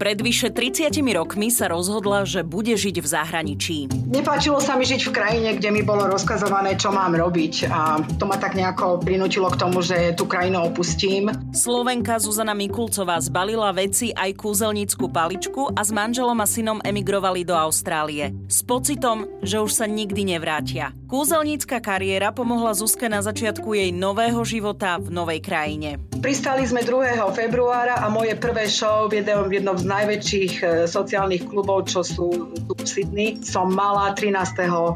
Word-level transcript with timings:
Pred 0.00 0.16
vyše 0.24 0.48
30 0.48 0.96
rokmi 1.12 1.52
sa 1.52 1.68
rozhodla, 1.68 2.24
že 2.24 2.40
bude 2.40 2.72
žiť 2.72 3.04
v 3.04 3.06
zahraničí. 3.06 3.76
Nepáčilo 4.08 4.56
sa 4.56 4.80
mi 4.80 4.88
žiť 4.88 4.96
v 5.04 5.12
krajine, 5.12 5.50
kde 5.60 5.68
mi 5.68 5.84
bolo 5.84 6.08
rozkazované, 6.08 6.80
čo 6.80 6.88
mám 6.88 7.12
robiť 7.12 7.68
a 7.68 8.00
to 8.16 8.24
ma 8.24 8.40
tak 8.40 8.56
nejako 8.56 9.04
prinútilo 9.04 9.52
k 9.52 9.60
tomu, 9.60 9.84
že 9.84 10.16
tú 10.16 10.24
krajinu 10.24 10.72
opustím. 10.72 11.28
Slovenka 11.52 12.16
Zuzana 12.16 12.56
Mikulcová 12.56 13.20
zbalila 13.20 13.68
veci 13.76 14.08
aj 14.08 14.40
kúzelnícku 14.40 15.12
paličku 15.12 15.68
a 15.68 15.84
s 15.84 15.92
manželom 15.92 16.40
a 16.40 16.48
synom 16.48 16.80
emigrovali 16.80 17.44
do 17.44 17.52
Austrálie. 17.52 18.32
S 18.48 18.64
pocitom, 18.64 19.28
že 19.44 19.60
už 19.60 19.68
sa 19.68 19.84
nikdy 19.84 20.32
nevrátia. 20.32 20.96
Kúzelnícka 21.10 21.82
kariéra 21.82 22.30
pomohla 22.30 22.70
Zuzke 22.70 23.10
na 23.10 23.18
začiatku 23.18 23.74
jej 23.74 23.90
nového 23.90 24.46
života 24.46 24.94
v 24.94 25.10
novej 25.10 25.42
krajine. 25.42 25.98
Pristali 26.22 26.62
sme 26.62 26.86
2. 26.86 27.18
februára 27.34 27.98
a 27.98 28.06
moje 28.06 28.38
prvé 28.38 28.70
show 28.70 29.10
v 29.10 29.18
jednom, 29.18 29.50
v 29.50 29.58
jednom 29.58 29.74
z 29.74 29.90
najväčších 29.90 30.52
e, 30.62 30.66
sociálnych 30.86 31.50
klubov, 31.50 31.90
čo 31.90 32.06
sú 32.06 32.54
tu 32.54 32.72
v 32.78 32.86
Sydney, 32.86 33.28
som 33.42 33.74
mala 33.74 34.14
13. 34.14 34.38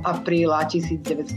apríla 0.07 0.71
1990. 0.71 1.35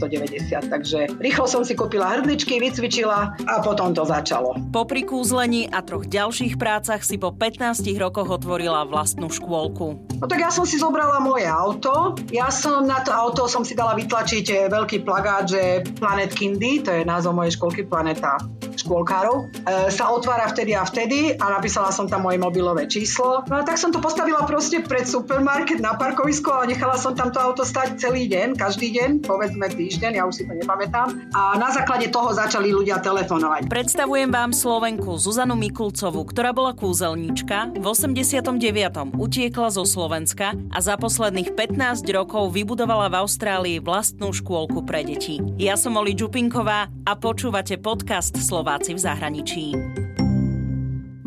Takže 0.70 1.10
rýchlo 1.18 1.50
som 1.50 1.66
si 1.66 1.74
kúpila 1.74 2.14
hrdličky, 2.14 2.62
vycvičila 2.62 3.34
a 3.34 3.54
potom 3.58 3.90
to 3.90 4.06
začalo. 4.06 4.54
Po 4.70 4.86
prikúzlení 4.86 5.74
a 5.74 5.82
troch 5.82 6.06
ďalších 6.06 6.54
prácach 6.54 7.02
si 7.02 7.18
po 7.18 7.34
15 7.34 7.82
rokoch 7.98 8.30
otvorila 8.30 8.86
vlastnú 8.86 9.26
škôlku. 9.26 10.20
No 10.22 10.26
tak 10.30 10.38
ja 10.38 10.54
som 10.54 10.62
si 10.62 10.78
zobrala 10.78 11.18
moje 11.18 11.50
auto. 11.50 12.14
Ja 12.30 12.52
som 12.54 12.86
na 12.86 13.02
to 13.02 13.10
auto 13.10 13.50
som 13.50 13.66
si 13.66 13.74
dala 13.74 13.98
vytlačiť 13.98 14.67
veľký 14.68 15.02
plagát, 15.02 15.48
že 15.48 15.82
Planet 15.98 16.30
Kindy, 16.36 16.84
to 16.84 16.92
je 16.92 17.02
názov 17.02 17.34
mojej 17.34 17.56
školky 17.56 17.88
Planeta 17.88 18.38
škôlkárov, 18.78 19.50
e, 19.66 19.90
sa 19.90 20.14
otvára 20.14 20.46
vtedy 20.46 20.78
a 20.78 20.86
vtedy 20.86 21.34
a 21.34 21.58
napísala 21.58 21.90
som 21.90 22.06
tam 22.06 22.30
moje 22.30 22.38
mobilové 22.38 22.86
číslo. 22.86 23.42
No 23.50 23.58
a 23.58 23.66
tak 23.66 23.74
som 23.74 23.90
to 23.90 23.98
postavila 23.98 24.46
proste 24.46 24.78
pred 24.86 25.02
supermarket 25.02 25.82
na 25.82 25.98
parkovisko 25.98 26.62
a 26.62 26.68
nechala 26.68 26.94
som 26.94 27.18
tam 27.18 27.34
to 27.34 27.42
auto 27.42 27.66
stať 27.66 27.98
celý 27.98 28.30
deň, 28.30 28.54
každý 28.54 28.94
deň, 28.94 29.26
povedzme 29.26 29.66
týždeň, 29.66 30.22
ja 30.22 30.24
už 30.24 30.34
si 30.38 30.42
to 30.46 30.54
nepamätám. 30.54 31.26
A 31.34 31.58
na 31.58 31.74
základe 31.74 32.06
toho 32.14 32.30
začali 32.30 32.70
ľudia 32.70 33.02
telefonovať. 33.02 33.66
Predstavujem 33.66 34.30
vám 34.30 34.54
Slovenku 34.54 35.18
Zuzanu 35.18 35.58
Mikulcovu, 35.58 36.22
ktorá 36.30 36.54
bola 36.54 36.70
kúzelníčka, 36.76 37.74
v 37.74 37.84
89. 37.84 39.18
utiekla 39.18 39.68
zo 39.74 39.82
Slovenska 39.82 40.54
a 40.70 40.78
za 40.78 40.94
posledných 40.94 41.56
15 41.56 42.06
rokov 42.14 42.54
vybudovala 42.54 43.10
v 43.10 43.14
Austrálii 43.26 43.76
vlastnú 43.82 44.30
škôlku 44.30 44.57
pre 44.82 45.06
deti. 45.06 45.38
Ja 45.60 45.78
som 45.78 45.94
Oli 46.00 46.16
Čupinková 46.16 46.90
a 47.06 47.12
počúvate 47.14 47.78
podcast 47.78 48.34
Slováci 48.34 48.96
v 48.96 49.00
zahraničí. 49.04 49.64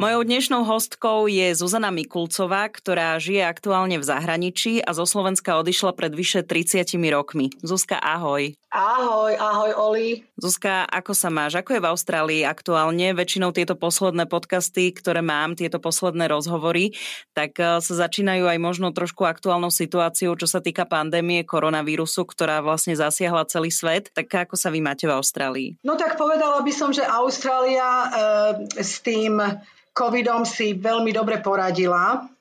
Mojou 0.01 0.25
dnešnou 0.25 0.65
hostkou 0.65 1.29
je 1.29 1.53
Zuzana 1.53 1.93
Mikulcová, 1.93 2.65
ktorá 2.73 3.21
žije 3.21 3.45
aktuálne 3.45 4.01
v 4.01 4.07
zahraničí 4.09 4.81
a 4.81 4.97
zo 4.97 5.05
Slovenska 5.05 5.61
odišla 5.61 5.93
pred 5.93 6.09
vyše 6.17 6.41
30 6.41 6.97
rokmi. 7.13 7.53
Zuzka, 7.61 8.01
ahoj. 8.01 8.57
Ahoj, 8.73 9.37
ahoj 9.37 9.71
Oli. 9.77 10.25
Zuzka, 10.41 10.89
ako 10.89 11.13
sa 11.13 11.29
máš? 11.29 11.61
Ako 11.61 11.77
je 11.77 11.83
v 11.85 11.89
Austrálii 11.93 12.41
aktuálne? 12.41 13.13
Väčšinou 13.13 13.53
tieto 13.53 13.77
posledné 13.77 14.25
podcasty, 14.25 14.89
ktoré 14.89 15.21
mám, 15.21 15.53
tieto 15.53 15.77
posledné 15.77 16.25
rozhovory, 16.33 16.97
tak 17.37 17.61
eh, 17.61 17.77
sa 17.77 17.93
začínajú 17.93 18.49
aj 18.49 18.57
možno 18.57 18.89
trošku 18.89 19.29
aktuálnou 19.29 19.69
situáciou, 19.69 20.33
čo 20.33 20.49
sa 20.49 20.65
týka 20.65 20.89
pandémie 20.89 21.45
koronavírusu, 21.45 22.25
ktorá 22.25 22.65
vlastne 22.65 22.97
zasiahla 22.97 23.45
celý 23.45 23.69
svet. 23.69 24.09
Tak 24.17 24.49
ako 24.49 24.57
sa 24.57 24.73
vy 24.73 24.81
máte 24.81 25.05
v 25.05 25.13
Austrálii? 25.13 25.69
No 25.85 25.93
tak 25.93 26.17
povedala 26.17 26.65
by 26.65 26.73
som, 26.73 26.89
že 26.89 27.05
Austrália 27.05 27.85
e, 27.85 28.09
s 28.81 29.05
tým 29.05 29.37
covidom 29.91 30.47
si 30.47 30.75
veľmi 30.75 31.11
dobre 31.11 31.43
poradila 31.43 32.31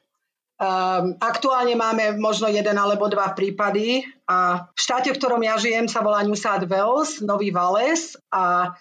Um, 0.60 1.16
aktuálne 1.24 1.72
máme 1.72 2.20
možno 2.20 2.44
jeden 2.52 2.76
alebo 2.76 3.08
dva 3.08 3.32
prípady 3.32 4.04
a 4.28 4.68
v 4.68 4.76
štáte, 4.76 5.08
v 5.08 5.16
ktorom 5.16 5.40
ja 5.40 5.56
žijem, 5.56 5.88
sa 5.88 6.04
volá 6.04 6.20
New 6.20 6.36
South 6.36 6.68
Wales, 6.68 7.24
Nový 7.24 7.48
Vales 7.48 8.12
a 8.28 8.76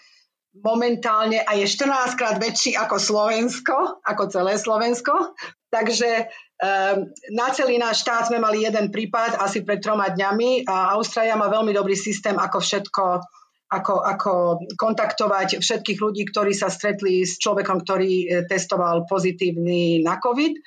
momentálne 0.59 1.39
a 1.39 1.55
je 1.55 1.63
14 1.63 2.19
krát 2.19 2.35
väčší 2.35 2.75
ako 2.75 2.99
Slovensko, 2.99 4.03
ako 4.03 4.27
celé 4.27 4.59
Slovensko. 4.59 5.31
Takže 5.71 6.27
um, 6.59 7.15
na 7.31 7.47
celý 7.55 7.79
náš 7.79 8.03
štát 8.03 8.27
sme 8.27 8.43
mali 8.43 8.67
jeden 8.67 8.91
prípad 8.91 9.39
asi 9.39 9.63
pred 9.63 9.79
troma 9.79 10.11
dňami 10.11 10.67
a 10.67 10.99
Austrália 10.99 11.39
má 11.39 11.47
veľmi 11.47 11.71
dobrý 11.71 11.95
systém, 11.95 12.35
ako 12.35 12.59
všetko 12.59 13.03
ako, 13.69 13.95
ako 14.01 14.33
kontaktovať 14.73 15.61
všetkých 15.61 15.99
ľudí, 16.01 16.25
ktorí 16.33 16.57
sa 16.57 16.73
stretli 16.73 17.21
s 17.21 17.37
človekom, 17.37 17.85
ktorý 17.85 18.13
e, 18.25 18.27
testoval 18.49 19.05
pozitívny 19.05 20.01
na 20.01 20.17
COVID. 20.17 20.57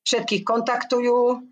Všetkých 0.00 0.42
kontaktujú, 0.48 1.44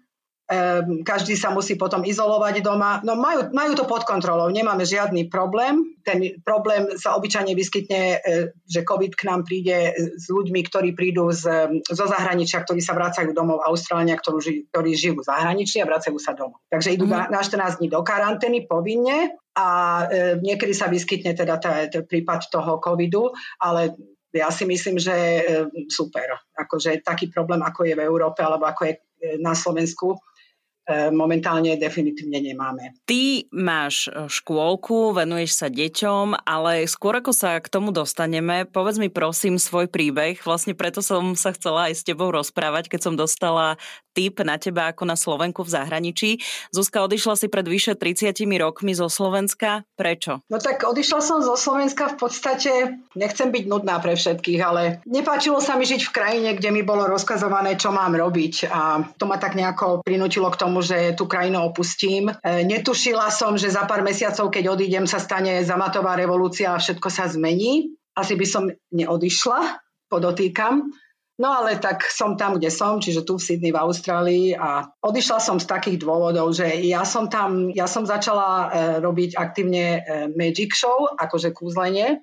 každý 1.05 1.37
sa 1.37 1.53
musí 1.53 1.77
potom 1.77 2.01
izolovať 2.09 2.65
doma. 2.65 3.05
No 3.05 3.21
majú, 3.21 3.53
majú 3.53 3.77
to 3.77 3.85
pod 3.85 4.09
kontrolou, 4.09 4.49
nemáme 4.49 4.81
žiadny 4.81 5.29
problém. 5.29 6.01
Ten 6.01 6.41
problém 6.41 6.97
sa 6.97 7.21
obyčajne 7.21 7.53
vyskytne, 7.53 8.01
e, 8.17 8.19
že 8.65 8.81
COVID 8.81 9.13
k 9.13 9.29
nám 9.29 9.45
príde 9.45 9.93
s 10.17 10.33
ľuďmi, 10.33 10.65
ktorí 10.65 10.97
prídu 10.97 11.29
z, 11.37 11.45
zo 11.85 12.07
zahraničia, 12.09 12.65
ktorí 12.65 12.81
sa 12.81 12.97
vracajú 12.97 13.37
domov 13.37 13.61
Austrália, 13.61 14.17
ktorí, 14.17 14.73
ktorí 14.73 14.97
žijú 14.97 15.21
v 15.21 15.29
zahraničí 15.29 15.85
a 15.85 15.89
vracajú 15.89 16.17
sa 16.17 16.33
domov. 16.33 16.65
Takže 16.73 16.97
idú 16.97 17.05
mm. 17.05 17.13
na, 17.13 17.23
na 17.29 17.41
14 17.45 17.85
dní 17.85 17.93
do 17.93 18.01
karantény 18.01 18.65
povinne 18.65 19.37
a 19.53 19.69
e, 20.09 20.41
niekedy 20.41 20.73
sa 20.73 20.89
vyskytne 20.89 21.37
teda 21.37 21.61
ten 21.61 22.09
prípad 22.09 22.49
toho 22.49 22.81
covidu, 22.81 23.37
ale 23.61 23.93
ja 24.33 24.49
si 24.49 24.65
myslím, 24.65 24.97
že 24.97 25.13
e, 25.13 25.41
super. 25.93 26.41
Akože 26.57 27.05
taký 27.05 27.29
problém, 27.29 27.61
ako 27.61 27.85
je 27.85 27.93
v 27.93 28.01
Európe 28.01 28.41
alebo 28.41 28.65
ako 28.65 28.83
je 28.89 28.93
e, 28.97 29.01
na 29.45 29.53
Slovensku, 29.53 30.17
E, 30.17 30.38
momentálne 31.13 31.77
definitívne 31.77 32.41
nemáme. 32.41 32.97
Ty 33.05 33.45
máš 33.53 34.09
e, 34.09 34.27
škôlku, 34.27 35.13
venuješ 35.13 35.61
sa 35.61 35.69
deťom, 35.69 36.49
ale 36.49 36.89
skôr 36.89 37.21
ako 37.21 37.37
sa 37.37 37.61
k 37.61 37.69
tomu 37.69 37.93
dostaneme, 37.93 38.65
povedz 38.65 38.97
mi 38.97 39.13
prosím 39.13 39.61
svoj 39.61 39.93
príbeh. 39.93 40.41
Vlastne 40.41 40.73
preto 40.73 41.05
som 41.05 41.37
sa 41.37 41.53
chcela 41.53 41.93
aj 41.93 42.01
s 42.01 42.07
tebou 42.07 42.33
rozprávať, 42.33 42.89
keď 42.89 43.01
som 43.05 43.15
dostala 43.15 43.77
tip 44.19 44.43
na 44.43 44.59
teba 44.59 44.91
ako 44.91 45.07
na 45.07 45.15
Slovenku 45.15 45.63
v 45.63 45.71
zahraničí. 45.71 46.31
Zuzka, 46.75 47.07
odišla 47.07 47.39
si 47.39 47.47
pred 47.47 47.63
vyše 47.63 47.95
30 47.95 48.35
rokmi 48.59 48.91
zo 48.91 49.07
Slovenska. 49.07 49.87
Prečo? 49.95 50.43
No 50.51 50.59
tak 50.59 50.83
odišla 50.83 51.23
som 51.23 51.39
zo 51.39 51.55
Slovenska 51.55 52.11
v 52.11 52.17
podstate, 52.19 52.73
nechcem 53.15 53.55
byť 53.55 53.65
nudná 53.71 54.03
pre 54.03 54.19
všetkých, 54.19 54.61
ale 54.65 54.99
nepáčilo 55.07 55.63
sa 55.63 55.79
mi 55.79 55.87
žiť 55.87 56.03
v 56.03 56.15
krajine, 56.15 56.51
kde 56.59 56.75
mi 56.75 56.83
bolo 56.83 57.07
rozkazované, 57.07 57.79
čo 57.79 57.95
mám 57.95 58.19
robiť 58.19 58.55
a 58.67 59.07
to 59.15 59.31
ma 59.31 59.39
tak 59.39 59.55
nejako 59.55 60.03
prinútilo 60.03 60.51
k 60.51 60.59
tomu, 60.59 60.78
tomu, 60.79 60.87
že 60.87 61.19
tú 61.19 61.27
krajinu 61.27 61.67
opustím. 61.67 62.31
E, 62.31 62.63
netušila 62.63 63.35
som, 63.35 63.59
že 63.59 63.75
za 63.75 63.83
pár 63.91 64.07
mesiacov, 64.07 64.55
keď 64.55 64.79
odídem, 64.79 65.11
sa 65.11 65.19
stane 65.19 65.67
zamatová 65.67 66.15
revolúcia 66.15 66.71
a 66.71 66.79
všetko 66.79 67.11
sa 67.11 67.27
zmení. 67.27 67.99
Asi 68.15 68.39
by 68.39 68.47
som 68.47 68.71
neodišla, 68.95 69.83
podotýkam. 70.07 70.95
No 71.39 71.49
ale 71.55 71.79
tak 71.79 72.03
som 72.11 72.35
tam, 72.35 72.59
kde 72.59 72.71
som, 72.71 72.99
čiže 72.99 73.23
tu 73.23 73.39
v 73.39 73.47
Sydney 73.47 73.71
v 73.71 73.79
Austrálii 73.79 74.47
a 74.59 74.91
odišla 75.03 75.39
som 75.39 75.59
z 75.63 75.71
takých 75.71 76.03
dôvodov, 76.03 76.51
že 76.51 76.83
ja 76.83 77.07
som 77.07 77.31
tam, 77.31 77.71
ja 77.75 77.87
som 77.87 78.07
začala 78.07 78.51
e, 78.51 78.67
robiť 79.03 79.39
aktívne 79.39 79.85
e, 79.87 80.01
Magic 80.35 80.75
Show, 80.75 81.15
akože 81.15 81.55
kúzlenie 81.55 82.23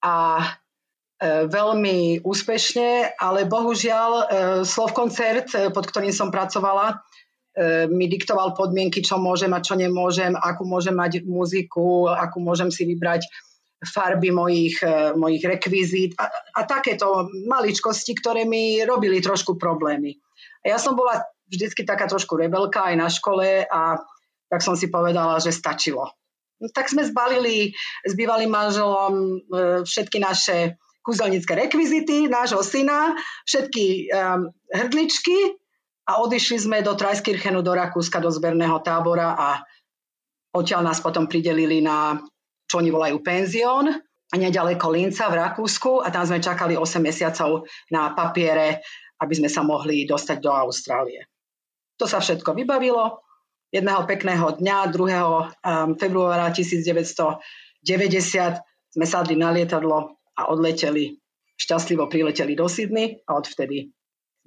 a 0.00 0.16
e, 0.40 0.46
veľmi 1.44 2.24
úspešne, 2.24 3.20
ale 3.20 3.44
bohužiaľ 3.44 4.10
e, 4.16 4.24
Slovkoncert, 4.64 5.48
e, 5.52 5.68
pod 5.68 5.84
ktorým 5.84 6.16
som 6.16 6.32
pracovala, 6.32 7.04
mi 7.90 8.06
diktoval 8.06 8.54
podmienky, 8.54 9.02
čo 9.02 9.18
môžem 9.18 9.50
a 9.50 9.64
čo 9.64 9.74
nemôžem, 9.74 10.38
akú 10.38 10.62
môžem 10.62 10.94
mať 10.94 11.26
muziku, 11.26 12.06
akú 12.06 12.38
môžem 12.38 12.70
si 12.70 12.86
vybrať 12.86 13.26
farby 13.82 14.34
mojich, 14.34 14.82
e, 14.82 15.14
mojich 15.14 15.44
rekvizít 15.46 16.18
a, 16.18 16.30
a 16.30 16.60
takéto 16.66 17.30
maličkosti, 17.46 18.18
ktoré 18.18 18.42
mi 18.42 18.82
robili 18.82 19.22
trošku 19.22 19.54
problémy. 19.54 20.18
Ja 20.66 20.82
som 20.82 20.98
bola 20.98 21.22
vždycky 21.46 21.86
taká 21.86 22.10
trošku 22.10 22.34
rebelka 22.34 22.90
aj 22.90 22.94
na 22.98 23.08
škole 23.08 23.62
a 23.62 24.02
tak 24.50 24.60
som 24.64 24.74
si 24.74 24.90
povedala, 24.90 25.38
že 25.38 25.54
stačilo. 25.54 26.10
No, 26.58 26.66
tak 26.74 26.90
sme 26.90 27.06
zbalili 27.06 27.70
s 28.02 28.12
bývalým 28.18 28.50
manželom 28.50 29.14
e, 29.14 29.36
všetky 29.86 30.18
naše 30.18 30.74
kúzelnícke 31.06 31.54
rekvizity 31.54 32.28
nášho 32.28 32.60
syna, 32.60 33.16
všetky 33.48 34.12
um, 34.12 34.52
hrdličky 34.68 35.56
a 36.08 36.24
odišli 36.24 36.56
sme 36.56 36.78
do 36.80 36.96
Trajskirchenu 36.96 37.60
do 37.60 37.76
Rakúska, 37.76 38.16
do 38.24 38.32
zberného 38.32 38.80
tábora 38.80 39.36
a 39.36 39.60
odtiaľ 40.56 40.88
nás 40.88 41.04
potom 41.04 41.28
pridelili 41.28 41.84
na, 41.84 42.16
čo 42.64 42.80
oni 42.80 42.88
volajú 42.88 43.20
penzión, 43.20 43.92
a 44.28 44.34
nedaleko 44.36 44.92
Linca 44.92 45.32
v 45.32 45.40
Rakúsku 45.40 46.04
a 46.04 46.12
tam 46.12 46.28
sme 46.28 46.36
čakali 46.36 46.76
8 46.76 47.00
mesiacov 47.00 47.64
na 47.88 48.12
papiere, 48.12 48.84
aby 49.24 49.32
sme 49.32 49.48
sa 49.48 49.64
mohli 49.64 50.04
dostať 50.04 50.36
do 50.36 50.52
Austrálie. 50.52 51.24
To 51.96 52.04
sa 52.04 52.20
všetko 52.20 52.52
vybavilo. 52.52 53.24
Jedného 53.72 54.04
pekného 54.04 54.60
dňa, 54.60 54.92
2. 54.92 55.00
Um, 55.00 55.96
februára 55.96 56.52
1990 56.52 57.40
sme 58.92 59.06
sadli 59.08 59.36
na 59.36 59.48
lietadlo 59.48 60.20
a 60.36 60.52
odleteli, 60.52 61.16
šťastlivo 61.56 62.04
prileteli 62.08 62.52
do 62.52 62.68
Sydney 62.68 63.24
a 63.24 63.36
odvtedy 63.36 63.92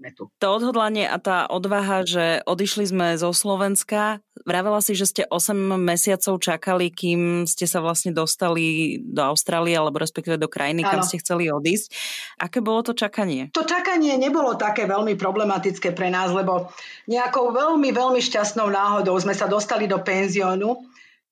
sme 0.01 0.09
tu. 0.18 0.33
To 0.42 0.48
odhodlanie 0.57 1.06
a 1.06 1.21
tá 1.21 1.45
odvaha, 1.45 2.01
že 2.01 2.42
odišli 2.50 2.89
sme 2.89 3.07
zo 3.21 3.30
Slovenska, 3.30 4.18
vravela 4.42 4.81
si, 4.81 4.98
že 4.98 5.06
ste 5.06 5.24
8 5.30 5.53
mesiacov 5.77 6.42
čakali, 6.42 6.89
kým 6.89 7.45
ste 7.45 7.69
sa 7.69 7.86
vlastne 7.86 8.09
dostali 8.09 8.98
do 8.98 9.21
Austrálie, 9.21 9.77
alebo 9.77 10.01
respektíve 10.01 10.42
do 10.42 10.50
krajiny, 10.50 10.81
ano. 10.81 10.89
kam 10.89 11.01
ste 11.06 11.21
chceli 11.21 11.53
odísť. 11.53 11.94
Aké 12.42 12.65
bolo 12.65 12.81
to 12.81 12.98
čakanie? 12.98 13.53
To 13.53 13.62
čakanie 13.62 14.18
nebolo 14.18 14.57
také 14.57 14.89
veľmi 14.89 15.13
problematické 15.13 15.94
pre 15.94 16.09
nás, 16.09 16.33
lebo 16.33 16.74
nejakou 17.06 17.53
veľmi, 17.53 17.94
veľmi 17.94 18.18
šťastnou 18.18 18.74
náhodou 18.74 19.13
sme 19.21 19.38
sa 19.38 19.45
dostali 19.45 19.86
do 19.86 20.01
penziónu, 20.01 20.81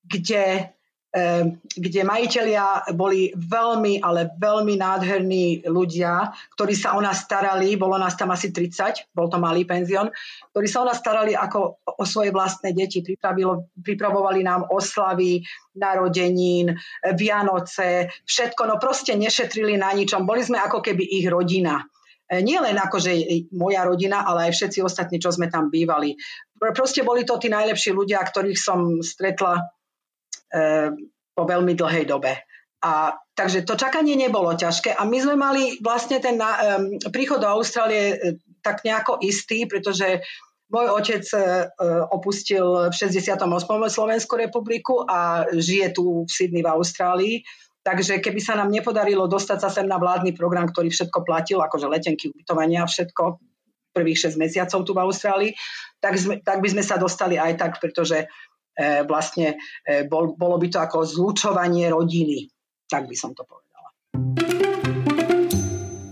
kde 0.06 0.70
kde 1.10 2.00
majiteľia 2.06 2.94
boli 2.94 3.34
veľmi, 3.34 3.98
ale 3.98 4.30
veľmi 4.38 4.78
nádherní 4.78 5.66
ľudia, 5.66 6.30
ktorí 6.54 6.78
sa 6.78 6.94
o 6.94 7.02
nás 7.02 7.26
starali, 7.26 7.74
bolo 7.74 7.98
nás 7.98 8.14
tam 8.14 8.30
asi 8.30 8.54
30, 8.54 9.10
bol 9.10 9.26
to 9.26 9.42
malý 9.42 9.66
penzión, 9.66 10.14
ktorí 10.54 10.70
sa 10.70 10.86
o 10.86 10.88
nás 10.88 11.02
starali 11.02 11.34
ako 11.34 11.82
o 11.82 12.04
svoje 12.06 12.30
vlastné 12.30 12.70
deti, 12.70 13.02
pripravovali 13.02 14.40
nám 14.46 14.70
oslavy, 14.70 15.42
narodenín, 15.74 16.78
Vianoce, 17.18 18.06
všetko, 18.22 18.70
no 18.70 18.78
proste 18.78 19.18
nešetrili 19.18 19.74
na 19.74 19.90
ničom, 19.90 20.22
boli 20.22 20.46
sme 20.46 20.62
ako 20.62 20.78
keby 20.78 21.02
ich 21.02 21.26
rodina. 21.26 21.82
E, 22.30 22.38
nie 22.38 22.62
len 22.62 22.78
akože 22.78 23.10
moja 23.58 23.82
rodina, 23.82 24.22
ale 24.22 24.50
aj 24.50 24.52
všetci 24.54 24.78
ostatní, 24.86 25.18
čo 25.18 25.34
sme 25.34 25.50
tam 25.50 25.74
bývali. 25.74 26.14
Proste 26.54 27.02
boli 27.02 27.26
to 27.26 27.34
tí 27.42 27.50
najlepší 27.50 27.90
ľudia, 27.90 28.22
ktorých 28.22 28.58
som 28.58 29.02
stretla 29.02 29.74
po 31.34 31.42
veľmi 31.46 31.72
dlhej 31.78 32.04
dobe. 32.04 32.36
A 32.80 33.12
takže 33.36 33.68
to 33.68 33.76
čakanie 33.76 34.16
nebolo 34.16 34.56
ťažké 34.56 34.96
a 34.96 35.04
my 35.04 35.18
sme 35.20 35.36
mali 35.36 35.76
vlastne 35.84 36.16
ten 36.16 36.40
um, 36.40 36.96
príchod 37.12 37.36
do 37.36 37.48
Austrálie 37.48 38.16
uh, 38.16 38.36
tak 38.64 38.88
nejako 38.88 39.20
istý, 39.20 39.68
pretože 39.68 40.24
môj 40.72 40.88
otec 40.88 41.24
uh, 41.36 41.68
opustil 42.08 42.88
v 42.88 42.94
68. 42.96 43.36
Slovensku 43.92 44.32
republiku 44.32 45.04
a 45.04 45.44
žije 45.52 45.92
tu 45.92 46.24
v 46.24 46.30
Sydney 46.32 46.64
v 46.64 46.72
Austrálii. 46.72 47.34
Takže 47.80 48.20
keby 48.20 48.40
sa 48.40 48.56
nám 48.56 48.72
nepodarilo 48.72 49.24
dostať 49.28 49.58
sa 49.60 49.68
sem 49.72 49.88
na 49.88 49.96
vládny 49.96 50.36
program, 50.36 50.68
ktorý 50.68 50.92
všetko 50.92 51.24
platil, 51.24 51.64
akože 51.64 51.88
letenky, 51.88 52.28
ubytovania 52.28 52.84
všetko, 52.84 53.40
prvých 53.92 54.30
6 54.30 54.40
mesiacov 54.40 54.80
tu 54.86 54.92
v 54.92 55.02
Austrálii, 55.02 55.52
tak, 55.98 56.14
sme, 56.16 56.40
tak 56.40 56.62
by 56.62 56.68
sme 56.70 56.84
sa 56.84 56.96
dostali 56.96 57.36
aj 57.36 57.58
tak, 57.58 57.72
pretože 57.82 58.30
vlastne 59.04 59.58
e, 59.84 60.04
bol, 60.06 60.34
bolo 60.34 60.56
by 60.56 60.68
to 60.70 60.78
ako 60.80 61.04
zlučovanie 61.04 61.90
rodiny, 61.90 62.48
tak 62.88 63.06
by 63.10 63.16
som 63.16 63.34
to 63.34 63.42
povedala. 63.44 63.88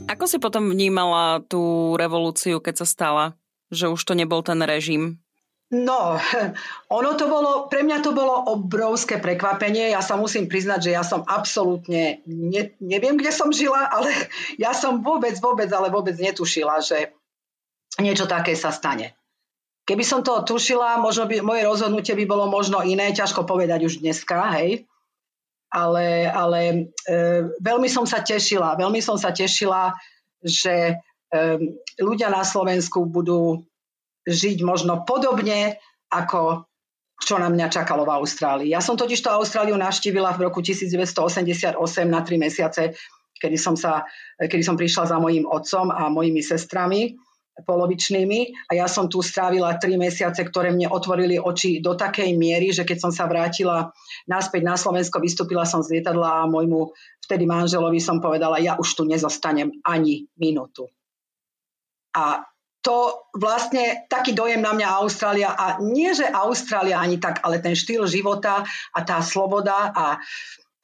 Ako 0.09 0.25
si 0.27 0.41
potom 0.41 0.73
vnímala 0.73 1.45
tú 1.47 1.95
revolúciu, 1.95 2.59
keď 2.59 2.75
sa 2.83 2.87
stala? 2.89 3.25
Že 3.69 3.95
už 3.95 4.01
to 4.03 4.13
nebol 4.17 4.41
ten 4.41 4.65
režim? 4.65 5.21
No, 5.69 6.17
ono 6.99 7.11
to 7.21 7.29
bolo, 7.29 7.69
pre 7.69 7.85
mňa 7.85 8.01
to 8.01 8.17
bolo 8.17 8.49
obrovské 8.49 9.21
prekvapenie. 9.21 9.93
Ja 9.93 10.01
sa 10.01 10.17
musím 10.17 10.49
priznať, 10.49 10.89
že 10.89 10.95
ja 10.97 11.05
som 11.05 11.29
absolútne, 11.29 12.25
ne, 12.25 12.73
neviem, 12.81 13.21
kde 13.21 13.33
som 13.33 13.53
žila, 13.53 13.85
ale 13.95 14.13
ja 14.57 14.73
som 14.73 15.05
vôbec, 15.05 15.37
vôbec, 15.45 15.69
ale 15.69 15.93
vôbec 15.93 16.17
netušila, 16.17 16.81
že 16.81 17.13
niečo 18.01 18.25
také 18.25 18.57
sa 18.57 18.73
stane. 18.73 19.18
Keby 19.89 20.05
som 20.05 20.21
to 20.21 20.45
tušila, 20.45 21.01
možno 21.01 21.25
by, 21.25 21.41
moje 21.41 21.65
rozhodnutie 21.65 22.13
by 22.13 22.29
bolo 22.29 22.45
možno 22.45 22.85
iné, 22.85 23.09
ťažko 23.17 23.49
povedať 23.49 23.89
už 23.89 24.05
dneska, 24.05 24.53
hej. 24.61 24.85
Ale, 25.73 26.29
ale 26.29 26.61
e, 26.69 26.77
veľmi 27.57 27.89
som 27.89 28.05
sa 28.05 28.21
tešila, 28.21 28.77
veľmi 28.77 29.01
som 29.01 29.17
sa 29.17 29.33
tešila, 29.33 29.97
že 30.45 30.93
e, 30.93 30.95
ľudia 32.05 32.29
na 32.29 32.45
Slovensku 32.45 33.09
budú 33.09 33.65
žiť 34.29 34.61
možno 34.61 35.09
podobne, 35.09 35.81
ako 36.13 36.69
čo 37.17 37.41
na 37.41 37.49
mňa 37.49 37.73
čakalo 37.73 38.05
v 38.05 38.13
Austrálii. 38.21 38.69
Ja 38.69 38.85
som 38.85 38.93
totiž 38.93 39.25
to 39.25 39.33
Austráliu 39.33 39.77
navštívila 39.81 40.37
v 40.37 40.53
roku 40.53 40.61
1988 40.61 41.81
na 42.05 42.21
tri 42.21 42.37
mesiace, 42.37 42.93
kedy 43.41 43.57
som, 43.57 43.73
sa, 43.73 44.05
kedy 44.37 44.61
som 44.61 44.77
prišla 44.77 45.17
za 45.17 45.17
mojím 45.17 45.49
otcom 45.49 45.89
a 45.89 46.13
mojimi 46.13 46.45
sestrami 46.45 47.17
polovičnými 47.67 48.71
a 48.71 48.79
ja 48.79 48.87
som 48.87 49.11
tu 49.11 49.23
strávila 49.23 49.75
tri 49.79 49.99
mesiace, 49.99 50.43
ktoré 50.47 50.71
mne 50.71 50.91
otvorili 50.91 51.39
oči 51.39 51.83
do 51.83 51.99
takej 51.99 52.35
miery, 52.39 52.71
že 52.71 52.87
keď 52.87 53.09
som 53.09 53.13
sa 53.15 53.27
vrátila 53.27 53.91
naspäť 54.31 54.63
na 54.63 54.77
Slovensko, 54.79 55.23
vystúpila 55.23 55.67
som 55.67 55.83
z 55.83 55.99
lietadla 55.99 56.45
a 56.45 56.51
môjmu 56.51 56.95
vtedy 57.25 57.45
manželovi 57.45 57.99
som 57.99 58.23
povedala, 58.23 58.63
ja 58.63 58.79
už 58.79 58.89
tu 58.95 59.03
nezostanem 59.05 59.75
ani 59.83 60.31
minútu. 60.39 60.87
A 62.15 62.47
to 62.79 63.29
vlastne 63.37 64.07
taký 64.09 64.33
dojem 64.33 64.63
na 64.63 64.73
mňa 64.73 64.89
Austrália 65.03 65.53
a 65.53 65.83
nie, 65.83 66.15
že 66.15 66.25
Austrália 66.25 67.03
ani 67.03 67.21
tak, 67.21 67.43
ale 67.45 67.61
ten 67.61 67.77
štýl 67.77 68.09
života 68.09 68.65
a 68.95 68.99
tá 69.05 69.21
sloboda 69.21 69.93
a 69.93 70.23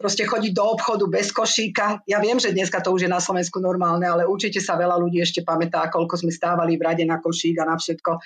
proste 0.04 0.28
chodiť 0.28 0.52
do 0.52 0.64
obchodu 0.68 1.08
bez 1.08 1.32
košíka. 1.32 2.04
Ja 2.04 2.20
viem, 2.20 2.36
že 2.36 2.52
dneska 2.52 2.84
to 2.84 2.92
už 2.92 3.08
je 3.08 3.10
na 3.10 3.24
Slovensku 3.24 3.56
normálne, 3.56 4.04
ale 4.04 4.28
určite 4.28 4.60
sa 4.60 4.76
veľa 4.76 5.00
ľudí 5.00 5.16
ešte 5.24 5.40
pamätá, 5.40 5.88
koľko 5.88 6.20
sme 6.20 6.28
stávali 6.28 6.76
v 6.76 6.84
rade 6.84 7.08
na 7.08 7.24
košík 7.24 7.56
a 7.56 7.64
na 7.64 7.80
všetko. 7.80 8.20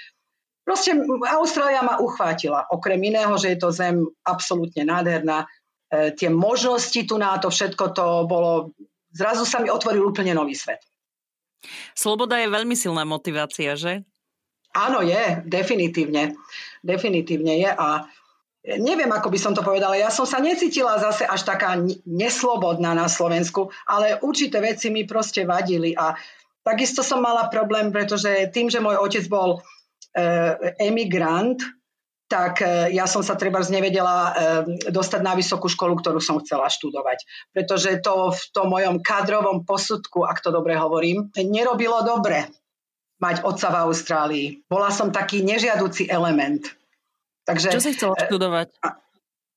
Proste 0.67 0.99
Austrália 1.39 1.87
ma 1.87 2.03
uchvátila. 2.03 2.67
Okrem 2.75 2.99
iného, 2.99 3.31
že 3.39 3.55
je 3.55 3.59
to 3.63 3.71
zem 3.71 4.03
absolútne 4.27 4.83
nádherná. 4.83 5.47
E, 5.87 6.19
tie 6.19 6.27
možnosti 6.27 6.99
tu 7.07 7.15
na 7.15 7.39
to 7.39 7.47
všetko 7.47 7.95
to 7.95 8.27
bolo... 8.27 8.75
Zrazu 9.15 9.47
sa 9.47 9.63
mi 9.63 9.71
otvoril 9.71 10.03
úplne 10.03 10.35
nový 10.35 10.59
svet. 10.59 10.83
Sloboda 11.95 12.43
je 12.43 12.51
veľmi 12.51 12.75
silná 12.75 13.07
motivácia, 13.07 13.79
že? 13.79 14.03
Áno, 14.75 14.99
je, 15.07 15.47
definitívne. 15.47 16.35
Definitívne 16.83 17.55
je 17.63 17.71
a 17.71 18.03
neviem, 18.77 19.09
ako 19.09 19.33
by 19.33 19.39
som 19.41 19.57
to 19.57 19.65
povedala, 19.65 19.97
ja 19.97 20.13
som 20.13 20.29
sa 20.29 20.37
necítila 20.37 21.01
zase 21.01 21.25
až 21.25 21.49
taká 21.49 21.81
neslobodná 22.05 22.93
na 22.93 23.09
Slovensku, 23.09 23.73
ale 23.89 24.21
určité 24.21 24.61
veci 24.61 24.93
mi 24.93 25.09
proste 25.09 25.49
vadili 25.49 25.97
a 25.97 26.13
takisto 26.61 27.01
som 27.01 27.25
mala 27.25 27.49
problém, 27.49 27.89
pretože 27.89 28.53
tým, 28.53 28.69
že 28.69 28.85
môj 28.85 29.01
otec 29.01 29.25
bol 29.33 29.57
e, 29.57 29.61
emigrant, 30.85 31.65
tak 32.29 32.61
e, 32.61 32.93
ja 32.93 33.09
som 33.09 33.25
sa 33.25 33.41
treba 33.41 33.65
nevedela 33.65 34.17
e, 34.21 34.31
dostať 34.93 35.21
na 35.25 35.33
vysokú 35.33 35.73
školu, 35.73 35.97
ktorú 36.05 36.21
som 36.21 36.37
chcela 36.45 36.69
študovať. 36.69 37.25
Pretože 37.57 38.05
to 38.05 38.37
v 38.37 38.43
tom 38.53 38.69
mojom 38.69 39.01
kadrovom 39.01 39.65
posudku, 39.65 40.29
ak 40.29 40.45
to 40.45 40.53
dobre 40.53 40.77
hovorím, 40.77 41.33
nerobilo 41.41 42.05
dobre 42.05 42.53
mať 43.19 43.49
otca 43.49 43.73
v 43.73 43.81
Austrálii. 43.89 44.47
Bola 44.69 44.93
som 44.93 45.09
taký 45.09 45.41
nežiaduci 45.41 46.07
element. 46.13 46.69
Takže, 47.49 47.73
Čo 47.73 47.81
si 47.81 47.97
chcela 47.97 48.13
e, 48.21 48.29
študovať? 48.29 48.69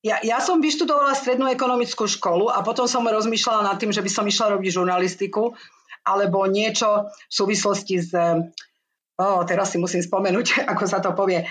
Ja, 0.00 0.16
ja 0.24 0.40
som 0.40 0.64
vyštudovala 0.64 1.12
strednú 1.12 1.44
ekonomickú 1.52 2.08
školu 2.08 2.48
a 2.48 2.64
potom 2.64 2.88
som 2.88 3.04
rozmýšľala 3.04 3.68
nad 3.68 3.76
tým, 3.76 3.92
že 3.92 4.00
by 4.00 4.10
som 4.10 4.24
išla 4.24 4.56
robiť 4.56 4.80
žurnalistiku 4.80 5.52
alebo 6.02 6.48
niečo 6.48 7.12
v 7.12 7.32
súvislosti 7.32 7.96
s... 8.00 8.10
Oh, 9.20 9.44
teraz 9.44 9.70
si 9.70 9.78
musím 9.78 10.00
spomenúť, 10.00 10.64
ako 10.72 10.84
sa 10.88 11.04
to 11.04 11.12
povie. 11.12 11.44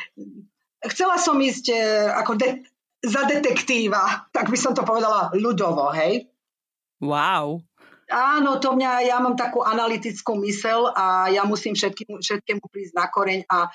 Chcela 0.81 1.21
som 1.21 1.37
ísť 1.37 1.65
e, 1.69 1.77
ako 2.09 2.41
de- 2.41 2.65
za 3.05 3.29
detektíva, 3.29 4.29
tak 4.33 4.49
by 4.49 4.57
som 4.57 4.73
to 4.73 4.81
povedala 4.81 5.29
ľudovo, 5.37 5.93
hej? 5.93 6.25
Wow. 7.01 7.61
Áno, 8.11 8.59
to 8.59 8.75
mňa, 8.75 9.07
ja 9.07 9.17
mám 9.23 9.39
takú 9.39 9.63
analytickú 9.63 10.35
mysel 10.43 10.91
a 10.91 11.31
ja 11.31 11.47
musím 11.47 11.73
všetkým, 11.73 12.19
všetkému 12.19 12.65
prísť 12.67 12.93
na 12.93 13.07
koreň 13.07 13.47
a 13.47 13.71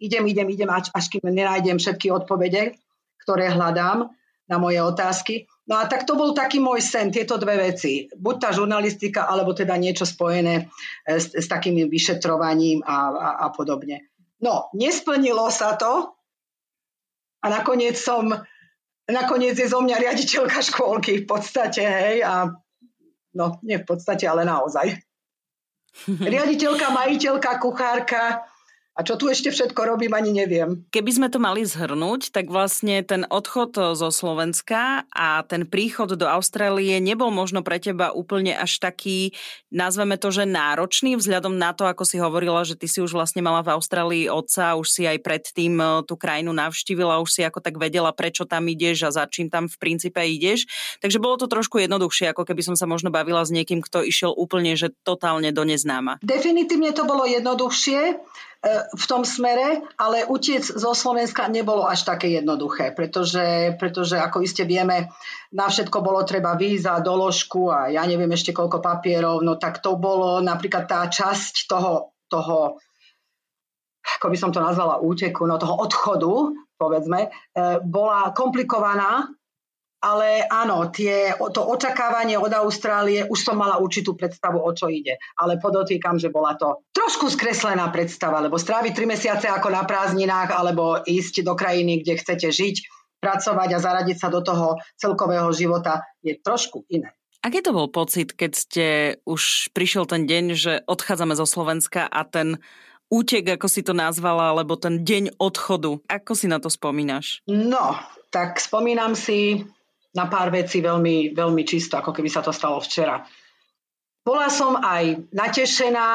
idem, 0.00 0.24
idem, 0.26 0.48
idem, 0.48 0.70
až, 0.72 0.88
až 0.96 1.12
kým 1.12 1.28
nenájdem 1.28 1.76
všetky 1.76 2.08
odpovede, 2.10 2.74
ktoré 3.22 3.52
hľadám 3.52 4.10
na 4.50 4.56
moje 4.58 4.82
otázky. 4.82 5.46
No 5.70 5.78
a 5.78 5.86
tak 5.86 6.02
to 6.02 6.18
bol 6.18 6.34
taký 6.34 6.58
môj 6.58 6.82
sen, 6.82 7.14
tieto 7.14 7.38
dve 7.38 7.70
veci. 7.70 8.10
Buď 8.10 8.36
tá 8.42 8.50
žurnalistika, 8.50 9.30
alebo 9.30 9.54
teda 9.54 9.78
niečo 9.78 10.02
spojené 10.02 10.66
e, 11.06 11.14
s, 11.14 11.30
s 11.30 11.46
takým 11.46 11.86
vyšetrovaním 11.86 12.82
a, 12.82 12.96
a, 13.14 13.28
a 13.44 13.54
podobne. 13.54 14.10
No, 14.42 14.72
nesplnilo 14.74 15.46
sa 15.54 15.78
to 15.78 16.10
a 17.40 17.46
nakoniec 17.46 17.94
som, 17.94 18.34
nakoniec 19.06 19.54
je 19.54 19.70
zo 19.70 19.78
mňa 19.78 19.96
riaditeľka 20.02 20.58
škôlky 20.58 21.22
v 21.22 21.26
podstate, 21.28 21.86
hej, 21.86 22.16
a 22.26 22.50
no, 23.38 23.44
nie 23.62 23.78
v 23.78 23.86
podstate, 23.86 24.26
ale 24.26 24.42
naozaj. 24.42 24.90
Riaditeľka, 26.34 26.90
majiteľka, 26.90 27.50
kuchárka, 27.62 28.49
a 29.00 29.06
čo 29.08 29.16
tu 29.16 29.32
ešte 29.32 29.48
všetko 29.48 29.96
robím, 29.96 30.12
ani 30.12 30.36
neviem. 30.36 30.84
Keby 30.92 31.10
sme 31.16 31.28
to 31.32 31.40
mali 31.40 31.64
zhrnúť, 31.64 32.36
tak 32.36 32.52
vlastne 32.52 33.00
ten 33.00 33.24
odchod 33.24 33.96
zo 33.96 34.12
Slovenska 34.12 35.08
a 35.08 35.40
ten 35.48 35.64
príchod 35.64 36.12
do 36.12 36.28
Austrálie 36.28 37.00
nebol 37.00 37.32
možno 37.32 37.64
pre 37.64 37.80
teba 37.80 38.12
úplne 38.12 38.52
až 38.52 38.76
taký, 38.76 39.32
nazveme 39.72 40.20
to, 40.20 40.28
že 40.28 40.44
náročný, 40.44 41.16
vzhľadom 41.16 41.56
na 41.56 41.72
to, 41.72 41.88
ako 41.88 42.04
si 42.04 42.20
hovorila, 42.20 42.60
že 42.68 42.76
ty 42.76 42.84
si 42.84 43.00
už 43.00 43.16
vlastne 43.16 43.40
mala 43.40 43.64
v 43.64 43.72
Austrálii 43.72 44.28
otca, 44.28 44.76
už 44.76 44.92
si 44.92 45.08
aj 45.08 45.24
predtým 45.24 45.80
e, 45.80 46.04
tú 46.04 46.20
krajinu 46.20 46.52
navštívila, 46.52 47.24
už 47.24 47.40
si 47.40 47.40
ako 47.40 47.64
tak 47.64 47.80
vedela, 47.80 48.12
prečo 48.12 48.44
tam 48.44 48.68
ideš 48.68 49.08
a 49.08 49.16
za 49.16 49.24
čím 49.24 49.48
tam 49.48 49.64
v 49.64 49.80
princípe 49.80 50.20
ideš. 50.20 50.68
Takže 51.00 51.16
bolo 51.16 51.40
to 51.40 51.48
trošku 51.48 51.80
jednoduchšie, 51.80 52.36
ako 52.36 52.44
keby 52.44 52.60
som 52.60 52.76
sa 52.76 52.84
možno 52.84 53.08
bavila 53.08 53.40
s 53.40 53.48
niekým, 53.48 53.80
kto 53.80 54.04
išiel 54.04 54.36
úplne, 54.36 54.76
že 54.76 54.92
totálne 55.08 55.48
do 55.56 55.64
neznáma. 55.64 56.20
Definitívne 56.20 56.92
to 56.92 57.08
bolo 57.08 57.24
jednoduchšie. 57.24 58.20
V 58.92 59.04
tom 59.08 59.24
smere, 59.24 59.80
ale 59.96 60.28
utiec 60.28 60.60
zo 60.60 60.92
Slovenska 60.92 61.48
nebolo 61.48 61.88
až 61.88 62.04
také 62.04 62.28
jednoduché, 62.28 62.92
pretože, 62.92 63.72
pretože 63.80 64.20
ako 64.20 64.44
iste 64.44 64.68
vieme, 64.68 65.08
na 65.56 65.72
všetko 65.72 66.04
bolo 66.04 66.20
treba 66.28 66.60
víza, 66.60 67.00
doložku 67.00 67.72
a 67.72 67.88
ja 67.88 68.04
neviem 68.04 68.28
ešte 68.36 68.52
koľko 68.52 68.84
papierov, 68.84 69.40
no 69.40 69.56
tak 69.56 69.80
to 69.80 69.96
bolo 69.96 70.44
napríklad 70.44 70.84
tá 70.84 71.08
časť 71.08 71.72
toho, 71.72 72.12
toho 72.28 72.76
ako 74.20 74.26
by 74.28 74.36
som 74.36 74.52
to 74.52 74.60
nazvala, 74.60 75.00
úteku, 75.00 75.48
no 75.48 75.56
toho 75.56 75.80
odchodu, 75.80 76.52
povedzme, 76.76 77.28
e, 77.28 77.28
bola 77.80 78.32
komplikovaná 78.36 79.28
ale 80.00 80.48
áno, 80.48 80.88
tie, 80.88 81.36
to 81.36 81.60
očakávanie 81.60 82.40
od 82.40 82.48
Austrálie, 82.56 83.28
už 83.28 83.36
som 83.44 83.60
mala 83.60 83.76
určitú 83.76 84.16
predstavu, 84.16 84.56
o 84.56 84.72
čo 84.72 84.88
ide. 84.88 85.20
Ale 85.36 85.60
podotýkam, 85.60 86.16
že 86.16 86.32
bola 86.32 86.56
to 86.56 86.80
trošku 86.96 87.28
skreslená 87.28 87.84
predstava, 87.92 88.40
lebo 88.40 88.56
stráviť 88.56 88.92
tri 88.96 89.04
mesiace 89.04 89.46
ako 89.52 89.68
na 89.68 89.84
prázdninách, 89.84 90.56
alebo 90.56 91.04
ísť 91.04 91.44
do 91.44 91.52
krajiny, 91.52 92.00
kde 92.00 92.16
chcete 92.16 92.48
žiť, 92.48 92.76
pracovať 93.20 93.68
a 93.76 93.78
zaradiť 93.78 94.16
sa 94.16 94.32
do 94.32 94.40
toho 94.40 94.80
celkového 94.96 95.52
života 95.52 96.08
je 96.24 96.32
trošku 96.40 96.88
iné. 96.88 97.12
Aký 97.40 97.64
to 97.64 97.72
bol 97.72 97.88
pocit, 97.88 98.36
keď 98.36 98.52
ste 98.52 98.86
už 99.24 99.72
prišiel 99.72 100.04
ten 100.04 100.28
deň, 100.28 100.44
že 100.56 100.72
odchádzame 100.84 101.32
zo 101.36 101.48
Slovenska 101.48 102.04
a 102.04 102.24
ten 102.24 102.60
útek, 103.08 103.56
ako 103.56 103.68
si 103.68 103.80
to 103.80 103.96
nazvala, 103.96 104.52
alebo 104.52 104.76
ten 104.76 105.04
deň 105.04 105.40
odchodu. 105.40 106.04
Ako 106.08 106.32
si 106.36 106.48
na 106.48 106.60
to 106.60 106.68
spomínaš? 106.68 107.40
No, 107.48 107.96
tak 108.28 108.60
spomínam 108.60 109.16
si 109.16 109.64
na 110.14 110.26
pár 110.26 110.50
vecí 110.50 110.82
veľmi, 110.82 111.32
veľmi 111.34 111.62
čisto, 111.62 111.98
ako 111.98 112.10
keby 112.10 112.30
sa 112.30 112.42
to 112.42 112.50
stalo 112.50 112.82
včera. 112.82 113.22
Bola 114.26 114.50
som 114.52 114.76
aj 114.76 115.32
natešená 115.32 116.08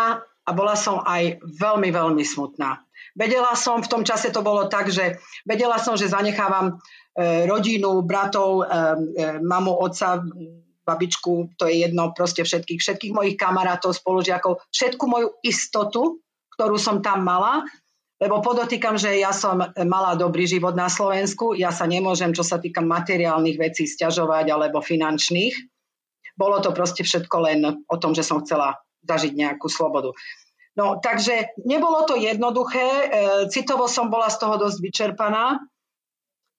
a 0.46 0.50
bola 0.54 0.78
som 0.78 1.02
aj 1.02 1.42
veľmi, 1.42 1.90
veľmi 1.90 2.24
smutná. 2.24 2.86
Vedela 3.16 3.56
som, 3.56 3.80
v 3.80 3.90
tom 3.90 4.04
čase 4.04 4.30
to 4.30 4.44
bolo 4.44 4.68
tak, 4.68 4.92
že 4.92 5.18
vedela 5.48 5.80
som, 5.80 5.96
že 5.96 6.12
zanechávam 6.12 6.76
e, 7.16 7.48
rodinu, 7.48 8.04
bratov, 8.04 8.62
e, 8.62 8.64
e, 8.64 8.74
mamu, 9.40 9.72
otca, 9.72 10.20
babičku, 10.86 11.58
to 11.58 11.66
je 11.66 11.88
jedno, 11.88 12.14
proste 12.14 12.46
všetkých, 12.46 12.78
všetkých 12.78 13.14
mojich 13.16 13.36
kamarátov, 13.40 13.96
spolužiakov, 13.96 14.62
všetku 14.70 15.04
moju 15.08 15.34
istotu, 15.42 16.22
ktorú 16.54 16.78
som 16.78 17.02
tam 17.02 17.26
mala, 17.26 17.66
lebo 18.16 18.40
podotýkam, 18.40 18.96
že 18.96 19.20
ja 19.20 19.36
som 19.36 19.60
mala 19.84 20.16
dobrý 20.16 20.48
život 20.48 20.72
na 20.72 20.88
Slovensku, 20.88 21.52
ja 21.52 21.76
sa 21.76 21.84
nemôžem, 21.84 22.32
čo 22.32 22.48
sa 22.48 22.64
týka 22.64 22.80
materiálnych 22.80 23.60
vecí, 23.60 23.84
stiažovať 23.84 24.48
alebo 24.56 24.80
finančných. 24.80 25.56
Bolo 26.40 26.64
to 26.64 26.72
proste 26.72 27.04
všetko 27.04 27.36
len 27.44 27.60
o 27.88 27.96
tom, 28.00 28.16
že 28.16 28.24
som 28.24 28.40
chcela 28.44 28.80
zažiť 29.04 29.36
nejakú 29.36 29.68
slobodu. 29.68 30.16
No, 30.76 31.00
takže 31.00 31.56
nebolo 31.64 32.04
to 32.04 32.20
jednoduché, 32.20 32.84
e, 32.84 33.06
citovo 33.48 33.88
som 33.88 34.12
bola 34.12 34.28
z 34.28 34.44
toho 34.44 34.60
dosť 34.60 34.78
vyčerpaná 34.84 35.64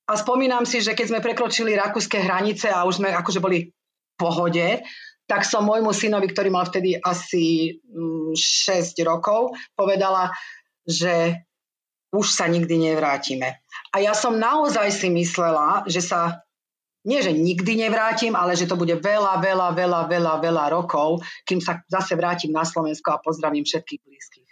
a 0.09 0.13
spomínam 0.17 0.65
si, 0.65 0.81
že 0.81 0.97
keď 0.97 1.07
sme 1.13 1.21
prekročili 1.21 1.77
rakúske 1.77 2.25
hranice 2.25 2.73
a 2.73 2.89
už 2.89 3.05
sme 3.05 3.13
akože 3.13 3.45
boli 3.45 3.69
v 3.69 3.73
pohode, 4.17 4.81
tak 5.29 5.45
som 5.45 5.69
môjmu 5.69 5.93
synovi, 5.93 6.33
ktorý 6.33 6.49
mal 6.49 6.65
vtedy 6.65 6.97
asi 6.97 7.77
6 7.93 8.33
mm, 8.41 9.05
rokov, 9.05 9.53
povedala, 9.77 10.33
že 10.87 11.43
už 12.15 12.27
sa 12.33 12.47
nikdy 12.47 12.91
nevrátime. 12.91 13.61
A 13.93 14.01
ja 14.01 14.15
som 14.15 14.39
naozaj 14.39 14.89
si 14.95 15.11
myslela, 15.11 15.85
že 15.91 16.01
sa 16.01 16.47
nie, 17.07 17.23
že 17.23 17.31
nikdy 17.31 17.87
nevrátim, 17.87 18.35
ale 18.35 18.59
že 18.59 18.67
to 18.67 18.75
bude 18.75 18.99
veľa, 18.99 19.39
veľa, 19.39 19.69
veľa, 19.79 20.01
veľa, 20.11 20.35
veľa 20.43 20.65
rokov, 20.75 21.23
kým 21.47 21.63
sa 21.63 21.79
zase 21.87 22.19
vrátim 22.19 22.51
na 22.51 22.67
Slovensko 22.67 23.15
a 23.15 23.23
pozdravím 23.23 23.63
všetkých 23.63 24.03
blízkych. 24.03 24.51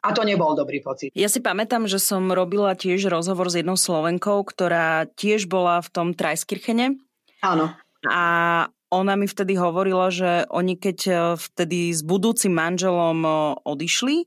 A 0.00 0.14
to 0.14 0.22
nebol 0.22 0.54
dobrý 0.54 0.80
pocit. 0.80 1.10
Ja 1.12 1.28
si 1.28 1.42
pamätám, 1.42 1.90
že 1.90 1.98
som 1.98 2.30
robila 2.30 2.78
tiež 2.78 3.10
rozhovor 3.10 3.50
s 3.50 3.58
jednou 3.58 3.74
Slovenkou, 3.74 4.46
ktorá 4.46 5.10
tiež 5.18 5.50
bola 5.50 5.82
v 5.82 5.88
tom 5.92 6.08
Trajskirchene. 6.14 6.96
Áno. 7.42 7.74
A 8.06 8.22
ona 8.88 9.14
mi 9.18 9.28
vtedy 9.28 9.60
hovorila, 9.60 10.08
že 10.08 10.48
oni 10.48 10.74
keď 10.78 10.98
e, 11.04 11.14
vtedy 11.36 11.92
s 11.92 12.00
budúcim 12.00 12.54
manželom 12.54 13.18
e, 13.22 13.30
odišli, 13.62 14.24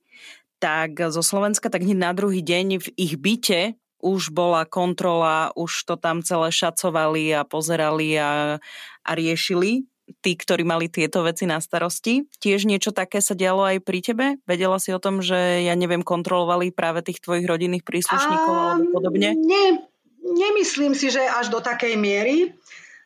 tak 0.64 0.96
zo 1.12 1.20
Slovenska, 1.20 1.68
tak 1.68 1.84
hneď 1.84 2.00
na 2.00 2.12
druhý 2.16 2.40
deň 2.40 2.80
v 2.80 2.88
ich 2.96 3.20
byte 3.20 3.76
už 4.04 4.32
bola 4.36 4.64
kontrola, 4.68 5.52
už 5.56 5.88
to 5.88 5.96
tam 5.96 6.24
celé 6.24 6.52
šacovali 6.52 7.36
a 7.36 7.48
pozerali 7.48 8.20
a, 8.20 8.60
a 9.04 9.12
riešili 9.16 9.88
tí, 10.20 10.36
ktorí 10.36 10.68
mali 10.68 10.92
tieto 10.92 11.24
veci 11.24 11.48
na 11.48 11.64
starosti. 11.64 12.28
Tiež 12.44 12.68
niečo 12.68 12.92
také 12.92 13.24
sa 13.24 13.32
dialo 13.32 13.64
aj 13.64 13.80
pri 13.80 14.00
tebe? 14.04 14.26
Vedela 14.44 14.76
si 14.80 14.92
o 14.92 15.00
tom, 15.00 15.24
že, 15.24 15.64
ja 15.64 15.72
neviem, 15.80 16.04
kontrolovali 16.04 16.76
práve 16.76 17.00
tých 17.00 17.24
tvojich 17.24 17.48
rodinných 17.48 17.88
príslušníkov 17.88 18.52
um, 18.52 18.60
alebo 18.60 18.88
podobne? 18.92 19.40
Nie, 19.40 19.80
nemyslím 20.20 20.92
si, 21.00 21.08
že 21.08 21.24
až 21.24 21.48
do 21.48 21.64
takej 21.64 21.96
miery. 21.96 22.52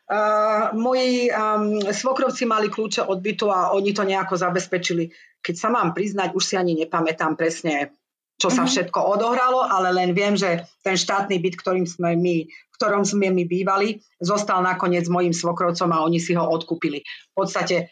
Uh, 0.08 0.74
moji 0.74 1.30
um, 1.30 1.78
svokrovci 1.84 2.48
mali 2.48 2.72
kľúče 2.72 3.06
od 3.06 3.22
bytu 3.22 3.46
a 3.52 3.70
oni 3.76 3.94
to 3.94 4.02
nejako 4.02 4.34
zabezpečili. 4.34 5.14
Keď 5.42 5.54
sa 5.54 5.68
mám 5.70 5.94
priznať, 5.94 6.34
už 6.34 6.44
si 6.44 6.54
ani 6.58 6.74
nepamätám 6.74 7.38
presne, 7.38 7.94
čo 8.38 8.48
sa 8.48 8.62
mm-hmm. 8.62 8.70
všetko 8.70 8.98
odohralo, 9.18 9.66
ale 9.66 9.90
len 9.90 10.14
viem, 10.14 10.38
že 10.38 10.62
ten 10.86 10.94
štátny 10.94 11.42
byt, 11.42 11.58
ktorým 11.58 11.86
sme 11.86 12.14
my, 12.14 12.46
v 12.46 12.74
ktorom 12.78 13.02
sme 13.02 13.34
my 13.34 13.44
bývali, 13.50 13.98
zostal 14.22 14.62
nakoniec 14.62 15.10
mojim 15.10 15.34
svokrovcom 15.34 15.90
a 15.90 16.06
oni 16.06 16.22
si 16.22 16.38
ho 16.38 16.46
odkúpili. 16.46 17.02
V 17.02 17.34
podstate 17.34 17.90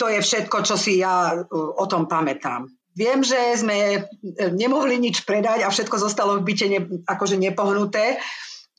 to 0.00 0.08
je 0.08 0.24
všetko, 0.24 0.64
čo 0.64 0.80
si 0.80 1.04
ja 1.04 1.36
uh, 1.36 1.44
o 1.76 1.84
tom 1.84 2.08
pamätám. 2.08 2.72
Viem, 2.96 3.20
že 3.20 3.36
sme 3.60 3.76
uh, 4.00 4.52
nemohli 4.56 4.96
nič 4.96 5.28
predať 5.28 5.68
a 5.68 5.68
všetko 5.68 5.96
zostalo 6.00 6.40
v 6.40 6.46
byte 6.48 6.66
ne, 6.72 6.80
akože 7.04 7.36
nepohnuté 7.36 8.16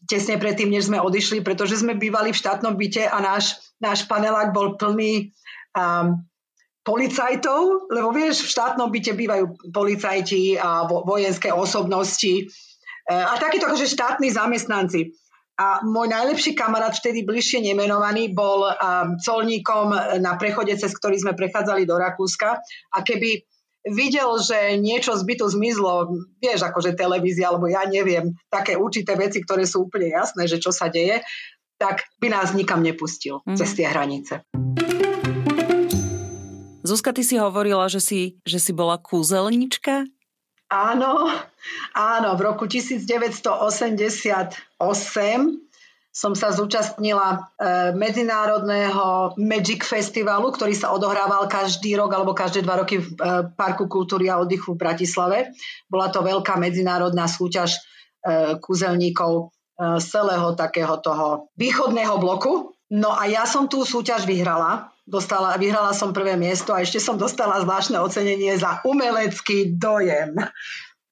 tesne 0.09 0.41
predtým, 0.41 0.73
než 0.73 0.89
sme 0.89 0.97
odišli, 0.97 1.45
pretože 1.45 1.77
sme 1.77 1.93
bývali 1.93 2.33
v 2.33 2.41
štátnom 2.41 2.73
byte 2.73 3.05
a 3.05 3.21
náš, 3.21 3.61
náš 3.77 4.09
panelák 4.09 4.49
bol 4.49 4.73
plný 4.73 5.29
um, 5.77 6.25
policajtov, 6.81 7.93
lebo 7.93 8.09
vieš, 8.09 8.49
v 8.49 8.53
štátnom 8.57 8.89
byte 8.89 9.13
bývajú 9.13 9.69
policajti 9.69 10.57
a 10.57 10.89
vo, 10.89 11.05
vojenské 11.05 11.53
osobnosti 11.53 12.33
e, 12.33 12.43
a 13.09 13.37
takíto 13.37 13.69
akože 13.69 13.85
štátni 13.85 14.33
zamestnanci. 14.33 15.13
A 15.61 15.85
môj 15.85 16.09
najlepší 16.09 16.57
kamarát, 16.57 16.89
vtedy 16.89 17.21
bližšie 17.21 17.61
nemenovaný, 17.61 18.33
bol 18.33 18.65
colníkom 19.21 19.93
na 20.17 20.33
prechode, 20.33 20.73
cez 20.73 20.89
ktorý 20.89 21.21
sme 21.21 21.37
prechádzali 21.37 21.85
do 21.85 22.01
Rakúska. 22.01 22.57
A 22.89 22.97
keby 23.05 23.45
videl, 23.85 24.41
že 24.41 24.81
niečo 24.81 25.13
z 25.13 25.21
bytu 25.21 25.45
zmizlo, 25.49 26.25
vieš, 26.41 26.65
akože 26.65 26.97
televízia, 26.97 27.53
alebo 27.53 27.69
ja 27.69 27.85
neviem, 27.85 28.33
také 28.49 28.73
určité 28.73 29.13
veci, 29.13 29.41
ktoré 29.45 29.69
sú 29.69 29.85
úplne 29.85 30.09
jasné, 30.09 30.49
že 30.49 30.57
čo 30.57 30.73
sa 30.73 30.89
deje, 30.89 31.21
tak 31.81 32.09
by 32.21 32.29
nás 32.29 32.53
nikam 32.53 32.81
nepustil 32.85 33.41
mm-hmm. 33.41 33.57
cez 33.57 33.69
tie 33.73 33.85
hranice. 33.89 34.45
Zuzka, 36.91 37.15
ty 37.15 37.23
si 37.23 37.39
hovorila, 37.39 37.87
že 37.87 38.03
si, 38.03 38.35
že 38.43 38.59
si 38.59 38.75
bola 38.75 38.99
kúzelníčka? 38.99 40.11
Áno, 40.67 41.31
áno, 41.95 42.29
v 42.35 42.41
roku 42.43 42.67
1988 42.67 43.47
som 46.11 46.35
sa 46.35 46.51
zúčastnila 46.51 47.27
e, 47.31 47.39
medzinárodného 47.95 49.39
Magic 49.39 49.87
Festivalu, 49.87 50.51
ktorý 50.51 50.75
sa 50.75 50.91
odohrával 50.91 51.47
každý 51.47 51.95
rok 51.95 52.11
alebo 52.11 52.35
každé 52.35 52.67
dva 52.67 52.83
roky 52.83 52.99
v 52.99 53.07
e, 53.07 53.47
Parku 53.55 53.87
kultúry 53.87 54.27
a 54.27 54.43
oddychu 54.43 54.75
v 54.75 54.81
Bratislave. 54.83 55.55
Bola 55.87 56.11
to 56.11 56.19
veľká 56.19 56.59
medzinárodná 56.59 57.31
súťaž 57.31 57.79
e, 57.79 58.59
kúzelníkov 58.59 59.55
z 59.81 60.05
celého 60.11 60.53
takého 60.59 60.99
toho 60.99 61.49
východného 61.57 62.19
bloku. 62.19 62.75
No 62.91 63.15
a 63.15 63.25
ja 63.31 63.47
som 63.47 63.71
tú 63.71 63.87
súťaž 63.87 64.27
vyhrala. 64.27 64.91
Dostala, 65.11 65.59
vyhrala 65.59 65.91
som 65.91 66.15
prvé 66.15 66.39
miesto 66.39 66.71
a 66.71 66.79
ešte 66.79 67.03
som 67.03 67.19
dostala 67.19 67.59
zvláštne 67.59 67.99
ocenenie 67.99 68.55
za 68.55 68.79
umelecký 68.87 69.75
dojem. 69.75 70.39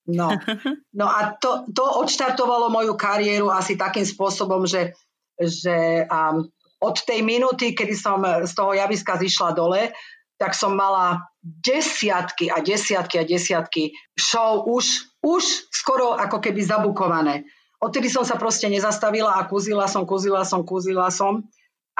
No, 0.07 0.31
no 0.99 1.05
a 1.11 1.35
to, 1.35 1.67
to 1.67 1.83
odštartovalo 1.83 2.71
moju 2.71 2.95
kariéru 2.95 3.51
asi 3.51 3.75
takým 3.75 4.07
spôsobom, 4.07 4.63
že, 4.63 4.95
že 5.35 6.07
um, 6.07 6.47
od 6.79 6.95
tej 7.03 7.27
minúty, 7.27 7.75
kedy 7.75 7.91
som 7.91 8.23
z 8.23 8.55
toho 8.55 8.71
javiska 8.71 9.19
zišla 9.19 9.51
dole, 9.51 9.91
tak 10.39 10.55
som 10.55 10.79
mala 10.79 11.27
desiatky 11.43 12.47
a 12.47 12.63
desiatky 12.63 13.19
a 13.19 13.27
desiatky 13.27 13.91
show 14.15 14.63
už, 14.63 15.11
už 15.19 15.43
skoro 15.75 16.15
ako 16.15 16.39
keby 16.39 16.63
zabukované. 16.63 17.43
Odtedy 17.83 18.07
som 18.07 18.23
sa 18.23 18.39
proste 18.39 18.71
nezastavila 18.71 19.35
a 19.35 19.47
kúzila 19.47 19.91
som, 19.91 20.07
kúzila 20.07 20.47
som, 20.47 20.63
kúzila 20.63 21.11
som, 21.11 21.43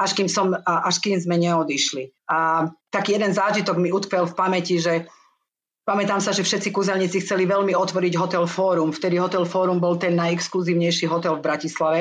až 0.00 0.16
kým, 0.16 0.28
som, 0.32 0.56
až 0.64 0.96
kým 1.04 1.20
sme 1.20 1.36
neodišli. 1.36 2.08
A 2.32 2.72
taký 2.88 3.20
jeden 3.20 3.36
zážitok 3.36 3.76
mi 3.76 3.92
utkvel 3.92 4.24
v 4.24 4.32
pamäti, 4.32 4.80
že 4.80 5.04
pamätám 5.84 6.24
sa, 6.24 6.32
že 6.32 6.40
všetci 6.40 6.72
kúzelníci 6.72 7.20
chceli 7.20 7.44
veľmi 7.44 7.76
otvoriť 7.76 8.16
Hotel 8.16 8.48
Fórum. 8.48 8.96
Vtedy 8.96 9.20
Hotel 9.20 9.44
Fórum 9.44 9.76
bol 9.76 10.00
ten 10.00 10.16
najexkluzívnejší 10.16 11.04
hotel 11.04 11.36
v 11.36 11.44
Bratislave 11.44 12.00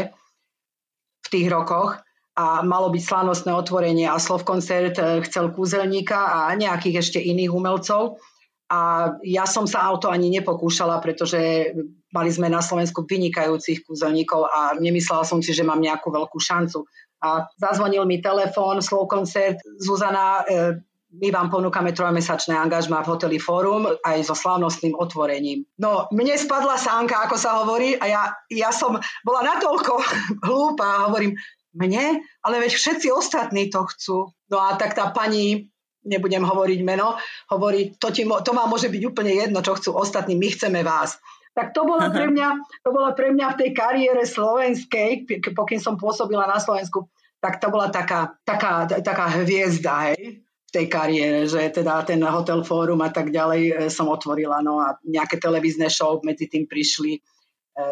v 1.19 1.27
tých 1.27 1.51
rokoch 1.51 1.99
a 2.39 2.63
malo 2.63 2.87
byť 2.87 3.03
slávnostné 3.03 3.51
otvorenie 3.51 4.07
a 4.07 4.15
Slovkoncert 4.15 4.95
eh, 4.95 5.19
chcel 5.27 5.51
kúzelníka 5.51 6.47
a 6.47 6.55
nejakých 6.55 7.03
ešte 7.03 7.19
iných 7.19 7.51
umelcov. 7.51 8.23
A 8.69 9.11
ja 9.25 9.49
som 9.49 9.65
sa 9.65 9.81
auto 9.81 10.13
ani 10.13 10.29
nepokúšala, 10.29 11.01
pretože 11.01 11.73
mali 12.13 12.29
sme 12.29 12.53
na 12.53 12.61
Slovensku 12.61 13.01
vynikajúcich 13.01 13.81
kúzelníkov 13.81 14.45
a 14.45 14.77
nemyslela 14.77 15.25
som 15.25 15.41
si, 15.41 15.57
že 15.57 15.65
mám 15.65 15.81
nejakú 15.81 16.13
veľkú 16.13 16.37
šancu. 16.37 16.85
A 17.19 17.51
zazvonil 17.59 18.07
mi 18.07 18.23
telefón, 18.23 18.79
Slovkoncert, 18.79 19.59
Zuzana, 19.79 20.47
eh, 20.47 20.79
my 21.09 21.27
vám 21.33 21.49
ponúkame 21.49 21.89
trojmesačné 21.89 22.53
angažma 22.53 23.01
v 23.01 23.09
hoteli 23.17 23.37
Fórum 23.41 23.89
aj 24.05 24.29
so 24.29 24.37
slávnostným 24.37 24.93
otvorením. 24.93 25.65
No, 25.81 26.05
mne 26.13 26.37
spadla 26.37 26.77
sánka, 26.77 27.25
ako 27.25 27.35
sa 27.35 27.57
hovorí, 27.65 27.97
a 27.97 28.05
ja, 28.05 28.23
ja 28.53 28.69
som 28.69 28.93
bola 29.25 29.41
natoľko 29.41 29.93
hlúpa 30.45 30.85
a 30.85 31.03
hovorím, 31.09 31.33
mne, 31.73 32.21
ale 32.45 32.55
veď 32.61 32.71
všetci 32.77 33.07
ostatní 33.09 33.73
to 33.73 33.85
chcú. 33.89 34.17
No 34.49 34.57
a 34.61 34.77
tak 34.77 34.93
tá 34.93 35.09
pani, 35.09 35.69
nebudem 36.05 36.45
hovoriť 36.45 36.79
meno, 36.85 37.17
hovorí, 37.49 37.97
to, 37.97 38.13
ti, 38.13 38.25
to 38.25 38.51
vám 38.53 38.69
môže 38.69 38.89
byť 38.89 39.01
úplne 39.05 39.33
jedno, 39.33 39.65
čo 39.65 39.77
chcú 39.77 39.97
ostatní, 39.97 40.37
my 40.37 40.47
chceme 40.53 40.81
vás. 40.85 41.17
Tak 41.59 41.75
to 41.75 41.83
bola 41.83 42.07
pre 42.07 42.31
mňa, 42.31 42.49
to 42.87 42.89
bola 42.95 43.11
pre 43.11 43.35
mňa 43.35 43.47
v 43.51 43.59
tej 43.59 43.71
kariére 43.75 44.23
slovenskej, 44.23 45.27
pokým 45.51 45.83
som 45.83 45.99
pôsobila 45.99 46.47
na 46.47 46.55
Slovensku, 46.55 47.11
tak 47.43 47.59
to 47.59 47.67
bola 47.67 47.91
taká, 47.91 48.39
taká, 48.47 48.87
taká 48.87 49.27
hviezda, 49.43 50.15
hej, 50.15 50.39
v 50.39 50.71
tej 50.71 50.87
kariére, 50.87 51.43
že 51.51 51.67
teda 51.67 52.07
ten 52.07 52.23
Hotel 52.23 52.63
Fórum 52.63 53.03
a 53.03 53.11
tak 53.11 53.35
ďalej 53.35 53.61
e, 53.67 53.73
som 53.91 54.07
otvorila, 54.07 54.63
no 54.63 54.79
a 54.79 54.95
nejaké 55.03 55.35
televízne 55.35 55.91
show 55.91 56.23
medzi 56.23 56.47
tým 56.47 56.63
prišli 56.63 57.19
e, 57.19 57.19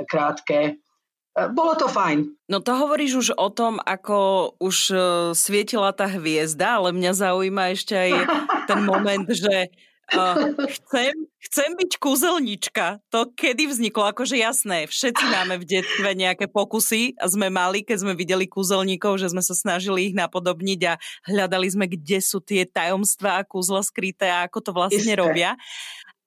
krátke 0.08 0.80
bolo 1.54 1.78
to 1.78 1.86
fajn. 1.86 2.34
No 2.50 2.66
to 2.66 2.74
hovoríš 2.74 3.14
už 3.14 3.28
o 3.38 3.54
tom, 3.54 3.78
ako 3.78 4.52
už 4.58 4.78
uh, 4.90 5.00
svietila 5.38 5.94
tá 5.94 6.10
hviezda, 6.10 6.82
ale 6.82 6.90
mňa 6.90 7.14
zaujíma 7.14 7.78
ešte 7.78 7.94
aj 7.94 8.12
ten 8.70 8.82
moment, 8.82 9.30
že 9.30 9.70
uh, 10.14 10.56
chcem, 10.56 11.14
chcem 11.44 11.70
byť 11.76 11.92
kúzelnička. 12.00 13.04
To 13.12 13.28
kedy 13.34 13.68
vzniklo? 13.68 14.08
Akože 14.12 14.40
jasné, 14.40 14.88
všetci 14.88 15.24
máme 15.28 15.60
v 15.60 15.68
detstve 15.68 16.10
nejaké 16.16 16.46
pokusy 16.48 17.18
a 17.20 17.28
sme 17.28 17.52
mali, 17.52 17.84
keď 17.84 18.08
sme 18.08 18.14
videli 18.14 18.48
kúzelníkov, 18.48 19.20
že 19.20 19.32
sme 19.32 19.44
sa 19.44 19.56
snažili 19.58 20.12
ich 20.12 20.16
napodobniť 20.16 20.80
a 20.88 20.94
hľadali 21.28 21.68
sme, 21.68 21.86
kde 21.90 22.20
sú 22.24 22.40
tie 22.40 22.64
tajomstvá 22.64 23.42
a 23.42 23.48
kúzla 23.48 23.84
skryté 23.84 24.30
a 24.32 24.48
ako 24.48 24.60
to 24.64 24.72
vlastne 24.72 25.14
Isté. 25.14 25.20
robia. 25.20 25.60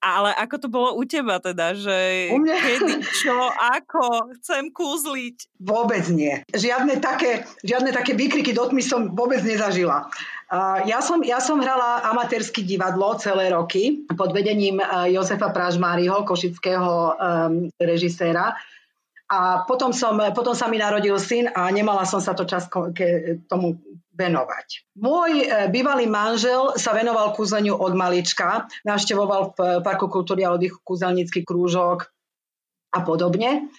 Ale 0.00 0.32
ako 0.32 0.56
to 0.56 0.68
bolo 0.72 0.96
u 0.96 1.04
teba 1.04 1.36
teda, 1.44 1.76
že 1.76 2.32
u 2.32 2.40
mňa... 2.40 2.56
kedy, 2.56 2.92
čo, 3.20 3.36
ako, 3.76 4.32
chcem 4.40 4.72
kúzliť? 4.72 5.60
Vôbec 5.60 6.08
nie. 6.08 6.40
Žiadne 6.56 7.04
také, 7.04 7.44
žiadne 7.60 7.92
také 7.92 8.16
výkriky 8.16 8.56
do 8.56 8.64
tmy 8.64 8.80
som 8.80 9.12
vôbec 9.12 9.44
nezažila. 9.44 10.08
Ja, 10.82 10.98
som, 10.98 11.22
ja 11.22 11.38
som 11.38 11.62
hrala 11.62 12.02
amatérske 12.10 12.66
divadlo 12.66 13.14
celé 13.22 13.54
roky 13.54 14.02
pod 14.10 14.34
vedením 14.34 14.82
uh, 14.82 15.06
Jozefa 15.06 15.54
Pražmáriho, 15.54 16.26
košického 16.26 16.90
um, 16.90 17.70
režiséra. 17.78 18.58
A 19.30 19.62
potom, 19.62 19.94
som, 19.94 20.18
potom 20.34 20.58
sa 20.58 20.66
mi 20.66 20.82
narodil 20.82 21.14
syn 21.22 21.46
a 21.54 21.70
nemala 21.70 22.02
som 22.02 22.18
sa 22.18 22.34
to 22.34 22.42
čas 22.50 22.66
ke 22.66 23.38
tomu 23.46 23.78
venovať. 24.10 24.90
Môj 24.98 25.32
e, 25.38 25.70
bývalý 25.70 26.10
manžel 26.10 26.74
sa 26.74 26.90
venoval 26.90 27.30
kúzeniu 27.38 27.78
od 27.78 27.94
malička, 27.94 28.66
navštevoval 28.82 29.54
v 29.54 29.58
Parku 29.86 30.10
kultúry 30.10 30.42
a 30.42 30.50
oddychu 30.50 30.82
kúzelnícky 30.82 31.46
krúžok 31.46 32.10
a 32.90 33.06
podobne. 33.06 33.70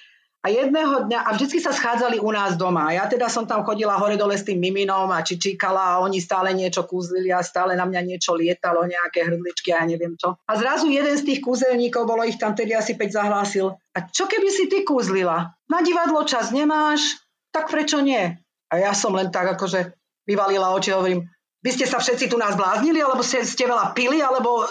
A 0.41 0.49
jedného 0.49 1.05
dňa, 1.05 1.21
a 1.21 1.37
vždycky 1.37 1.61
sa 1.61 1.69
schádzali 1.69 2.17
u 2.17 2.33
nás 2.33 2.57
doma. 2.57 2.89
Ja 2.89 3.05
teda 3.05 3.29
som 3.29 3.45
tam 3.45 3.61
chodila 3.61 3.93
hore 4.01 4.17
dole 4.17 4.33
s 4.33 4.41
tým 4.41 4.57
miminom 4.57 5.05
a 5.13 5.21
čičíkala 5.21 5.77
a 5.77 5.99
oni 6.01 6.17
stále 6.17 6.49
niečo 6.57 6.89
kúzlili 6.89 7.29
a 7.29 7.45
stále 7.45 7.77
na 7.77 7.85
mňa 7.85 8.01
niečo 8.01 8.33
lietalo, 8.33 8.89
nejaké 8.89 9.21
hrdličky 9.21 9.69
a 9.69 9.85
ja 9.85 9.93
neviem 9.93 10.17
čo. 10.17 10.41
A 10.49 10.57
zrazu 10.57 10.89
jeden 10.89 11.13
z 11.13 11.29
tých 11.29 11.45
kúzelníkov, 11.45 12.09
bolo 12.09 12.25
ich 12.25 12.41
tam 12.41 12.57
tedy 12.57 12.73
asi 12.73 12.97
5, 12.97 13.13
zahlásil. 13.13 13.77
A 13.93 13.97
čo 14.09 14.25
keby 14.25 14.49
si 14.49 14.65
ty 14.65 14.81
kúzlila? 14.81 15.53
Na 15.69 15.85
divadlo 15.85 16.25
čas 16.25 16.49
nemáš? 16.49 17.21
Tak 17.53 17.69
prečo 17.69 18.01
nie? 18.01 18.33
A 18.73 18.73
ja 18.81 18.97
som 18.97 19.13
len 19.13 19.29
tak 19.29 19.45
akože 19.45 19.93
vyvalila 20.25 20.73
oči, 20.73 20.89
hovorím, 20.89 21.29
vy 21.61 21.69
ste 21.69 21.85
sa 21.85 22.01
všetci 22.01 22.33
tu 22.33 22.41
nás 22.41 22.57
bláznili, 22.57 22.97
alebo 22.97 23.21
ste, 23.21 23.45
ste 23.45 23.69
veľa 23.69 23.93
pili, 23.93 24.17
alebo 24.25 24.65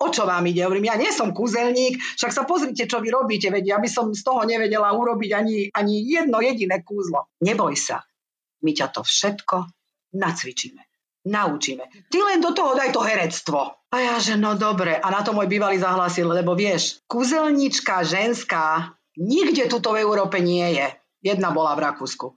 o 0.00 0.06
čo 0.08 0.24
vám 0.24 0.48
ide? 0.48 0.64
Hovorím, 0.64 0.88
ja 0.88 0.96
nie 0.96 1.12
som 1.12 1.36
kúzelník, 1.36 2.00
však 2.16 2.32
sa 2.32 2.42
pozrite, 2.48 2.88
čo 2.88 3.04
vy 3.04 3.12
robíte, 3.12 3.52
veď 3.52 3.76
ja 3.76 3.78
by 3.78 3.88
som 3.92 4.16
z 4.16 4.24
toho 4.24 4.42
nevedela 4.48 4.88
urobiť 4.96 5.30
ani, 5.36 5.68
ani 5.70 5.94
jedno 6.08 6.40
jediné 6.40 6.80
kúzlo. 6.80 7.28
Neboj 7.44 7.76
sa, 7.76 8.00
my 8.64 8.72
ťa 8.72 8.86
to 8.96 9.04
všetko 9.04 9.68
nacvičíme, 10.16 10.82
naučíme. 11.28 11.84
Ty 12.08 12.18
len 12.24 12.40
do 12.40 12.56
toho 12.56 12.72
daj 12.72 12.90
to 12.96 13.04
herectvo. 13.04 13.76
A 13.90 13.96
ja, 13.98 14.16
že 14.22 14.38
no 14.38 14.54
dobre. 14.54 14.96
A 14.96 15.10
na 15.10 15.20
to 15.26 15.34
môj 15.34 15.50
bývalý 15.50 15.76
zahlásil, 15.76 16.30
lebo 16.30 16.54
vieš, 16.54 17.02
kúzelnička 17.10 18.06
ženská 18.06 18.94
nikde 19.18 19.66
tuto 19.66 19.92
v 19.92 20.02
Európe 20.06 20.38
nie 20.38 20.78
je. 20.78 20.86
Jedna 21.20 21.52
bola 21.52 21.76
v 21.76 21.84
Rakúsku. 21.84 22.32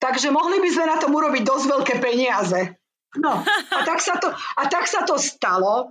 Takže 0.00 0.32
mohli 0.32 0.60
by 0.60 0.68
sme 0.72 0.86
na 0.88 0.96
tom 1.00 1.12
urobiť 1.12 1.42
dosť 1.44 1.66
veľké 1.68 1.94
peniaze. 2.00 2.76
No 3.20 3.42
a 3.46 3.80
tak 3.82 3.98
sa 3.98 4.22
to, 4.22 4.30
a 4.30 4.62
tak 4.70 4.86
sa 4.86 5.02
to 5.02 5.18
stalo 5.18 5.90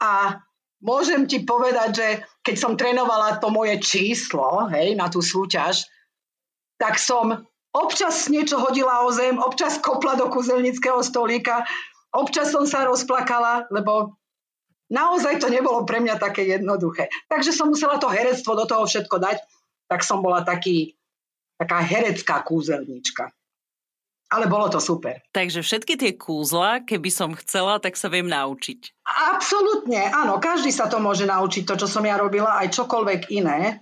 a 0.00 0.42
môžem 0.82 1.24
ti 1.24 1.42
povedať, 1.42 1.90
že 1.94 2.08
keď 2.44 2.56
som 2.56 2.78
trénovala 2.78 3.40
to 3.40 3.48
moje 3.48 3.80
číslo 3.80 4.68
hej, 4.70 4.94
na 4.98 5.08
tú 5.08 5.24
súťaž, 5.24 5.88
tak 6.76 7.00
som 7.00 7.46
občas 7.74 8.28
niečo 8.28 8.60
hodila 8.60 9.06
o 9.06 9.10
zem, 9.10 9.40
občas 9.40 9.80
kopla 9.80 10.14
do 10.14 10.30
kuzelnického 10.30 11.02
stolíka, 11.02 11.66
občas 12.14 12.54
som 12.54 12.68
sa 12.68 12.86
rozplakala, 12.86 13.66
lebo 13.72 14.14
naozaj 14.92 15.40
to 15.42 15.48
nebolo 15.50 15.82
pre 15.82 15.98
mňa 15.98 16.20
také 16.20 16.46
jednoduché. 16.46 17.10
Takže 17.26 17.50
som 17.50 17.72
musela 17.72 17.98
to 17.98 18.12
herectvo 18.12 18.54
do 18.54 18.68
toho 18.68 18.84
všetko 18.86 19.16
dať, 19.18 19.38
tak 19.90 20.00
som 20.06 20.22
bola 20.22 20.46
taký 20.46 20.94
taká 21.54 21.78
herecká 21.80 22.42
kúzelníčka. 22.42 23.30
Ale 24.34 24.50
bolo 24.50 24.66
to 24.66 24.82
super. 24.82 25.22
Takže 25.30 25.62
všetky 25.62 25.94
tie 25.94 26.12
kúzla, 26.18 26.82
keby 26.82 27.06
som 27.06 27.30
chcela, 27.38 27.78
tak 27.78 27.94
sa 27.94 28.10
viem 28.10 28.26
naučiť. 28.26 29.06
Absolútne, 29.06 30.10
áno. 30.10 30.42
Každý 30.42 30.74
sa 30.74 30.90
to 30.90 30.98
môže 30.98 31.22
naučiť, 31.22 31.62
to, 31.62 31.78
čo 31.78 31.86
som 31.86 32.02
ja 32.02 32.18
robila, 32.18 32.58
aj 32.58 32.74
čokoľvek 32.74 33.30
iné. 33.30 33.78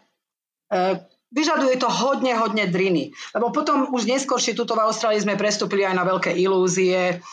E, 0.69 1.01
vyžaduje 1.33 1.81
to 1.81 1.89
hodne, 1.89 2.37
hodne 2.37 2.69
driny. 2.69 3.17
Lebo 3.33 3.49
potom 3.49 3.89
už 3.97 4.05
neskôršie 4.05 4.53
tuto 4.53 4.77
v 4.77 4.85
Austrálii 4.85 5.25
sme 5.25 5.41
prestúpili 5.41 5.89
aj 5.89 5.97
na 5.97 6.05
veľké 6.05 6.37
ilúzie, 6.37 7.25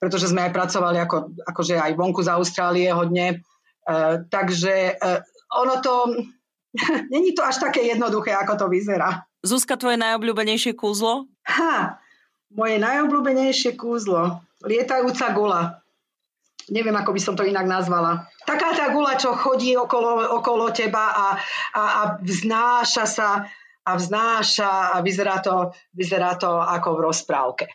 pretože 0.00 0.32
sme 0.32 0.48
aj 0.48 0.56
pracovali 0.56 0.98
ako, 1.04 1.36
akože 1.44 1.76
aj 1.76 1.92
vonku 2.00 2.24
z 2.24 2.32
Austrálie 2.32 2.88
hodne. 2.96 3.44
E, 3.84 3.94
takže 4.32 4.96
e, 4.96 5.20
ono 5.52 5.84
to, 5.84 6.16
není 7.12 7.36
to 7.36 7.44
až 7.44 7.60
také 7.60 7.84
jednoduché, 7.84 8.32
ako 8.32 8.56
to 8.56 8.66
vyzerá. 8.72 9.28
Zuzka, 9.44 9.76
tvoje 9.76 10.00
najobľúbenejšie 10.00 10.72
kúzlo? 10.72 11.28
Ha, 11.44 12.00
moje 12.52 12.76
najobľúbenejšie 12.82 13.78
kúzlo. 13.78 14.44
Lietajúca 14.64 15.32
gula. 15.32 15.62
Neviem, 16.72 16.96
ako 16.96 17.12
by 17.12 17.20
som 17.20 17.34
to 17.36 17.44
inak 17.44 17.68
nazvala. 17.68 18.28
Taká 18.48 18.72
tá 18.72 18.88
gula, 18.92 19.20
čo 19.20 19.36
chodí 19.36 19.76
okolo, 19.76 20.40
okolo 20.40 20.72
teba 20.72 21.12
a, 21.12 21.26
a, 21.76 21.82
a 21.82 22.02
vznáša 22.24 23.04
sa 23.04 23.28
a 23.84 24.00
vznáša 24.00 24.96
a 24.96 25.04
vyzerá 25.04 25.44
to, 25.44 25.76
vyzerá 25.92 26.40
to 26.40 26.48
ako 26.48 26.96
v 26.96 27.00
rozprávke. 27.04 27.66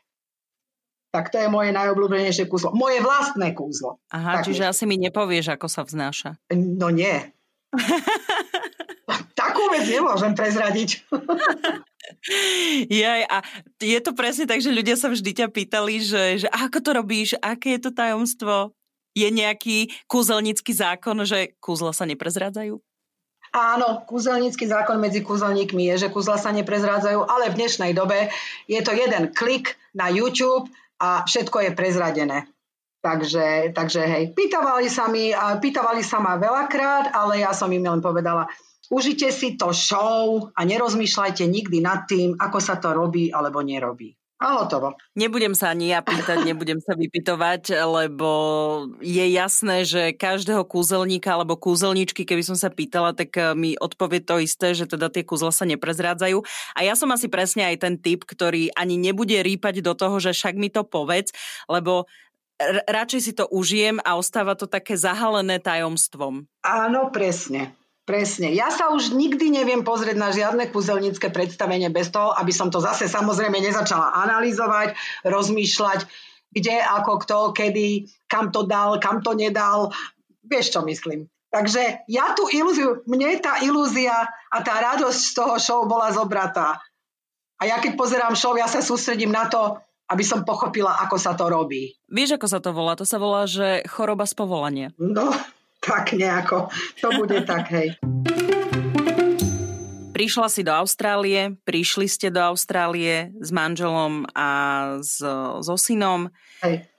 Tak 1.09 1.33
to 1.33 1.41
je 1.41 1.49
moje 1.49 1.73
najobľúbenejšie 1.73 2.45
kúzlo. 2.45 2.73
Moje 2.73 3.01
vlastné 3.01 3.53
kúzlo. 3.57 3.97
Aha, 4.13 4.41
tak 4.41 4.49
čiže 4.49 4.65
je. 4.65 4.69
asi 4.73 4.83
mi 4.85 4.97
nepovieš, 5.01 5.57
ako 5.57 5.65
sa 5.69 5.81
vznáša. 5.85 6.37
No 6.53 6.93
nie. 6.93 7.33
Takú 9.39 9.63
vec 9.71 9.85
nemôžem 9.87 10.33
prezradiť. 10.33 11.05
Jaj, 12.89 13.21
a 13.29 13.37
je 13.79 13.99
to 14.01 14.11
presne 14.17 14.49
tak, 14.49 14.59
že 14.59 14.73
ľudia 14.73 14.97
sa 14.97 15.07
vždy 15.13 15.31
ťa 15.43 15.47
pýtali, 15.53 16.01
že, 16.01 16.23
že 16.45 16.47
ako 16.49 16.77
to 16.81 16.91
robíš, 16.97 17.29
aké 17.39 17.77
je 17.77 17.81
to 17.89 17.91
tajomstvo? 17.93 18.73
Je 19.17 19.29
nejaký 19.29 19.89
kúzelnícky 20.05 20.69
zákon, 20.73 21.17
že 21.25 21.57
kúzla 21.57 21.93
sa 21.93 22.05
neprezrádzajú? 22.05 22.77
Áno, 23.49 24.05
kúzelnícky 24.05 24.69
zákon 24.69 25.01
medzi 25.01 25.25
kúzelníkmi 25.25 25.89
je, 25.93 26.05
že 26.05 26.13
kúzla 26.13 26.37
sa 26.37 26.53
neprezrádzajú, 26.53 27.25
ale 27.25 27.49
v 27.49 27.57
dnešnej 27.57 27.97
dobe 27.97 28.29
je 28.69 28.77
to 28.85 28.93
jeden 28.93 29.33
klik 29.33 29.73
na 29.97 30.13
YouTube 30.13 30.69
a 31.01 31.25
všetko 31.25 31.65
je 31.65 31.71
prezradené. 31.73 32.45
Takže, 32.99 33.71
takže 33.71 34.03
hej, 34.03 34.23
pýtavali 34.35 34.91
sa, 34.91 35.07
mi, 35.07 35.31
pýtavali 35.35 36.03
sa 36.03 36.19
ma 36.19 36.35
veľakrát, 36.35 37.15
ale 37.15 37.39
ja 37.39 37.55
som 37.55 37.71
im 37.71 37.87
len 37.87 38.03
povedala, 38.03 38.51
užite 38.91 39.31
si 39.31 39.55
to 39.55 39.71
show 39.71 40.51
a 40.51 40.61
nerozmýšľajte 40.67 41.47
nikdy 41.47 41.79
nad 41.79 42.03
tým, 42.11 42.35
ako 42.35 42.59
sa 42.59 42.75
to 42.75 42.91
robí 42.91 43.31
alebo 43.31 43.63
nerobí. 43.63 44.19
A 44.39 44.63
hotovo. 44.63 44.95
Nebudem 45.19 45.51
sa 45.51 45.75
ani 45.75 45.91
ja 45.91 45.99
pýtať, 45.99 46.47
nebudem 46.47 46.79
sa 46.79 46.95
vypytovať, 46.95 47.75
lebo 47.75 48.31
je 49.03 49.35
jasné, 49.35 49.83
že 49.83 50.15
každého 50.15 50.63
kúzelníka 50.63 51.35
alebo 51.35 51.59
kúzelničky, 51.59 52.23
keby 52.23 52.47
som 52.47 52.55
sa 52.55 52.71
pýtala, 52.71 53.11
tak 53.11 53.35
eh, 53.35 53.51
mi 53.51 53.75
odpovie 53.75 54.23
to 54.23 54.39
isté, 54.39 54.71
že 54.71 54.87
teda 54.87 55.11
tie 55.11 55.27
kúzla 55.27 55.51
sa 55.51 55.67
neprezrádzajú. 55.67 56.39
A 56.71 56.79
ja 56.87 56.95
som 56.95 57.11
asi 57.11 57.27
presne 57.27 57.67
aj 57.67 57.83
ten 57.83 57.95
typ, 57.99 58.23
ktorý 58.23 58.71
ani 58.79 58.95
nebude 58.95 59.35
rýpať 59.43 59.83
do 59.83 59.91
toho, 59.91 60.23
že 60.23 60.31
však 60.31 60.55
mi 60.55 60.71
to 60.71 60.87
povedz, 60.87 61.35
lebo 61.67 62.07
radšej 62.87 63.21
si 63.23 63.31
to 63.33 63.47
užijem 63.47 64.03
a 64.03 64.19
ostáva 64.19 64.53
to 64.53 64.67
také 64.67 64.99
zahalené 64.99 65.63
tajomstvom. 65.63 66.45
Áno, 66.63 67.09
presne. 67.09 67.73
Presne. 68.03 68.49
Ja 68.57 68.73
sa 68.73 68.89
už 68.89 69.13
nikdy 69.13 69.53
neviem 69.53 69.85
pozrieť 69.85 70.17
na 70.17 70.33
žiadne 70.33 70.73
kúzelnícke 70.73 71.29
predstavenie 71.29 71.93
bez 71.93 72.09
toho, 72.09 72.33
aby 72.33 72.49
som 72.49 72.73
to 72.73 72.81
zase 72.81 73.05
samozrejme 73.05 73.61
nezačala 73.61 74.17
analyzovať, 74.25 74.97
rozmýšľať, 75.29 76.09
kde, 76.49 76.75
ako, 76.81 77.21
kto, 77.21 77.37
kedy, 77.53 78.09
kam 78.25 78.49
to 78.49 78.65
dal, 78.65 78.97
kam 78.97 79.21
to 79.21 79.37
nedal. 79.37 79.93
Vieš, 80.41 80.73
čo 80.73 80.81
myslím. 80.89 81.29
Takže 81.53 82.09
ja 82.09 82.33
tú 82.33 82.49
ilúziu, 82.49 83.05
mne 83.05 83.37
tá 83.37 83.61
ilúzia 83.61 84.25
a 84.49 84.57
tá 84.65 84.73
radosť 84.93 85.21
z 85.21 85.33
toho 85.37 85.55
show 85.61 85.85
bola 85.85 86.09
zobratá. 86.09 86.81
A 87.61 87.69
ja 87.69 87.77
keď 87.77 87.93
pozerám 87.93 88.33
show, 88.33 88.57
ja 88.57 88.65
sa 88.65 88.81
sústredím 88.81 89.29
na 89.29 89.45
to, 89.49 89.77
aby 90.09 90.23
som 90.25 90.41
pochopila, 90.41 90.97
ako 91.05 91.15
sa 91.21 91.37
to 91.37 91.45
robí. 91.45 91.93
Vieš, 92.09 92.41
ako 92.41 92.47
sa 92.49 92.59
to 92.59 92.73
volá? 92.73 92.97
To 92.97 93.05
sa 93.05 93.21
volá, 93.21 93.45
že 93.45 93.85
choroba 93.85 94.25
z 94.25 94.33
povolania. 94.33 94.89
No, 94.97 95.29
tak 95.77 96.17
nejako. 96.17 96.73
To 97.05 97.07
bude 97.13 97.45
tak, 97.49 97.69
hej. 97.69 97.95
Prišla 100.09 100.51
si 100.51 100.67
do 100.67 100.75
Austrálie, 100.75 101.55
prišli 101.63 102.09
ste 102.09 102.27
do 102.27 102.43
Austrálie 102.43 103.31
s 103.39 103.55
manželom 103.55 104.27
a 104.35 104.49
s, 104.99 105.23
so 105.63 105.75
synom. 105.79 106.27
Hej. 106.59 106.89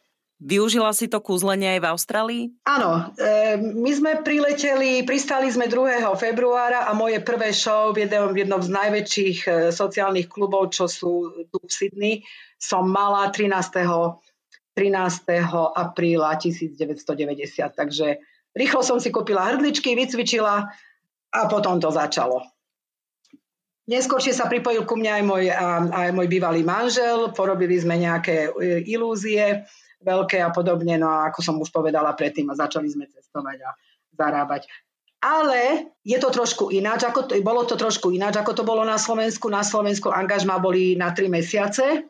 Využila 0.41 0.97
si 0.97 1.05
to 1.05 1.21
kúzlenie 1.21 1.77
aj 1.77 1.81
v 1.85 1.91
Austrálii? 1.93 2.45
Áno, 2.65 3.13
e, 3.21 3.61
my 3.61 3.93
sme 3.93 4.25
prileteli, 4.25 5.05
pristali 5.05 5.53
sme 5.53 5.69
2. 5.69 6.01
februára 6.17 6.89
a 6.89 6.97
moje 6.97 7.21
prvé 7.21 7.53
show 7.53 7.93
v 7.93 8.09
jednom, 8.09 8.33
v 8.33 8.49
jednom 8.49 8.63
z 8.65 8.73
najväčších 8.73 9.39
e, 9.45 9.51
sociálnych 9.69 10.33
klubov, 10.33 10.73
čo 10.73 10.89
sú 10.89 11.45
tu 11.53 11.61
v 11.61 11.69
Sydney, 11.69 12.15
som 12.61 12.85
mala 12.85 13.33
13. 13.33 13.49
13. 14.77 14.85
apríla 15.75 16.37
1990. 16.37 16.77
Takže 17.75 18.21
Rýchlo 18.51 18.83
som 18.83 18.99
si 18.99 19.15
kúpila 19.15 19.47
hrdličky, 19.47 19.95
vycvičila 19.95 20.67
a 21.31 21.41
potom 21.47 21.79
to 21.79 21.91
začalo. 21.95 22.43
Neskôršie 23.87 24.35
sa 24.35 24.47
pripojil 24.47 24.87
ku 24.87 24.99
mňa 24.99 25.13
aj 25.19 25.25
môj, 25.27 25.45
aj 25.91 26.11
môj 26.15 26.29
bývalý 26.31 26.63
manžel, 26.63 27.35
porobili 27.35 27.75
sme 27.79 27.99
nejaké 27.99 28.51
e, 28.51 28.87
ilúzie 28.87 29.67
veľké 30.01 30.39
a 30.43 30.51
podobne, 30.55 30.95
no 30.95 31.11
a 31.11 31.29
ako 31.31 31.41
som 31.43 31.57
už 31.59 31.75
povedala 31.75 32.15
predtým, 32.15 32.47
a 32.51 32.59
začali 32.59 32.87
sme 32.87 33.11
cestovať 33.11 33.59
a 33.67 33.71
zarábať. 34.15 34.71
Ale 35.21 35.93
je 36.07 36.17
to 36.17 36.33
trošku 36.33 36.73
ináč, 36.73 37.05
ako 37.05 37.29
to, 37.29 37.33
bolo 37.45 37.67
to 37.67 37.77
trošku 37.77 38.15
ináč, 38.15 38.41
ako 38.41 38.57
to 38.57 38.65
bolo 38.65 38.87
na 38.87 38.97
Slovensku. 38.97 39.53
Na 39.53 39.61
Slovensku 39.61 40.09
angažma 40.09 40.57
boli 40.57 40.97
na 40.97 41.13
3 41.13 41.29
mesiace, 41.29 42.09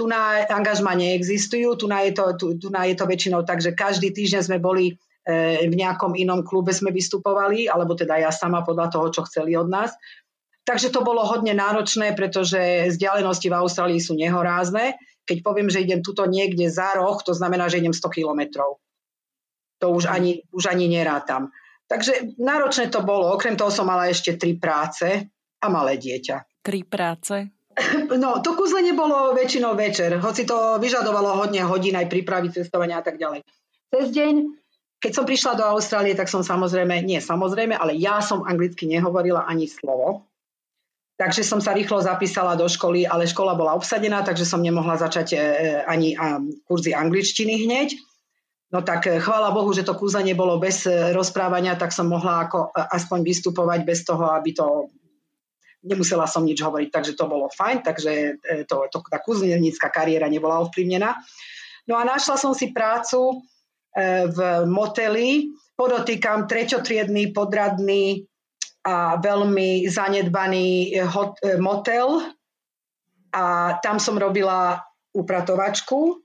tu 0.00 0.08
na 0.08 0.48
angažma 0.48 0.96
neexistujú, 0.96 1.76
tu 1.76 1.84
na 1.84 2.08
je 2.08 2.16
to, 2.16 2.24
tu, 2.40 2.46
tu 2.56 2.72
na 2.72 2.88
je 2.88 2.96
to 2.96 3.04
väčšinou 3.04 3.44
tak, 3.44 3.60
že 3.60 3.76
každý 3.76 4.16
týždeň 4.16 4.40
sme 4.48 4.56
boli 4.56 4.96
E, 5.20 5.68
v 5.68 5.74
nejakom 5.76 6.16
inom 6.16 6.40
klube 6.40 6.72
sme 6.72 6.90
vystupovali, 6.90 7.68
alebo 7.68 7.92
teda 7.92 8.16
ja 8.16 8.32
sama 8.32 8.64
podľa 8.64 8.88
toho, 8.88 9.06
čo 9.12 9.22
chceli 9.28 9.52
od 9.52 9.68
nás. 9.68 9.92
Takže 10.64 10.88
to 10.88 11.04
bolo 11.04 11.24
hodne 11.24 11.52
náročné, 11.52 12.16
pretože 12.16 12.88
vzdialenosti 12.88 13.48
v 13.52 13.58
Austrálii 13.58 14.00
sú 14.00 14.16
nehorázne. 14.16 14.96
Keď 15.28 15.38
poviem, 15.44 15.68
že 15.68 15.84
idem 15.84 16.00
tuto 16.00 16.24
niekde 16.24 16.72
za 16.72 16.96
roh, 16.96 17.20
to 17.20 17.36
znamená, 17.36 17.68
že 17.68 17.80
idem 17.80 17.92
100 17.92 18.08
kilometrov. 18.08 18.80
To 19.80 19.86
už 19.92 20.08
ani, 20.08 20.44
už 20.52 20.72
ani 20.72 20.88
nerátam. 20.88 21.52
Takže 21.88 22.38
náročné 22.38 22.88
to 22.88 23.02
bolo. 23.02 23.34
Okrem 23.34 23.58
toho 23.58 23.72
som 23.72 23.88
mala 23.88 24.08
ešte 24.08 24.38
tri 24.38 24.56
práce 24.56 25.26
a 25.60 25.66
malé 25.68 25.98
dieťa. 25.98 26.62
Tri 26.62 26.86
práce? 26.86 27.59
No, 28.10 28.42
to 28.42 28.58
kúzlenie 28.58 28.92
bolo 28.98 29.32
väčšinou 29.32 29.78
večer, 29.78 30.18
hoci 30.18 30.42
to 30.42 30.82
vyžadovalo 30.82 31.38
hodne 31.38 31.62
hodín 31.64 31.94
aj 31.94 32.10
prípravy 32.10 32.50
cestovania 32.50 32.98
a 32.98 33.04
tak 33.06 33.16
ďalej. 33.16 33.46
Cez 33.90 34.10
deň 34.10 34.60
keď 35.00 35.12
som 35.16 35.24
prišla 35.24 35.56
do 35.56 35.64
Austrálie, 35.64 36.12
tak 36.12 36.28
som 36.28 36.44
samozrejme, 36.44 37.00
nie 37.00 37.24
samozrejme, 37.24 37.72
ale 37.72 37.96
ja 37.96 38.20
som 38.20 38.44
anglicky 38.44 38.84
nehovorila 38.84 39.48
ani 39.48 39.64
slovo. 39.64 40.28
Takže 41.16 41.40
som 41.40 41.60
sa 41.60 41.72
rýchlo 41.72 42.04
zapísala 42.04 42.52
do 42.52 42.68
školy, 42.68 43.08
ale 43.08 43.28
škola 43.28 43.56
bola 43.56 43.72
obsadená, 43.76 44.20
takže 44.20 44.44
som 44.44 44.60
nemohla 44.60 45.00
začať 45.00 45.28
e, 45.32 45.38
ani 45.84 46.16
kurzy 46.68 46.92
angličtiny 46.92 47.64
hneď. 47.64 47.96
No 48.72 48.84
tak 48.84 49.08
e, 49.08 49.20
chvála 49.20 49.52
Bohu, 49.52 49.72
že 49.72 49.84
to 49.84 49.96
kúzanie 49.96 50.36
bolo 50.36 50.60
bez 50.60 50.84
e, 50.84 51.12
rozprávania, 51.12 51.76
tak 51.80 51.92
som 51.92 52.08
mohla 52.08 52.48
ako 52.48 52.72
aspoň 52.72 53.24
vystupovať 53.24 53.80
bez 53.84 54.04
toho, 54.04 54.32
aby 54.32 54.52
to 54.52 54.92
nemusela 55.80 56.28
som 56.28 56.44
nič 56.44 56.60
hovoriť, 56.60 56.88
takže 56.92 57.12
to 57.16 57.24
bolo 57.24 57.48
fajn, 57.52 57.84
takže 57.84 58.12
to, 58.68 58.88
to, 58.92 58.98
tá 59.08 59.18
kúzelnícka 59.20 59.88
kariéra 59.88 60.28
nebola 60.28 60.60
ovplyvnená. 60.64 61.16
No 61.88 61.96
a 61.96 62.04
našla 62.04 62.36
som 62.36 62.52
si 62.52 62.70
prácu 62.70 63.40
E, 63.90 64.30
v 64.30 64.38
moteli. 64.70 65.50
Podotýkam 65.74 66.46
treťotriedný, 66.46 67.34
podradný 67.34 68.28
a 68.86 69.18
veľmi 69.18 69.90
zanedbaný 69.90 70.94
hot, 71.10 71.42
e, 71.42 71.58
motel. 71.58 72.22
A 73.34 73.78
tam 73.82 73.98
som 73.98 74.14
robila 74.14 74.78
upratovačku. 75.10 76.22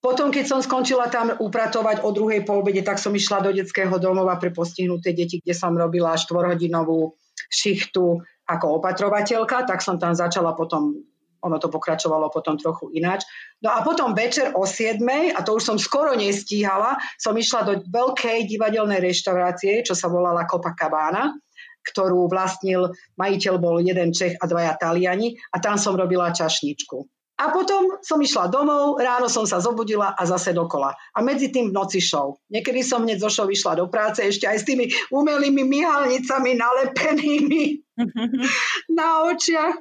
Potom, 0.00 0.32
keď 0.32 0.44
som 0.48 0.60
skončila 0.64 1.12
tam 1.12 1.34
upratovať 1.34 2.06
o 2.06 2.14
druhej 2.14 2.46
po 2.46 2.64
tak 2.64 2.96
som 2.96 3.12
išla 3.12 3.44
do 3.44 3.52
detského 3.52 3.92
domova 4.00 4.38
pre 4.40 4.48
postihnuté 4.48 5.12
deti, 5.12 5.42
kde 5.44 5.52
som 5.52 5.76
robila 5.76 6.16
štvorhodinovú 6.16 7.12
šichtu 7.52 8.22
ako 8.50 8.82
opatrovateľka, 8.82 9.64
tak 9.70 9.78
som 9.80 9.96
tam 10.02 10.12
začala 10.12 10.58
potom 10.58 10.98
ono 11.40 11.56
to 11.56 11.72
pokračovalo 11.72 12.28
potom 12.28 12.60
trochu 12.60 12.92
ináč. 12.92 13.24
No 13.64 13.72
a 13.72 13.80
potom 13.80 14.12
večer 14.12 14.52
o 14.52 14.68
7, 14.68 15.00
a 15.32 15.40
to 15.40 15.56
už 15.56 15.64
som 15.64 15.78
skoro 15.80 16.12
nestíhala, 16.12 17.00
som 17.16 17.32
išla 17.32 17.64
do 17.64 17.74
veľkej 17.88 18.44
divadelnej 18.44 19.00
reštaurácie, 19.00 19.80
čo 19.80 19.96
sa 19.96 20.12
volala 20.12 20.44
Copacabana, 20.44 21.32
ktorú 21.80 22.28
vlastnil, 22.28 22.92
majiteľ 23.16 23.54
bol 23.56 23.80
jeden 23.80 24.12
Čech 24.12 24.36
a 24.36 24.44
dvaja 24.44 24.76
Taliani 24.76 25.32
a 25.52 25.56
tam 25.64 25.80
som 25.80 25.96
robila 25.96 26.28
čašničku. 26.28 27.19
A 27.40 27.48
potom 27.48 27.96
som 28.04 28.20
išla 28.20 28.52
domov, 28.52 29.00
ráno 29.00 29.32
som 29.32 29.48
sa 29.48 29.64
zobudila 29.64 30.12
a 30.12 30.22
zase 30.28 30.52
dokola. 30.52 30.92
A 31.16 31.24
medzi 31.24 31.48
tým 31.48 31.72
v 31.72 31.76
noci 31.80 31.96
show. 31.96 32.36
Niekedy 32.52 32.84
som 32.84 33.00
hneď 33.00 33.24
zo 33.24 33.32
show 33.32 33.48
išla 33.48 33.80
do 33.80 33.88
práce 33.88 34.20
ešte 34.20 34.44
aj 34.44 34.60
s 34.60 34.68
tými 34.68 34.92
umelými 35.08 35.64
myhalnicami 35.64 36.60
nalepenými 36.60 37.64
na 39.00 39.24
očiach. 39.24 39.72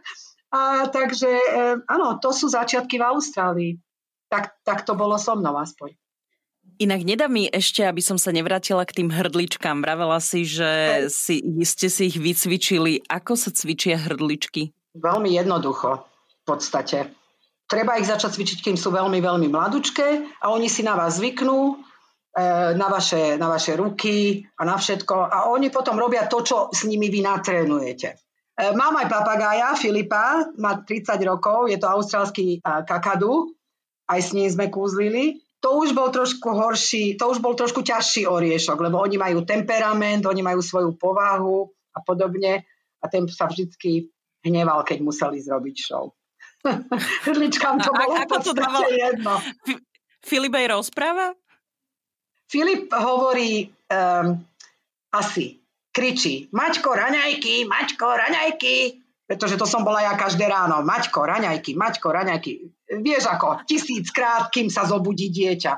A 0.56 0.88
takže 0.88 1.28
e, 1.28 1.54
áno, 1.84 2.16
to 2.24 2.32
sú 2.32 2.48
začiatky 2.48 2.96
v 2.96 3.08
Austrálii. 3.12 3.72
Tak, 4.32 4.64
tak 4.64 4.88
to 4.88 4.96
bolo 4.96 5.20
so 5.20 5.36
mnou 5.36 5.60
aspoň. 5.60 6.00
Inak 6.80 7.04
nedá 7.04 7.28
mi 7.28 7.52
ešte, 7.52 7.84
aby 7.84 8.00
som 8.00 8.16
sa 8.16 8.32
nevrátila 8.32 8.88
k 8.88 9.04
tým 9.04 9.12
hrdličkám. 9.12 9.84
Vravela 9.84 10.24
si, 10.24 10.48
že 10.48 11.04
si, 11.12 11.44
ste 11.68 11.92
si 11.92 12.08
ich 12.08 12.16
vycvičili. 12.16 13.04
Ako 13.04 13.36
sa 13.36 13.52
cvičia 13.52 14.00
hrdličky? 14.00 14.72
Veľmi 14.96 15.36
jednoducho, 15.36 16.08
v 16.08 16.44
podstate. 16.48 17.19
Treba 17.70 18.02
ich 18.02 18.10
začať 18.10 18.34
cvičiť, 18.34 18.60
kým 18.66 18.78
sú 18.82 18.90
veľmi, 18.90 19.22
veľmi 19.22 19.46
mladučké 19.46 20.42
a 20.42 20.50
oni 20.50 20.66
si 20.66 20.82
na 20.82 20.98
vás 20.98 21.22
zvyknú, 21.22 21.78
e, 22.34 22.74
na 22.74 22.88
vaše, 22.90 23.38
na 23.38 23.46
vaše 23.46 23.78
ruky 23.78 24.42
a 24.58 24.66
na 24.66 24.74
všetko. 24.74 25.14
A 25.14 25.54
oni 25.54 25.70
potom 25.70 25.94
robia 26.02 26.26
to, 26.26 26.42
čo 26.42 26.74
s 26.74 26.90
nimi 26.90 27.14
vy 27.14 27.22
natrénujete. 27.22 28.18
E, 28.58 28.74
mám 28.74 28.98
aj 28.98 29.14
papagája, 29.14 29.78
Filipa, 29.78 30.50
má 30.58 30.82
30 30.82 31.14
rokov, 31.30 31.70
je 31.70 31.78
to 31.78 31.86
austrálsky 31.86 32.58
e, 32.58 32.60
kakadu, 32.90 33.54
aj 34.10 34.20
s 34.20 34.34
ním 34.34 34.50
sme 34.50 34.74
kúzlili. 34.74 35.38
To 35.62 35.86
už 35.86 35.94
bol 35.94 36.10
trošku 36.10 36.50
horší, 36.50 37.22
to 37.22 37.30
už 37.30 37.38
bol 37.38 37.54
trošku 37.54 37.86
ťažší 37.86 38.26
oriešok, 38.26 38.82
lebo 38.82 38.98
oni 38.98 39.22
majú 39.22 39.46
temperament, 39.46 40.26
oni 40.26 40.42
majú 40.42 40.66
svoju 40.66 40.98
povahu 40.98 41.70
a 41.94 42.02
podobne 42.02 42.66
a 42.98 43.06
ten 43.06 43.30
sa 43.30 43.46
vždycky 43.46 44.10
hneval, 44.42 44.82
keď 44.82 45.06
museli 45.06 45.38
zrobiť 45.38 45.76
show. 45.78 46.18
Hrdličkám 47.26 47.80
to 47.80 47.92
bolo 47.96 48.14
ako 48.20 48.36
to 48.44 48.52
dával? 48.52 48.84
jedno. 48.92 49.40
Filip 50.20 50.54
aj 50.56 50.66
rozpráva? 50.76 51.32
Filip 52.50 52.92
hovorí 52.92 53.70
um, 53.88 54.36
asi 55.14 55.60
kričí 55.90 56.52
Maťko, 56.52 56.92
raňajky, 56.94 57.66
Maťko, 57.66 58.08
raňajky, 58.08 58.76
pretože 59.30 59.56
to 59.56 59.66
som 59.70 59.86
bola 59.86 60.04
ja 60.04 60.14
každé 60.18 60.50
ráno. 60.50 60.82
Maťko, 60.82 61.24
raňajky, 61.24 61.78
Maťko, 61.78 62.08
raňajky. 62.10 62.52
Vieš 63.00 63.30
ako, 63.30 63.64
tisíckrát, 63.70 64.50
kým 64.50 64.68
sa 64.74 64.90
zobudí 64.90 65.30
dieťa. 65.30 65.74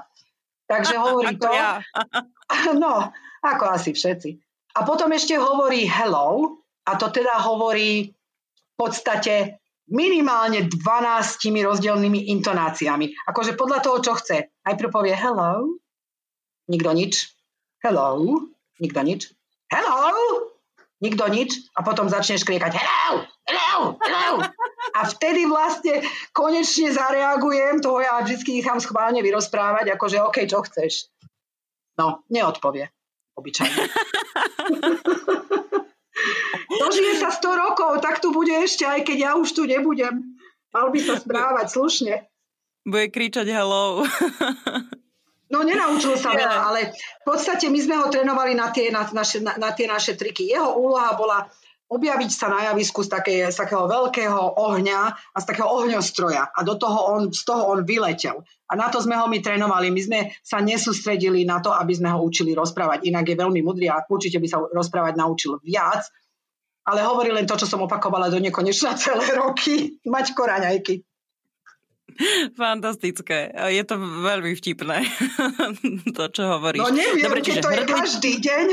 Takže 0.66 0.96
hovorí 1.04 1.36
to. 1.36 1.52
Ja. 1.52 1.84
no, 2.84 3.12
ako 3.44 3.64
asi 3.70 3.92
všetci. 3.92 4.30
A 4.72 4.88
potom 4.88 5.12
ešte 5.12 5.36
hovorí 5.36 5.84
hello, 5.84 6.56
a 6.88 6.96
to 6.96 7.12
teda 7.12 7.44
hovorí 7.44 8.10
v 8.10 8.76
podstate 8.80 9.61
minimálne 9.92 10.72
12 10.72 11.52
rozdielnymi 11.52 12.32
intonáciami. 12.32 13.12
Akože 13.28 13.60
podľa 13.60 13.80
toho, 13.84 13.98
čo 14.00 14.16
chce. 14.16 14.38
Najprv 14.64 14.90
povie 14.90 15.14
hello, 15.14 15.78
nikto 16.72 16.96
nič. 16.96 17.36
Hello, 17.84 18.16
nikto 18.80 19.04
nič. 19.04 19.36
Hello, 19.68 20.16
nikto 21.04 21.28
nič. 21.28 21.60
A 21.76 21.84
potom 21.84 22.08
začne 22.08 22.40
škriekať 22.40 22.72
hello, 22.80 23.28
hello, 23.46 24.00
hello. 24.00 24.48
A 24.92 25.00
vtedy 25.08 25.48
vlastne 25.48 26.04
konečne 26.32 26.92
zareagujem, 26.92 27.84
toho 27.84 28.00
ja 28.00 28.24
vždy 28.24 28.64
nechám 28.64 28.80
schválne 28.80 29.20
vyrozprávať, 29.20 29.96
akože 29.96 30.18
OK, 30.24 30.38
čo 30.48 30.64
chceš. 30.64 31.12
No, 32.00 32.24
neodpovie. 32.32 32.88
Obyčajne. 33.36 33.76
Dožije 36.72 37.20
sa 37.20 37.34
100 37.34 37.64
rokov, 37.68 38.00
tak 38.00 38.24
tu 38.24 38.32
bude 38.32 38.56
ešte, 38.56 38.88
aj 38.88 39.04
keď 39.04 39.18
ja 39.18 39.32
už 39.36 39.52
tu 39.52 39.68
nebudem. 39.68 40.40
Mal 40.72 40.88
by 40.88 41.00
sa 41.04 41.20
správať 41.20 41.68
slušne. 41.68 42.14
Bude 42.88 43.12
kričať 43.12 43.52
hello. 43.52 44.08
No 45.52 45.68
nenaučil 45.68 46.16
sa 46.16 46.32
veľa, 46.32 46.72
ale 46.72 46.96
v 46.96 47.26
podstate 47.28 47.68
my 47.68 47.76
sme 47.76 48.00
ho 48.00 48.08
trénovali 48.08 48.56
na 48.56 48.72
tie, 48.72 48.88
na, 48.88 49.04
naše, 49.12 49.44
na, 49.44 49.60
na 49.60 49.76
tie 49.76 49.84
naše 49.84 50.16
triky. 50.16 50.48
Jeho 50.48 50.80
úloha 50.80 51.12
bola 51.20 51.44
objaviť 51.92 52.32
sa 52.32 52.48
na 52.48 52.72
javisku 52.72 53.04
z, 53.04 53.10
také, 53.12 53.36
z 53.52 53.58
takého 53.60 53.84
veľkého 53.84 54.56
ohňa 54.56 55.02
a 55.12 55.38
z 55.44 55.46
takého 55.52 55.68
ohňostroja. 55.68 56.48
A 56.56 56.64
do 56.64 56.80
toho 56.80 57.20
on, 57.20 57.36
z 57.36 57.44
toho 57.44 57.68
on 57.68 57.84
vyletel. 57.84 58.48
A 58.72 58.80
na 58.80 58.88
to 58.88 59.04
sme 59.04 59.20
ho 59.20 59.28
my 59.28 59.44
trénovali. 59.44 59.92
My 59.92 60.00
sme 60.00 60.20
sa 60.40 60.64
nesústredili 60.64 61.44
na 61.44 61.60
to, 61.60 61.76
aby 61.76 61.92
sme 61.92 62.16
ho 62.16 62.24
učili 62.24 62.56
rozprávať. 62.56 63.04
Inak 63.04 63.28
je 63.28 63.36
veľmi 63.36 63.60
mudrý 63.60 63.92
a 63.92 64.08
určite 64.08 64.40
by 64.40 64.48
sa 64.48 64.64
rozprávať 64.64 65.20
naučil 65.20 65.60
viac. 65.60 66.08
Ale 66.82 67.06
hovorí 67.06 67.30
len 67.30 67.46
to, 67.46 67.58
čo 67.58 67.70
som 67.70 67.86
opakovala 67.86 68.34
do 68.34 68.42
nekonečna 68.42 68.98
celé 69.02 69.26
roky. 69.38 70.02
Mať 70.06 70.34
koraňajky. 70.34 71.06
Fantastické. 72.60 73.52
Je 73.72 73.84
to 73.88 73.96
veľmi 73.98 74.52
vtipné, 74.56 75.08
to, 76.18 76.24
čo 76.28 76.44
hovoríš. 76.44 76.84
No 76.84 76.92
neviem, 76.92 77.24
Dobre, 77.24 77.40
keď 77.40 77.56
to 77.64 77.72
je 77.72 77.84
každý 77.88 78.32
deň. 78.44 78.66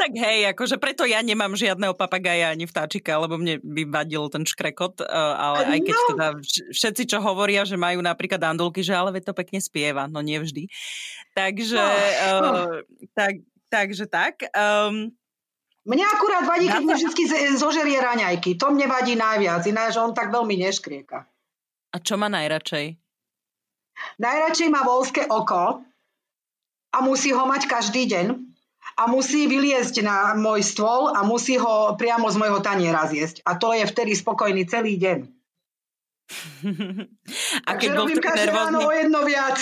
tak 0.00 0.12
hej, 0.14 0.52
akože 0.52 0.76
preto 0.76 1.08
ja 1.08 1.22
nemám 1.24 1.56
žiadneho 1.56 1.96
papagaja 1.96 2.52
ani 2.52 2.68
vtáčika, 2.68 3.16
lebo 3.16 3.40
mne 3.40 3.62
by 3.62 3.82
vadil 3.88 4.28
ten 4.28 4.44
škrekot, 4.44 5.00
eh, 5.00 5.08
ale 5.14 5.78
aj 5.78 5.78
keď 5.80 5.96
no. 5.96 6.06
teda 6.14 6.26
všetci, 6.74 7.02
čo 7.08 7.18
hovoria, 7.24 7.64
že 7.64 7.80
majú 7.80 8.04
napríklad 8.04 8.40
andulky, 8.44 8.84
že 8.84 8.92
ale 8.92 9.14
to 9.20 9.32
pekne 9.32 9.58
spieva, 9.62 10.06
no 10.10 10.20
nie 10.20 10.38
vždy. 10.38 10.68
Takže, 11.32 11.80
no. 12.42 12.52
uh, 12.52 12.84
tak, 13.14 13.40
takže 13.70 14.04
tak. 14.10 14.44
Um, 14.52 15.14
Mne 15.88 16.04
akurát 16.04 16.44
vadí, 16.44 16.68
keď 16.68 16.82
mi 16.84 16.92
vždy 16.92 17.24
zožerie 17.56 17.96
raňajky. 17.96 18.60
To 18.60 18.68
mne 18.68 18.84
vadí 18.84 19.16
najviac, 19.16 19.64
ináč 19.64 19.96
on 19.96 20.12
tak 20.12 20.28
veľmi 20.28 20.60
neškrieka. 20.60 21.24
A 21.90 21.96
čo 21.98 22.20
má 22.20 22.28
najradšej? 22.28 23.00
Najradšej 24.20 24.68
má 24.68 24.84
volské 24.84 25.24
oko 25.24 25.80
a 26.90 26.98
musí 27.00 27.32
ho 27.32 27.44
mať 27.48 27.64
každý 27.64 28.06
deň 28.06 28.26
a 28.96 29.02
musí 29.08 29.48
vyliezť 29.48 30.04
na 30.04 30.16
môj 30.36 30.60
stôl 30.64 31.12
a 31.12 31.24
musí 31.24 31.56
ho 31.56 31.96
priamo 31.96 32.28
z 32.28 32.36
môjho 32.36 32.60
taniera 32.60 33.08
zjesť. 33.08 33.40
A 33.48 33.56
to 33.56 33.72
je 33.72 33.84
vtedy 33.88 34.12
spokojný 34.12 34.68
celý 34.68 35.00
deň. 35.00 35.18
a 37.68 37.70
keď 37.74 37.88
Takže 37.90 37.98
robím 37.98 38.18
každé 38.22 38.52
nervózny... 38.52 38.60
ráno 38.60 38.78
o 38.86 38.92
jedno 38.92 39.20
viac. 39.26 39.58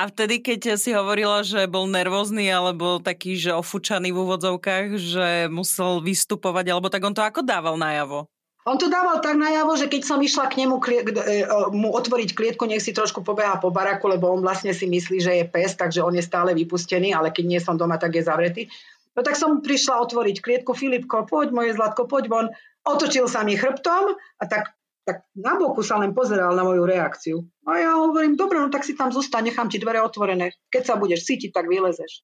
A 0.00 0.08
vtedy, 0.08 0.40
keď 0.40 0.80
si 0.80 0.96
hovorila, 0.96 1.44
že 1.44 1.68
bol 1.68 1.84
nervózny 1.84 2.48
alebo 2.48 2.98
taký, 3.00 3.36
že 3.36 3.52
ofúčaný 3.52 4.10
v 4.10 4.20
úvodzovkách, 4.24 4.86
že 4.96 5.28
musel 5.52 6.00
vystupovať, 6.00 6.66
alebo 6.72 6.88
tak 6.88 7.04
on 7.04 7.12
to 7.12 7.20
ako 7.20 7.44
dával 7.44 7.76
najavo? 7.76 8.28
On 8.68 8.76
to 8.76 8.92
dával 8.92 9.24
tak 9.24 9.40
najavo, 9.40 9.72
že 9.72 9.88
keď 9.88 10.02
som 10.04 10.20
išla 10.20 10.52
k 10.52 10.64
nemu 10.64 10.76
klie, 10.84 11.00
e, 11.00 11.44
mu 11.72 11.96
otvoriť 11.96 12.36
klietku, 12.36 12.68
nech 12.68 12.84
si 12.84 12.92
trošku 12.92 13.24
pobeha 13.24 13.56
po 13.56 13.72
baraku, 13.72 14.12
lebo 14.12 14.28
on 14.28 14.44
vlastne 14.44 14.76
si 14.76 14.84
myslí, 14.84 15.16
že 15.16 15.32
je 15.40 15.44
pes, 15.48 15.72
takže 15.72 16.04
on 16.04 16.12
je 16.12 16.20
stále 16.20 16.52
vypustený, 16.52 17.16
ale 17.16 17.32
keď 17.32 17.44
nie 17.48 17.60
som 17.60 17.80
doma, 17.80 17.96
tak 17.96 18.20
je 18.20 18.22
zavretý. 18.28 18.68
No 19.16 19.24
tak 19.24 19.40
som 19.40 19.64
prišla 19.64 20.04
otvoriť 20.04 20.44
klietku, 20.44 20.76
Filipko, 20.76 21.24
poď 21.24 21.56
moje 21.56 21.72
zlatko, 21.72 22.04
poď 22.04 22.24
von. 22.28 22.46
Otočil 22.84 23.28
sa 23.32 23.44
mi 23.48 23.56
chrbtom 23.56 24.16
a 24.16 24.44
tak, 24.44 24.76
tak 25.04 25.26
na 25.34 25.56
boku 25.56 25.80
sa 25.80 25.98
len 25.98 26.12
pozeral 26.12 26.52
na 26.52 26.62
moju 26.62 26.84
reakciu. 26.84 27.42
A 27.66 27.80
ja 27.80 27.92
hovorím, 27.96 28.36
dobre, 28.36 28.60
no 28.60 28.68
tak 28.68 28.84
si 28.84 28.94
tam 28.94 29.10
zostaň, 29.10 29.50
nechám 29.50 29.68
ti 29.72 29.80
dvere 29.80 30.00
otvorené. 30.04 30.54
Keď 30.68 30.82
sa 30.84 30.94
budeš 31.00 31.24
cítiť, 31.26 31.50
tak 31.50 31.66
vylezeš. 31.66 32.22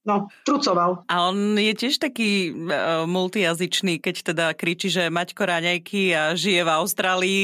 No, 0.00 0.32
trucoval. 0.48 1.04
A 1.12 1.28
on 1.28 1.60
je 1.60 1.76
tiež 1.76 2.00
taký 2.00 2.56
uh, 2.56 3.04
multijazyčný, 3.04 4.00
keď 4.00 4.32
teda 4.32 4.46
kričí, 4.56 4.88
že 4.88 5.12
Maťko 5.12 5.44
Raňajky 5.44 6.16
a 6.16 6.32
žije 6.32 6.64
v 6.64 6.70
Austrálii. 6.72 7.42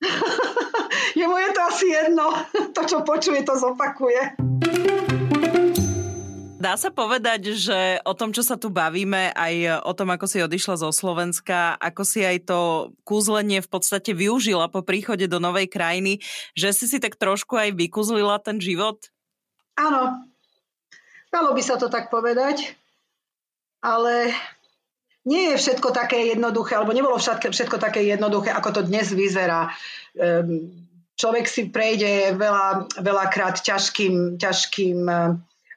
Jemu 1.20 1.36
je 1.36 1.50
to 1.52 1.60
asi 1.64 1.86
jedno. 1.92 2.26
To, 2.72 2.80
čo 2.84 3.04
počuje, 3.04 3.44
to 3.44 3.56
zopakuje. 3.60 4.36
Dá 6.56 6.72
sa 6.80 6.88
povedať, 6.88 7.52
že 7.52 8.00
o 8.08 8.16
tom, 8.16 8.32
čo 8.32 8.40
sa 8.40 8.56
tu 8.56 8.72
bavíme, 8.72 9.28
aj 9.36 9.84
o 9.84 9.92
tom, 9.92 10.08
ako 10.08 10.24
si 10.24 10.40
odišla 10.40 10.80
zo 10.80 10.88
Slovenska, 10.88 11.76
ako 11.76 12.02
si 12.02 12.24
aj 12.24 12.48
to 12.48 12.60
kúzlenie 13.04 13.60
v 13.60 13.68
podstate 13.68 14.16
využila 14.16 14.72
po 14.72 14.80
príchode 14.80 15.28
do 15.28 15.36
novej 15.36 15.68
krajiny, 15.68 16.24
že 16.56 16.72
si 16.72 16.88
si 16.88 16.96
tak 16.96 17.20
trošku 17.20 17.60
aj 17.60 17.76
vykúzlila 17.76 18.40
ten 18.40 18.56
život? 18.56 18.96
Áno, 19.76 20.24
Dalo 21.36 21.52
by 21.52 21.62
sa 21.62 21.76
to 21.76 21.92
tak 21.92 22.08
povedať, 22.08 22.72
ale 23.84 24.32
nie 25.28 25.52
je 25.52 25.60
všetko 25.60 25.92
také 25.92 26.32
jednoduché, 26.32 26.80
alebo 26.80 26.96
nebolo 26.96 27.20
všetko, 27.20 27.76
také 27.76 28.08
jednoduché, 28.08 28.56
ako 28.56 28.80
to 28.80 28.82
dnes 28.88 29.12
vyzerá. 29.12 29.68
Ehm, 30.16 30.72
človek 31.18 31.44
si 31.44 31.68
prejde 31.68 32.32
veľa, 32.40 32.88
veľakrát 33.04 33.60
ťažkým, 33.60 34.40
ťažkým 34.40 34.98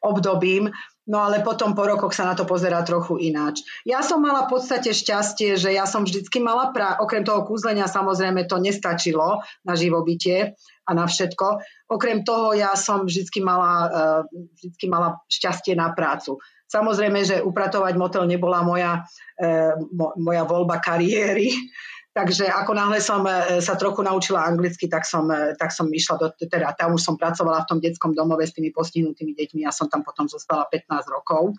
obdobím, 0.02 0.72
No 1.10 1.26
ale 1.26 1.42
potom 1.42 1.74
po 1.74 1.90
rokoch 1.90 2.14
sa 2.14 2.22
na 2.22 2.38
to 2.38 2.46
pozerá 2.46 2.86
trochu 2.86 3.18
ináč. 3.18 3.66
Ja 3.82 4.06
som 4.06 4.22
mala 4.22 4.46
v 4.46 4.54
podstate 4.54 4.94
šťastie, 4.94 5.58
že 5.58 5.74
ja 5.74 5.90
som 5.90 6.06
vždycky 6.06 6.38
mala, 6.38 6.70
pra- 6.70 7.02
okrem 7.02 7.26
toho 7.26 7.50
kúzlenia 7.50 7.90
samozrejme 7.90 8.46
to 8.46 8.62
nestačilo 8.62 9.42
na 9.66 9.74
živobytie 9.74 10.54
a 10.86 10.92
na 10.94 11.10
všetko. 11.10 11.66
Okrem 11.90 12.22
toho 12.22 12.54
ja 12.54 12.78
som 12.78 13.10
vždycky 13.10 13.42
mala, 13.42 13.74
uh, 13.90 14.22
vždycky 14.54 14.86
mala 14.86 15.18
šťastie 15.26 15.74
na 15.74 15.90
prácu. 15.98 16.38
Samozrejme, 16.70 17.26
že 17.26 17.42
upratovať 17.42 17.98
motel 17.98 18.30
nebola 18.30 18.62
moja, 18.62 19.02
mo- 19.90 20.14
moja 20.22 20.46
voľba 20.46 20.78
kariéry, 20.78 21.50
Takže 22.10 22.50
ako 22.50 22.74
náhle 22.74 22.98
som 22.98 23.22
e, 23.30 23.62
sa 23.62 23.78
trochu 23.78 24.02
naučila 24.02 24.42
anglicky, 24.42 24.90
tak 24.90 25.06
som, 25.06 25.30
e, 25.30 25.54
tak 25.54 25.70
som 25.70 25.86
išla 25.86 26.18
do, 26.18 26.28
teda 26.42 26.74
tam 26.74 26.98
už 26.98 27.02
som 27.06 27.16
pracovala 27.16 27.64
v 27.64 27.70
tom 27.70 27.80
detskom 27.80 28.18
domove 28.18 28.50
s 28.50 28.58
tými 28.58 28.74
postihnutými 28.74 29.38
deťmi 29.38 29.62
a 29.64 29.72
som 29.72 29.86
tam 29.86 30.02
potom 30.02 30.26
zostala 30.26 30.66
15 30.68 30.90
rokov 31.14 31.54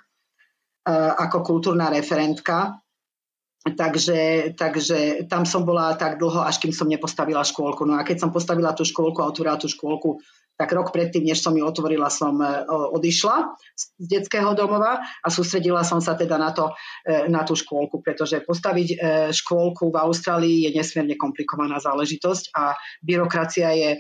uh, 0.91 1.13
ako 1.17 1.47
kultúrna 1.47 1.93
referentka. 1.93 2.83
Takže, 3.61 4.53
takže 4.57 5.29
tam 5.29 5.45
som 5.45 5.69
bola 5.69 5.93
tak 5.93 6.17
dlho, 6.17 6.41
až 6.41 6.57
kým 6.65 6.73
som 6.73 6.89
nepostavila 6.89 7.45
škôlku. 7.45 7.85
No 7.85 8.01
a 8.01 8.09
keď 8.09 8.25
som 8.25 8.33
postavila 8.33 8.73
tú 8.73 8.89
škôlku 8.89 9.21
a 9.21 9.29
otvorila 9.29 9.61
tú 9.61 9.69
škôlku, 9.69 10.17
tak 10.61 10.77
rok 10.77 10.93
predtým, 10.93 11.25
než 11.25 11.41
som 11.41 11.57
ju 11.57 11.65
otvorila, 11.65 12.13
som 12.13 12.37
e, 12.37 12.69
odišla 12.69 13.57
z 13.73 13.85
detského 13.97 14.53
domova 14.53 15.01
a 15.01 15.29
sústredila 15.33 15.81
som 15.81 16.05
sa 16.05 16.13
teda 16.13 16.37
na, 16.37 16.53
to, 16.53 16.77
e, 17.09 17.33
na 17.33 17.49
tú 17.49 17.57
škôlku, 17.57 18.05
pretože 18.05 18.45
postaviť 18.45 18.89
e, 18.93 18.97
škôlku 19.33 19.89
v 19.89 19.97
Austrálii 19.97 20.69
je 20.69 20.77
nesmierne 20.77 21.17
komplikovaná 21.17 21.81
záležitosť 21.81 22.53
a 22.53 22.77
byrokracia 23.01 23.73
je, 23.73 23.91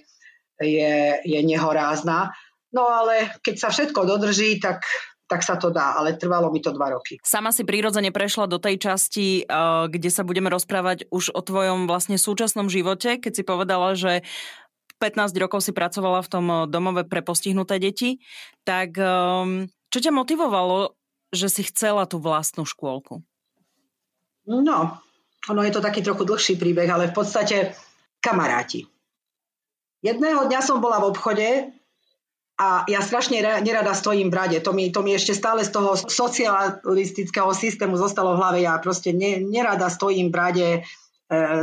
je, 0.61 0.94
je 1.25 1.40
nehorázna. 1.40 2.37
No 2.77 2.85
ale 2.92 3.33
keď 3.40 3.57
sa 3.57 3.68
všetko 3.73 4.05
dodrží, 4.05 4.61
tak 4.61 4.85
tak 5.31 5.46
sa 5.46 5.55
to 5.55 5.70
dá, 5.70 5.94
ale 5.94 6.18
trvalo 6.18 6.51
mi 6.51 6.59
to 6.59 6.75
dva 6.75 6.90
roky. 6.90 7.23
Sama 7.23 7.55
si 7.55 7.62
prirodzene 7.62 8.11
prešla 8.11 8.51
do 8.51 8.59
tej 8.59 8.83
časti, 8.83 9.46
kde 9.87 10.11
sa 10.11 10.27
budeme 10.27 10.51
rozprávať 10.51 11.07
už 11.14 11.31
o 11.31 11.38
tvojom 11.38 11.87
vlastne 11.87 12.18
súčasnom 12.18 12.66
živote, 12.66 13.23
keď 13.23 13.33
si 13.38 13.46
povedala, 13.46 13.94
že 13.94 14.27
15 15.01 15.33
rokov 15.41 15.65
si 15.65 15.73
pracovala 15.73 16.21
v 16.21 16.29
tom 16.29 16.47
eh, 16.47 16.59
domove 16.69 17.09
pre 17.09 17.25
postihnuté 17.25 17.81
deti, 17.81 18.21
tak 18.69 18.95
ehm, 19.01 19.73
čo 19.89 19.99
ťa 19.99 20.13
motivovalo, 20.13 20.95
že 21.33 21.49
si 21.49 21.65
chcela 21.67 22.05
tú 22.05 22.21
vlastnú 22.21 22.69
škôlku? 22.69 23.25
No, 24.51 24.79
ono 25.49 25.61
je 25.63 25.73
to 25.73 25.81
taký 25.81 26.05
trochu 26.05 26.27
dlhší 26.27 26.55
príbeh, 26.61 26.91
ale 26.91 27.09
v 27.09 27.17
podstate 27.17 27.73
kamaráti. 28.21 28.85
Jedného 30.01 30.49
dňa 30.49 30.61
som 30.61 30.81
bola 30.81 31.01
v 31.01 31.09
obchode 31.13 31.49
a 32.61 32.85
ja 32.89 33.01
strašne 33.01 33.41
nerada 33.41 33.97
stojím 33.97 34.29
v 34.29 34.37
rade. 34.37 34.59
To 34.65 34.77
mi, 34.77 34.93
to 34.93 35.01
mi 35.01 35.17
ešte 35.17 35.33
stále 35.33 35.65
z 35.65 35.73
toho 35.73 35.97
socialistického 35.97 37.53
systému 37.57 37.97
zostalo 37.97 38.37
v 38.37 38.41
hlave. 38.41 38.59
Ja 38.65 38.77
proste 38.81 39.17
ne, 39.17 39.41
nerada 39.41 39.89
stojím 39.89 40.29
v 40.29 40.37
rade 40.37 40.69
e, 40.73 40.81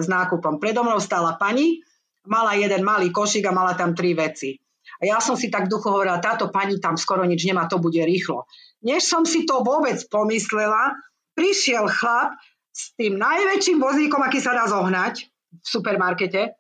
s 0.02 0.06
nákupom. 0.10 0.58
Predo 0.58 0.82
mnou 0.82 0.97
stála 1.02 1.38
pani 1.38 1.86
mala 2.27 2.53
jeden 2.59 2.83
malý 2.83 3.09
košík 3.09 3.47
a 3.47 3.55
mala 3.55 3.73
tam 3.73 3.95
tri 3.95 4.13
veci. 4.13 4.55
A 4.97 5.05
ja 5.05 5.17
som 5.21 5.37
si 5.37 5.53
tak 5.53 5.69
duchu 5.69 5.93
hovorila, 5.93 6.17
táto 6.23 6.49
pani 6.49 6.81
tam 6.81 6.97
skoro 6.97 7.21
nič 7.23 7.45
nemá, 7.45 7.69
to 7.69 7.77
bude 7.77 8.01
rýchlo. 8.01 8.49
Než 8.81 9.05
som 9.05 9.25
si 9.25 9.45
to 9.45 9.61
vôbec 9.61 9.97
pomyslela, 10.09 10.97
prišiel 11.37 11.85
chlap 11.89 12.33
s 12.73 12.93
tým 12.97 13.17
najväčším 13.17 13.77
vozíkom, 13.77 14.21
aký 14.21 14.41
sa 14.41 14.57
dá 14.57 14.65
zohnať 14.65 15.25
v 15.53 15.65
supermarkete, 15.65 16.53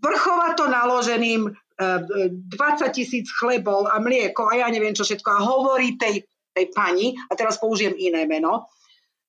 vrchovato 0.00 0.68
naloženým 0.68 1.48
20 1.48 1.58
e, 1.76 2.84
e, 2.84 2.88
tisíc 2.92 3.26
chlebov 3.34 3.90
a 3.90 3.98
mlieko 3.98 4.46
a 4.48 4.64
ja 4.64 4.68
neviem 4.70 4.94
čo 4.94 5.02
všetko 5.02 5.28
a 5.28 5.44
hovorí 5.44 5.96
tej, 5.98 6.24
tej 6.54 6.66
pani, 6.70 7.16
a 7.28 7.32
teraz 7.34 7.58
použijem 7.58 7.96
iné 7.98 8.24
meno, 8.24 8.70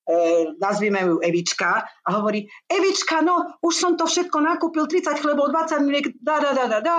e, 0.06 0.12
nazvime 0.62 1.02
ju 1.02 1.18
Evička 1.18 1.82
a 1.82 2.08
hovorí, 2.14 2.46
Evička, 2.70 3.20
no 3.26 3.58
už 3.60 3.74
som 3.74 3.92
to 3.98 4.06
všetko 4.06 4.38
nakúpil, 4.38 4.86
30 4.86 5.18
chlebov, 5.18 5.50
20 5.50 5.82
mliek, 5.82 6.06
da, 6.22 6.38
da, 6.38 6.50
da, 6.54 6.64
da, 6.66 6.78
da. 6.80 6.96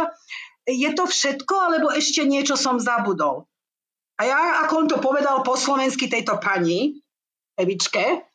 Je 0.68 0.92
to 0.92 1.08
všetko, 1.08 1.56
alebo 1.56 1.88
ešte 1.96 2.28
niečo 2.28 2.60
som 2.60 2.76
zabudol? 2.76 3.48
A 4.20 4.28
ja, 4.28 4.68
ako 4.68 4.74
on 4.76 4.88
to 4.92 4.98
povedal 5.00 5.40
po 5.48 5.56
slovensky 5.56 6.12
tejto 6.12 6.42
pani, 6.44 7.00
Evičke, 7.58 8.28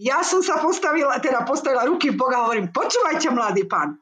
ja 0.00 0.24
som 0.24 0.40
sa 0.40 0.56
postavila, 0.60 1.20
teda 1.20 1.44
postavila 1.44 1.84
ruky 1.84 2.12
v 2.12 2.16
bok 2.16 2.32
a 2.32 2.44
hovorím, 2.48 2.72
počúvajte, 2.72 3.28
mladý 3.32 3.68
pán, 3.68 4.00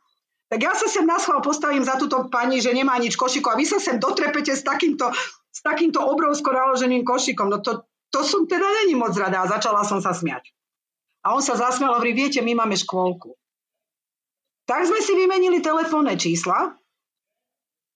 tak 0.49 0.65
ja 0.65 0.73
sa 0.73 0.89
sem 0.89 1.05
na 1.05 1.21
postavím 1.45 1.85
za 1.85 2.01
túto 2.01 2.25
pani, 2.33 2.63
že 2.65 2.73
nemá 2.73 2.97
nič 2.97 3.19
košiku 3.21 3.53
a 3.53 3.59
vy 3.59 3.69
sa 3.69 3.77
sem 3.77 4.01
dotrepete 4.01 4.55
s 4.57 4.65
takýmto, 4.65 5.13
s 5.53 5.61
takýmto 5.61 6.01
obrovsko 6.01 6.55
naloženým 6.57 7.05
košikom. 7.05 7.53
No 7.53 7.61
to, 7.61 7.85
to 8.09 8.25
som 8.25 8.49
teda 8.49 8.65
není 8.83 8.97
moc 8.97 9.13
rada 9.17 9.45
a 9.45 9.51
začala 9.51 9.85
som 9.85 10.01
sa 10.01 10.17
smiať. 10.17 10.53
A 11.27 11.37
on 11.37 11.43
sa 11.45 11.59
zasmial 11.59 11.93
a 11.93 11.99
hovorí, 11.99 12.15
viete, 12.15 12.41
my 12.41 12.57
máme 12.57 12.79
škôlku. 12.79 13.37
Tak 14.69 14.85
sme 14.85 15.01
si 15.01 15.13
vymenili 15.17 15.61
telefónne 15.65 16.17
čísla 16.17 16.77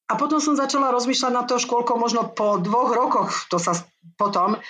a 0.09 0.13
potom 0.17 0.41
som 0.41 0.59
začala 0.59 0.93
rozmýšľať 0.93 1.33
na 1.33 1.45
to 1.49 1.57
škôlkou 1.57 1.97
možno 1.97 2.29
po 2.33 2.61
dvoch 2.61 2.93
rokoch, 2.93 3.49
to 3.49 3.57
sa 3.57 3.77
potom, 4.21 4.61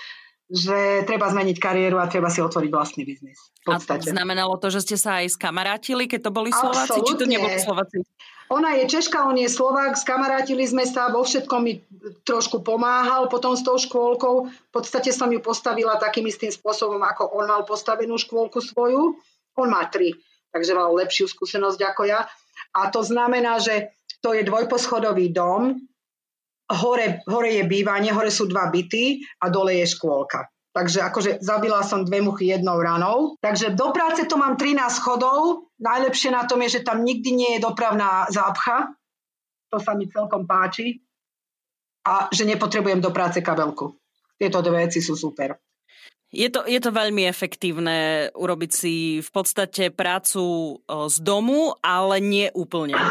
že 0.51 1.07
treba 1.09 1.31
zmeniť 1.31 1.57
kariéru 1.57 1.97
a 2.03 2.11
treba 2.11 2.29
si 2.29 2.43
otvoriť 2.43 2.71
vlastný 2.71 3.03
biznis. 3.07 3.39
A 3.69 3.79
znamenalo 4.03 4.59
to, 4.59 4.69
že 4.69 4.83
ste 4.85 4.97
sa 4.99 5.23
aj 5.23 5.39
skamarátili, 5.39 6.11
keď 6.11 6.29
to 6.29 6.31
boli 6.35 6.51
Slováci, 6.51 6.99
Absolutne. 6.99 7.09
či 7.09 7.21
to 7.21 7.27
neboli 7.31 7.57
Slováci? 7.63 7.97
Ona 8.53 8.77
je 8.77 8.85
Češka, 8.85 9.25
on 9.25 9.41
je 9.41 9.49
Slovák, 9.49 9.97
skamarátili 9.97 10.69
sme 10.69 10.85
sa, 10.85 11.09
vo 11.09 11.25
všetkom 11.25 11.61
mi 11.65 11.81
trošku 12.29 12.61
pomáhal 12.61 13.33
potom 13.33 13.57
s 13.57 13.65
tou 13.65 13.81
škôlkou. 13.81 14.53
V 14.53 14.71
podstate 14.75 15.09
som 15.09 15.33
ju 15.33 15.41
postavila 15.41 15.97
takým 15.97 16.29
istým 16.29 16.53
spôsobom, 16.53 17.01
ako 17.01 17.33
on 17.33 17.49
mal 17.49 17.65
postavenú 17.65 18.21
škôlku 18.21 18.61
svoju. 18.61 19.17
On 19.57 19.69
má 19.73 19.89
tri, 19.89 20.13
takže 20.53 20.77
mal 20.77 20.93
lepšiu 20.93 21.33
skúsenosť 21.33 21.81
ako 21.81 22.03
ja. 22.05 22.29
A 22.77 22.93
to 22.93 23.01
znamená, 23.01 23.57
že 23.57 23.97
to 24.21 24.37
je 24.37 24.45
dvojposchodový 24.45 25.33
dom, 25.33 25.89
hore, 26.73 27.21
hore 27.29 27.51
je 27.61 27.65
bývanie, 27.69 28.11
hore 28.11 28.33
sú 28.33 28.49
dva 28.49 28.73
byty 28.73 29.21
a 29.41 29.53
dole 29.53 29.79
je 29.81 29.87
škôlka. 29.87 30.49
Takže 30.73 31.05
akože 31.05 31.31
zabila 31.45 31.85
som 31.85 32.01
dve 32.01 32.25
muchy 32.25 32.49
jednou 32.49 32.81
ranou. 32.81 33.37
Takže 33.45 33.77
do 33.77 33.93
práce 33.93 34.25
to 34.25 34.41
mám 34.41 34.57
13 34.57 34.89
schodov. 34.89 35.69
Najlepšie 35.77 36.33
na 36.33 36.49
tom 36.49 36.65
je, 36.65 36.81
že 36.81 36.85
tam 36.87 37.05
nikdy 37.05 37.31
nie 37.37 37.51
je 37.57 37.65
dopravná 37.65 38.25
zápcha. 38.33 38.89
To 39.69 39.77
sa 39.77 39.93
mi 39.93 40.09
celkom 40.09 40.49
páči. 40.49 41.05
A 42.09 42.33
že 42.33 42.49
nepotrebujem 42.49 43.05
do 43.05 43.13
práce 43.13 43.45
kabelku. 43.45 44.01
Tieto 44.41 44.65
dve 44.65 44.89
veci 44.89 45.05
sú 45.05 45.13
super. 45.13 45.61
Je 46.33 46.49
to, 46.49 46.65
je 46.65 46.81
to 46.81 46.89
veľmi 46.89 47.29
efektívne 47.29 48.33
urobiť 48.33 48.71
si 48.73 49.21
v 49.21 49.31
podstate 49.31 49.93
prácu 49.93 50.81
z 50.89 51.17
domu, 51.21 51.77
ale 51.85 52.25
nie 52.25 52.49
úplne. 52.57 52.97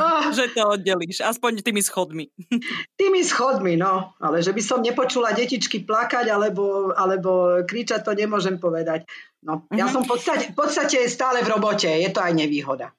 Oh. 0.00 0.30
že 0.30 0.54
to 0.54 0.78
oddelíš, 0.78 1.20
aspoň 1.26 1.66
tými 1.66 1.82
schodmi. 1.82 2.30
tými 3.00 3.20
schodmi, 3.26 3.74
no. 3.74 4.14
Ale 4.22 4.44
že 4.44 4.54
by 4.54 4.62
som 4.62 4.78
nepočula 4.84 5.34
detičky 5.34 5.82
plakať 5.82 6.30
alebo, 6.30 6.94
alebo 6.94 7.60
kričať, 7.66 8.06
to 8.06 8.12
nemôžem 8.14 8.62
povedať. 8.62 9.08
No, 9.42 9.66
ja 9.72 9.88
mm-hmm. 9.88 9.90
som 9.90 10.00
v 10.06 10.10
podstate, 10.14 10.44
v 10.52 10.56
podstate 10.56 10.98
stále 11.10 11.42
v 11.42 11.50
robote, 11.50 11.88
je 11.88 12.10
to 12.12 12.20
aj 12.22 12.32
nevýhoda 12.36 12.94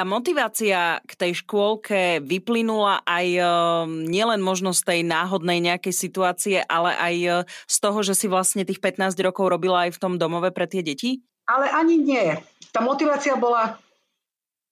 tá 0.00 0.08
motivácia 0.08 1.04
k 1.04 1.12
tej 1.12 1.44
škôlke 1.44 2.24
vyplynula 2.24 3.04
aj 3.04 3.26
uh, 3.36 3.46
nielen 3.84 4.40
možno 4.40 4.72
z 4.72 4.80
tej 4.80 5.00
náhodnej 5.04 5.60
nejakej 5.60 5.92
situácie, 5.92 6.64
ale 6.64 6.96
aj 6.96 7.16
uh, 7.28 7.34
z 7.68 7.76
toho, 7.84 8.00
že 8.00 8.16
si 8.16 8.24
vlastne 8.24 8.64
tých 8.64 8.80
15 8.80 9.12
rokov 9.20 9.52
robila 9.52 9.84
aj 9.84 10.00
v 10.00 10.00
tom 10.00 10.16
domove 10.16 10.56
pre 10.56 10.64
tie 10.64 10.80
deti? 10.80 11.20
Ale 11.44 11.68
ani 11.68 12.00
nie. 12.00 12.32
Tá 12.72 12.80
motivácia 12.80 13.36
bola 13.36 13.76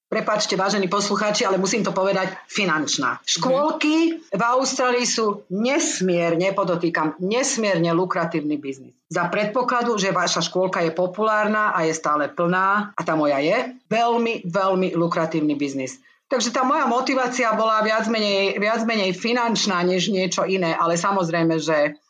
Prepačte, 0.09 0.57
vážení 0.57 0.89
poslucháči, 0.89 1.45
ale 1.45 1.61
musím 1.61 1.85
to 1.85 1.93
povedať, 1.93 2.33
finančná. 2.49 3.21
Škôlky 3.29 4.25
v 4.33 4.43
Austrálii 4.43 5.05
sú 5.05 5.45
nesmierne, 5.53 6.57
podotýkam, 6.57 7.21
nesmierne 7.21 7.93
lukratívny 7.93 8.57
biznis. 8.57 8.97
Za 9.13 9.29
predpokladu, 9.29 10.01
že 10.01 10.09
vaša 10.09 10.41
škôlka 10.41 10.81
je 10.81 10.97
populárna 10.97 11.77
a 11.77 11.85
je 11.85 11.93
stále 11.93 12.33
plná, 12.33 12.97
a 12.97 13.01
tá 13.05 13.21
moja 13.21 13.37
je, 13.45 13.77
veľmi, 13.93 14.49
veľmi 14.49 14.97
lukratívny 14.97 15.53
biznis. 15.61 16.01
Takže 16.29 16.57
tá 16.57 16.65
moja 16.65 16.89
motivácia 16.89 17.53
bola 17.53 17.85
viac 17.85 18.09
menej, 18.09 18.57
viac 18.57 18.89
menej 18.89 19.13
finančná, 19.13 19.85
než 19.85 20.09
niečo 20.09 20.49
iné, 20.49 20.73
ale 20.73 20.97
samozrejme, 20.97 21.61
že 21.61 22.01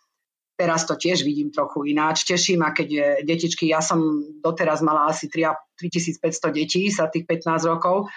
Teraz 0.58 0.90
to 0.90 0.98
tiež 0.98 1.22
vidím 1.22 1.54
trochu 1.54 1.86
ináč. 1.86 2.26
Teší 2.26 2.58
ma, 2.58 2.74
keď 2.74 2.88
je 2.90 3.06
detičky, 3.22 3.70
ja 3.70 3.78
som 3.78 4.02
doteraz 4.42 4.82
mala 4.82 5.06
asi 5.06 5.30
3, 5.30 5.54
3500 5.78 6.50
detí 6.50 6.90
za 6.90 7.06
tých 7.06 7.30
15 7.30 7.70
rokov 7.70 8.10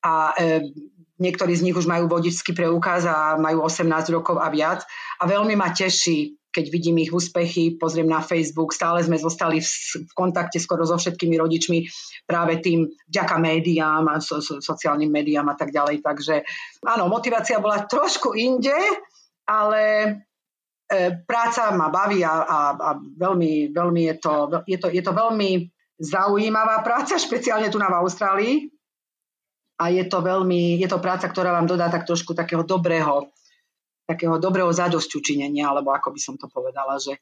a 0.00 0.32
e, 0.40 0.72
niektorí 1.20 1.52
z 1.52 1.68
nich 1.68 1.76
už 1.76 1.84
majú 1.84 2.08
vodičský 2.08 2.56
preukaz 2.56 3.04
a 3.04 3.36
majú 3.36 3.60
18 3.60 3.92
rokov 4.08 4.40
a 4.40 4.48
viac. 4.48 4.88
A 5.20 5.28
veľmi 5.28 5.52
ma 5.52 5.68
teší, 5.68 6.40
keď 6.48 6.64
vidím 6.72 6.96
ich 7.04 7.12
úspechy, 7.12 7.76
pozriem 7.76 8.08
na 8.08 8.24
Facebook, 8.24 8.72
stále 8.72 9.04
sme 9.04 9.20
zostali 9.20 9.60
v, 9.60 9.68
v 10.00 10.12
kontakte 10.16 10.56
skoro 10.56 10.88
so 10.88 10.96
všetkými 10.96 11.36
rodičmi 11.36 11.84
práve 12.24 12.64
tým 12.64 12.88
vďaka 13.12 13.36
médiám 13.36 14.08
a 14.08 14.24
so, 14.24 14.40
so, 14.40 14.64
sociálnym 14.64 15.12
médiám 15.12 15.52
a 15.52 15.56
tak 15.60 15.76
ďalej. 15.76 16.00
Takže 16.00 16.40
áno, 16.88 17.12
motivácia 17.12 17.60
bola 17.60 17.84
trošku 17.84 18.32
inde, 18.32 18.72
ale 19.44 19.82
E, 20.08 20.25
práca 21.26 21.74
ma 21.74 21.90
baví 21.90 22.22
a, 22.22 22.34
a, 22.46 22.58
a 22.74 22.90
veľmi, 22.98 23.74
veľmi 23.74 24.02
je, 24.12 24.14
to, 24.22 24.34
je, 24.66 24.78
to, 24.78 24.88
je 24.90 25.02
to 25.02 25.12
veľmi 25.12 25.66
zaujímavá 25.98 26.82
práca, 26.86 27.18
špeciálne 27.26 27.68
tu 27.68 27.78
na 27.78 27.90
v 27.90 27.98
Austrálii. 28.00 28.54
A 29.76 29.92
je 29.92 30.08
to 30.08 30.24
veľmi, 30.24 30.80
je 30.80 30.88
to 30.88 30.96
práca, 31.04 31.28
ktorá 31.28 31.52
vám 31.52 31.68
dodá 31.68 31.92
tak 31.92 32.08
trošku 32.08 32.32
takého 32.32 32.64
dobrého, 32.64 33.28
takého 34.08 34.40
dobrého 34.40 34.72
zadosťučinenia, 34.72 35.68
alebo 35.68 35.92
ako 35.92 36.16
by 36.16 36.20
som 36.22 36.40
to 36.40 36.48
povedala, 36.48 36.96
že, 36.96 37.20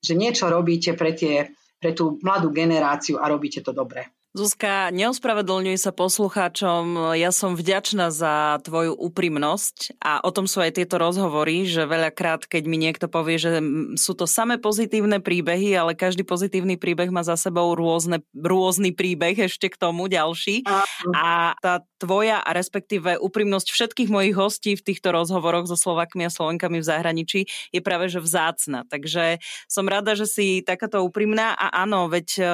že 0.00 0.16
niečo 0.16 0.48
robíte 0.48 0.96
pre, 0.96 1.12
tie, 1.12 1.52
pre 1.76 1.92
tú 1.92 2.16
mladú 2.24 2.56
generáciu 2.56 3.20
a 3.20 3.28
robíte 3.28 3.60
to 3.60 3.76
dobre. 3.76 4.08
Zuzka, 4.30 4.94
neospravedlňuj 4.94 5.74
sa 5.74 5.90
poslucháčom, 5.90 7.18
ja 7.18 7.34
som 7.34 7.58
vďačná 7.58 8.14
za 8.14 8.62
tvoju 8.62 8.94
úprimnosť 8.94 9.98
a 9.98 10.22
o 10.22 10.30
tom 10.30 10.46
sú 10.46 10.62
aj 10.62 10.78
tieto 10.78 11.02
rozhovory, 11.02 11.66
že 11.66 11.82
veľakrát, 11.82 12.46
keď 12.46 12.62
mi 12.70 12.78
niekto 12.78 13.10
povie, 13.10 13.42
že 13.42 13.58
sú 13.98 14.14
to 14.14 14.30
samé 14.30 14.62
pozitívne 14.62 15.18
príbehy, 15.18 15.74
ale 15.74 15.98
každý 15.98 16.22
pozitívny 16.22 16.78
príbeh 16.78 17.10
má 17.10 17.26
za 17.26 17.34
sebou 17.34 17.74
rôzne, 17.74 18.22
rôzny 18.30 18.94
príbeh 18.94 19.34
ešte 19.34 19.66
k 19.66 19.74
tomu 19.74 20.06
ďalší. 20.06 20.62
A 21.10 21.58
tá 21.58 21.82
tvoja 22.00 22.40
a 22.40 22.50
respektíve 22.56 23.20
úprimnosť 23.20 23.68
všetkých 23.68 24.08
mojich 24.08 24.32
hostí 24.32 24.72
v 24.72 24.82
týchto 24.88 25.12
rozhovoroch 25.12 25.68
so 25.68 25.76
Slovakmi 25.76 26.24
a 26.24 26.32
Slovenkami 26.32 26.80
v 26.80 26.88
zahraničí 26.88 27.40
je 27.70 27.80
práve 27.84 28.08
že 28.08 28.24
vzácna. 28.24 28.88
Takže 28.88 29.44
som 29.68 29.84
rada, 29.84 30.16
že 30.16 30.24
si 30.24 30.64
takáto 30.64 31.04
úprimná 31.04 31.52
a 31.52 31.84
áno, 31.84 32.08
veď 32.08 32.28
uh, 32.40 32.48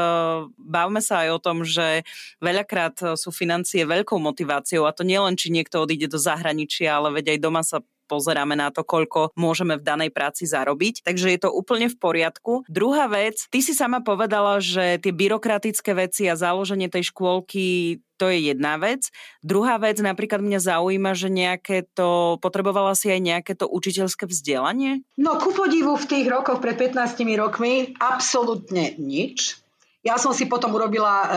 bavme 0.58 0.98
sa 0.98 1.22
aj 1.22 1.28
o 1.30 1.42
tom, 1.42 1.62
že 1.62 2.02
veľakrát 2.42 2.96
e, 3.00 3.06
sú 3.14 3.30
financie 3.30 3.86
veľkou 3.86 4.18
motiváciou 4.18 4.88
a 4.88 4.92
to 4.96 5.06
nielen, 5.06 5.38
či 5.38 5.54
niekto 5.54 5.78
odíde 5.78 6.10
do 6.10 6.18
zahraničia, 6.18 6.98
ale 6.98 7.14
veď 7.22 7.36
aj 7.36 7.38
doma 7.38 7.62
sa 7.62 7.78
pozeráme 8.06 8.54
na 8.54 8.70
to, 8.70 8.86
koľko 8.86 9.34
môžeme 9.34 9.76
v 9.76 9.86
danej 9.86 10.10
práci 10.14 10.46
zarobiť. 10.48 11.02
Takže 11.04 11.34
je 11.34 11.40
to 11.42 11.50
úplne 11.52 11.90
v 11.90 11.96
poriadku. 11.98 12.62
Druhá 12.70 13.10
vec, 13.10 13.50
ty 13.50 13.60
si 13.60 13.74
sama 13.74 14.00
povedala, 14.00 14.62
že 14.62 15.02
tie 15.02 15.12
byrokratické 15.12 15.92
veci 15.92 16.30
a 16.30 16.38
založenie 16.38 16.86
tej 16.86 17.12
škôlky 17.12 17.98
to 18.16 18.32
je 18.32 18.48
jedna 18.48 18.80
vec. 18.80 19.12
Druhá 19.44 19.76
vec, 19.76 20.00
napríklad 20.00 20.40
mňa 20.40 20.60
zaujíma, 20.60 21.12
že 21.12 21.28
nejaké 21.28 21.84
to, 21.92 22.40
potrebovala 22.40 22.96
si 22.96 23.12
aj 23.12 23.20
nejaké 23.20 23.52
to 23.52 23.68
učiteľské 23.68 24.24
vzdelanie? 24.24 25.04
No 25.20 25.36
ku 25.36 25.52
podivu 25.52 25.94
v 26.00 26.08
tých 26.08 26.26
rokoch, 26.26 26.64
pred 26.64 26.80
15 26.80 27.20
rokmi, 27.36 27.92
absolútne 28.00 28.96
nič. 28.96 29.60
Ja 30.00 30.22
som 30.22 30.30
si 30.30 30.46
potom 30.46 30.70
urobila 30.70 31.14
e, 31.18 31.28
e, 31.28 31.34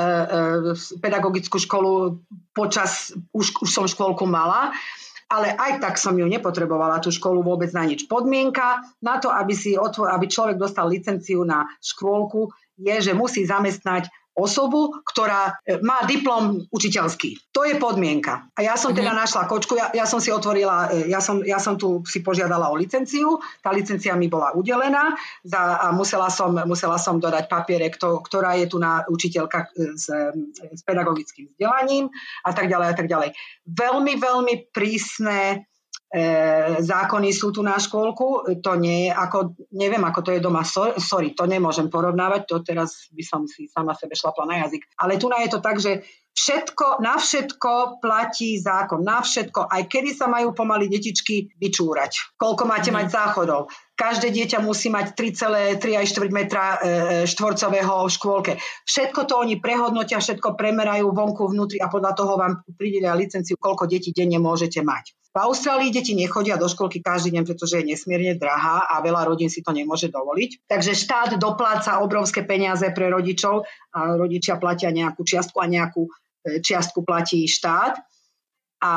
pedagogickú 1.01 1.57
školu 1.57 2.21
počas, 2.53 3.09
už, 3.33 3.65
už 3.65 3.69
som 3.69 3.89
škôlku 3.89 4.29
mala, 4.29 4.69
ale 5.29 5.53
aj 5.53 5.77
tak 5.77 5.95
som 6.01 6.17
ju 6.17 6.25
nepotrebovala, 6.25 6.99
tú 6.99 7.13
školu 7.13 7.45
vôbec 7.45 7.69
na 7.69 7.85
nič. 7.85 8.09
Podmienka 8.09 8.81
na 9.05 9.21
to, 9.21 9.29
aby, 9.29 9.53
si 9.53 9.77
aby 9.77 10.25
človek 10.25 10.57
dostal 10.57 10.89
licenciu 10.89 11.45
na 11.45 11.69
škôlku, 11.79 12.49
je, 12.81 12.95
že 12.97 13.13
musí 13.13 13.45
zamestnať 13.45 14.09
osobu, 14.39 15.03
ktorá 15.03 15.59
e, 15.61 15.83
má 15.83 16.03
diplom 16.07 16.63
učiteľský. 16.71 17.51
To 17.51 17.67
je 17.67 17.75
podmienka. 17.75 18.47
A 18.55 18.59
ja 18.63 18.79
som 18.79 18.95
teda 18.95 19.11
mhm. 19.11 19.19
našla 19.19 19.43
kočku, 19.45 19.75
ja, 19.75 19.91
ja 19.91 20.05
som 20.07 20.23
si 20.23 20.31
otvorila, 20.31 20.89
e, 20.89 21.11
ja 21.11 21.19
som, 21.19 21.43
ja 21.43 21.59
som 21.59 21.75
tu 21.75 22.01
si 22.07 22.23
požiadala 22.23 22.71
o 22.71 22.79
licenciu, 22.79 23.37
tá 23.59 23.75
licencia 23.75 24.15
mi 24.15 24.31
bola 24.31 24.55
udelená 24.55 25.13
za, 25.43 25.77
a 25.79 25.91
musela 25.91 26.31
som, 26.31 26.55
musela 26.63 26.95
som 26.95 27.19
dodať 27.19 27.51
papiere, 27.51 27.91
kto, 27.91 28.23
ktorá 28.23 28.55
je 28.55 28.71
tu 28.71 28.79
na 28.79 29.03
učiteľka 29.05 29.75
s, 29.95 30.07
s 30.59 30.81
pedagogickým 30.87 31.51
vzdelaním 31.53 32.07
a 32.47 32.51
tak 32.55 32.71
ďalej 32.71 32.87
a 32.87 32.95
tak 32.95 33.07
ďalej. 33.11 33.29
Veľmi, 33.67 34.13
veľmi 34.17 34.55
prísne 34.71 35.39
e, 35.51 35.57
zákony 36.81 37.29
sú 37.29 37.53
tu 37.53 37.61
na 37.61 37.77
škôlku, 37.77 38.57
to 38.65 38.71
nie 38.81 39.07
je 39.07 39.11
ako, 39.13 39.53
neviem 39.77 40.01
ako 40.01 40.19
to 40.25 40.31
je 40.33 40.41
doma, 40.41 40.65
sorry, 40.65 41.37
to 41.37 41.45
nemôžem 41.45 41.85
porovnávať, 41.85 42.49
to 42.49 42.55
teraz 42.65 43.13
by 43.13 43.21
som 43.21 43.45
si 43.45 43.69
sama 43.69 43.93
sebe 43.93 44.17
šlapla 44.17 44.49
na 44.49 44.65
jazyk. 44.65 44.89
Ale 44.97 45.21
tu 45.21 45.29
je 45.29 45.49
to 45.53 45.61
tak, 45.61 45.77
že 45.77 46.01
všetko, 46.33 47.03
na 47.05 47.21
všetko 47.21 48.01
platí 48.01 48.57
zákon, 48.57 49.05
na 49.05 49.21
všetko, 49.21 49.69
aj 49.69 49.81
kedy 49.85 50.17
sa 50.17 50.25
majú 50.25 50.55
pomaly 50.55 50.89
detičky 50.89 51.53
vyčúrať, 51.61 52.39
koľko 52.41 52.63
máte 52.65 52.89
mm. 52.89 52.95
mať 52.95 53.07
záchodov. 53.13 53.69
Každé 53.99 54.31
dieťa 54.31 54.63
musí 54.63 54.87
mať 54.87 55.13
3,3 55.13 55.77
aj 55.99 56.05
4 56.07 56.31
metra 56.31 56.63
e, 56.63 56.77
štvorcového 57.27 58.07
v 58.07 58.13
škôlke. 58.15 58.53
Všetko 58.87 59.27
to 59.27 59.35
oni 59.43 59.59
prehodnotia, 59.59 60.23
všetko 60.23 60.55
premerajú 60.55 61.11
vonku, 61.11 61.51
vnútri 61.51 61.83
a 61.83 61.91
podľa 61.91 62.15
toho 62.15 62.39
vám 62.39 62.63
pridelia 62.79 63.11
licenciu, 63.11 63.59
koľko 63.59 63.91
detí 63.91 64.15
denne 64.15 64.39
môžete 64.39 64.79
mať. 64.79 65.18
V 65.29 65.37
Austrálii 65.37 65.93
deti 65.93 66.17
nechodia 66.17 66.57
do 66.57 66.65
školky 66.65 67.05
každý 67.05 67.37
deň, 67.37 67.43
pretože 67.45 67.77
je 67.77 67.85
nesmierne 67.85 68.33
drahá 68.33 68.89
a 68.89 68.97
veľa 68.97 69.29
rodín 69.29 69.45
si 69.45 69.61
to 69.61 69.69
nemôže 69.69 70.09
dovoliť. 70.09 70.65
Takže 70.65 70.97
štát 70.97 71.29
dopláca 71.37 72.01
obrovské 72.01 72.41
peniaze 72.41 72.89
pre 72.89 73.13
rodičov 73.13 73.61
a 73.93 74.17
rodičia 74.17 74.57
platia 74.57 74.89
nejakú 74.89 75.21
čiastku 75.21 75.61
a 75.61 75.69
nejakú 75.69 76.09
e, 76.09 76.65
čiastku 76.65 77.05
platí 77.05 77.45
štát. 77.45 78.01
A 78.81 78.93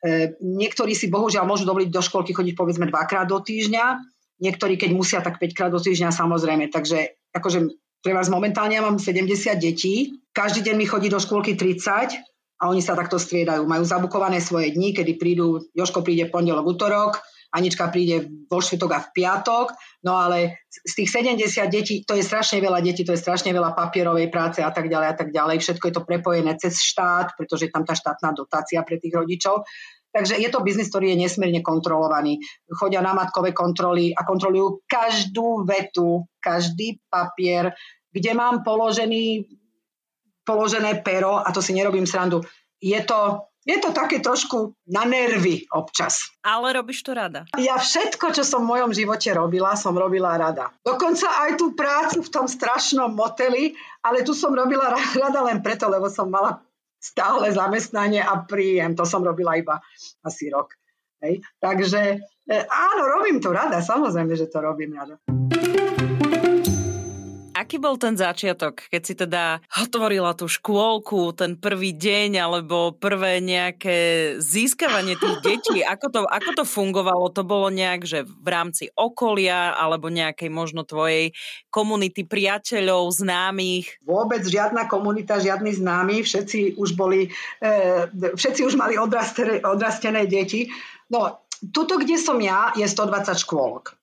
e, 0.00 0.32
niektorí 0.40 0.96
si 0.96 1.12
bohužiaľ 1.12 1.44
môžu 1.44 1.68
dovoliť 1.68 1.92
do 1.92 2.00
školky 2.00 2.32
chodiť 2.32 2.56
povedzme 2.56 2.88
dvakrát 2.88 3.28
do 3.28 3.36
týždňa, 3.36 4.00
niektorí 4.40 4.80
keď 4.80 4.90
musia 4.96 5.20
tak 5.20 5.36
5 5.36 5.52
krát 5.52 5.68
do 5.68 5.80
týždňa 5.80 6.08
samozrejme. 6.08 6.72
Takže 6.72 7.20
akože 7.36 7.68
pre 8.00 8.16
vás 8.16 8.32
momentálne 8.32 8.80
ja 8.80 8.82
mám 8.86 8.96
70 8.96 9.28
detí, 9.60 10.24
každý 10.32 10.72
deň 10.72 10.74
mi 10.80 10.88
chodí 10.88 11.12
do 11.12 11.20
škôlky 11.20 11.52
30 11.52 12.35
a 12.56 12.72
oni 12.72 12.80
sa 12.80 12.96
takto 12.96 13.20
striedajú. 13.20 13.68
Majú 13.68 13.84
zabukované 13.84 14.40
svoje 14.40 14.72
dni, 14.72 14.96
kedy 14.96 15.20
prídu, 15.20 15.60
Joško 15.76 16.00
príde 16.00 16.28
pondelok, 16.32 16.64
útorok, 16.64 17.20
Anička 17.56 17.88
príde 17.88 18.26
vo 18.50 18.58
štvrtok 18.58 18.90
a 18.92 19.00
v 19.00 19.08
piatok, 19.16 19.66
no 20.04 20.18
ale 20.18 20.66
z 20.68 20.92
tých 20.92 21.08
70 21.08 21.72
detí, 21.72 21.94
to 22.02 22.18
je 22.18 22.26
strašne 22.26 22.58
veľa 22.58 22.82
detí, 22.82 23.06
to 23.06 23.14
je 23.14 23.22
strašne 23.22 23.48
veľa 23.54 23.72
papierovej 23.72 24.28
práce 24.28 24.60
a 24.60 24.68
tak 24.68 24.90
ďalej 24.90 25.08
a 25.08 25.14
tak 25.16 25.28
ďalej. 25.30 25.62
Všetko 25.62 25.84
je 25.88 25.94
to 25.94 26.02
prepojené 26.04 26.52
cez 26.58 26.82
štát, 26.82 27.38
pretože 27.38 27.70
je 27.70 27.72
tam 27.72 27.86
tá 27.86 27.94
štátna 27.96 28.34
dotácia 28.36 28.82
pre 28.82 28.98
tých 28.98 29.14
rodičov. 29.14 29.64
Takže 30.12 30.40
je 30.40 30.48
to 30.48 30.64
biznis, 30.64 30.88
ktorý 30.88 31.12
je 31.12 31.28
nesmierne 31.28 31.60
kontrolovaný. 31.60 32.40
Chodia 32.72 33.04
na 33.04 33.12
matkové 33.12 33.52
kontroly 33.52 34.16
a 34.16 34.24
kontrolujú 34.24 34.84
každú 34.88 35.64
vetu, 35.68 36.24
každý 36.40 37.04
papier, 37.12 37.76
kde 38.12 38.32
mám 38.32 38.64
položený 38.64 39.44
položené 40.46 41.02
pero, 41.02 41.42
a 41.42 41.50
to 41.50 41.58
si 41.58 41.74
nerobím 41.74 42.06
srandu, 42.06 42.46
je 42.78 42.96
to, 43.02 43.50
je 43.66 43.76
to 43.82 43.90
také 43.90 44.22
trošku 44.22 44.78
na 44.86 45.02
nervy 45.02 45.66
občas. 45.74 46.30
Ale 46.46 46.70
robíš 46.70 47.02
to 47.02 47.18
rada. 47.18 47.42
Ja 47.58 47.82
všetko, 47.82 48.30
čo 48.30 48.46
som 48.46 48.62
v 48.62 48.78
mojom 48.78 48.94
živote 48.94 49.34
robila, 49.34 49.74
som 49.74 49.98
robila 49.98 50.38
rada. 50.38 50.70
Dokonca 50.86 51.26
aj 51.26 51.58
tú 51.58 51.74
prácu 51.74 52.22
v 52.22 52.30
tom 52.30 52.46
strašnom 52.46 53.10
moteli, 53.10 53.74
ale 54.06 54.22
tu 54.22 54.30
som 54.38 54.54
robila 54.54 54.94
rada 54.94 55.40
len 55.42 55.58
preto, 55.66 55.90
lebo 55.90 56.06
som 56.06 56.30
mala 56.30 56.62
stále 57.02 57.50
zamestnanie 57.50 58.22
a 58.22 58.46
príjem. 58.46 58.94
To 58.94 59.02
som 59.02 59.26
robila 59.26 59.58
iba 59.58 59.82
asi 60.22 60.46
rok. 60.46 60.78
Hej. 61.22 61.42
Takže 61.58 62.00
e, 62.44 62.56
áno, 62.68 63.02
robím 63.18 63.40
to 63.40 63.50
rada, 63.50 63.80
samozrejme, 63.80 64.36
že 64.36 64.46
to 64.46 64.60
robím 64.60 64.94
rada. 64.94 65.16
Aký 67.66 67.82
bol 67.82 67.98
ten 67.98 68.14
začiatok, 68.14 68.86
keď 68.94 69.02
si 69.02 69.14
teda 69.18 69.58
otvorila 69.74 70.38
tú 70.38 70.46
škôlku, 70.46 71.34
ten 71.34 71.58
prvý 71.58 71.98
deň 71.98 72.38
alebo 72.38 72.94
prvé 72.94 73.42
nejaké 73.42 73.98
získavanie 74.38 75.18
tých 75.18 75.42
detí? 75.50 75.82
Ako 75.82 76.06
to, 76.14 76.20
ako 76.30 76.62
to 76.62 76.62
fungovalo? 76.62 77.26
To 77.34 77.42
bolo 77.42 77.66
nejak, 77.74 78.06
že 78.06 78.22
v 78.22 78.46
rámci 78.46 78.86
okolia 78.94 79.74
alebo 79.74 80.06
nejakej 80.06 80.46
možno 80.46 80.86
tvojej 80.86 81.34
komunity 81.74 82.22
priateľov, 82.22 83.10
známych? 83.10 83.98
Vôbec 84.06 84.46
žiadna 84.46 84.86
komunita, 84.86 85.42
žiadny 85.42 85.74
známy, 85.74 86.22
všetci 86.22 86.78
už 86.78 86.94
boli, 86.94 87.34
e, 87.58 88.06
všetci 88.14 88.62
už 88.62 88.78
mali 88.78 88.94
odrastené, 88.94 89.66
odrastené 89.66 90.30
deti. 90.30 90.70
No, 91.10 91.42
tuto, 91.74 91.98
kde 91.98 92.14
som 92.14 92.38
ja, 92.38 92.70
je 92.78 92.86
120 92.86 93.34
škôlok. 93.42 93.98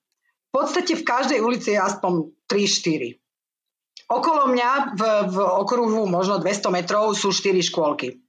V 0.51 0.51
podstate 0.51 0.99
v 0.99 1.07
každej 1.07 1.39
ulici 1.39 1.72
je 1.72 1.80
aspoň 1.80 2.28
3-4. 2.51 3.22
Okolo 4.14 4.53
mňa 4.53 4.93
v, 4.93 5.01
v 5.34 5.38
okruhu 5.41 6.05
možno 6.05 6.38
200 6.38 6.70
metrov 6.70 7.18
sú 7.18 7.34
4 7.34 7.57
škôlky. 7.66 8.22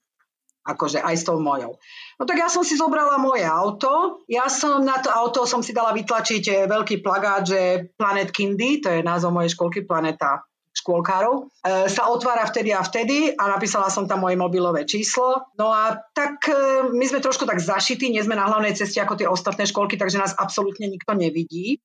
Akože 0.64 1.04
aj 1.04 1.14
s 1.20 1.28
tou 1.28 1.36
mojou. 1.36 1.76
No 2.16 2.24
tak 2.24 2.40
ja 2.40 2.48
som 2.48 2.64
si 2.64 2.80
zobrala 2.80 3.20
moje 3.20 3.44
auto. 3.44 4.24
Ja 4.24 4.48
som 4.48 4.80
na 4.80 4.96
to 4.96 5.12
auto 5.12 5.44
som 5.44 5.60
si 5.60 5.76
dala 5.76 5.92
vytlačiť 5.92 6.44
eh, 6.48 6.56
veľký 6.64 7.04
plagát, 7.04 7.44
že 7.44 7.92
Planet 8.00 8.32
Kindy, 8.32 8.80
to 8.80 8.88
je 8.88 9.04
názov 9.04 9.36
mojej 9.36 9.52
školky, 9.52 9.84
Planeta 9.84 10.40
škôlkárov, 10.74 11.34
e, 11.62 11.86
sa 11.86 12.10
otvára 12.10 12.42
vtedy 12.50 12.74
a 12.74 12.82
vtedy 12.82 13.30
a 13.30 13.46
napísala 13.46 13.86
som 13.88 14.10
tam 14.10 14.26
moje 14.26 14.34
mobilové 14.34 14.82
číslo. 14.82 15.46
No 15.54 15.70
a 15.70 16.02
tak 16.12 16.50
e, 16.50 16.90
my 16.90 17.04
sme 17.06 17.22
trošku 17.22 17.46
tak 17.46 17.62
zašití, 17.62 18.10
nie 18.10 18.20
sme 18.26 18.34
na 18.34 18.50
hlavnej 18.50 18.74
ceste 18.74 18.98
ako 18.98 19.14
tie 19.14 19.30
ostatné 19.30 19.70
školky, 19.70 19.94
takže 19.94 20.18
nás 20.18 20.34
absolútne 20.34 20.90
nikto 20.90 21.14
nevidí. 21.14 21.78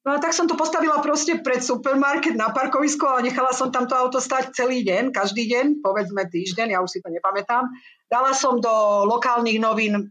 No 0.00 0.16
a 0.16 0.18
tak 0.18 0.32
som 0.32 0.48
to 0.48 0.56
postavila 0.56 1.04
proste 1.04 1.44
pred 1.44 1.60
supermarket 1.60 2.32
na 2.32 2.48
parkovisko 2.48 3.20
a 3.20 3.20
nechala 3.20 3.52
som 3.52 3.68
tam 3.68 3.84
to 3.84 3.92
auto 3.92 4.16
stať 4.16 4.56
celý 4.56 4.80
deň, 4.80 5.12
každý 5.12 5.44
deň, 5.44 5.84
povedzme 5.84 6.24
týždeň, 6.24 6.72
ja 6.72 6.80
už 6.80 6.88
si 6.88 6.98
to 7.04 7.12
nepamätám. 7.12 7.68
Dala 8.08 8.32
som 8.32 8.64
do 8.64 9.04
lokálnych 9.04 9.60
novín 9.60 9.92
e, 10.00 10.02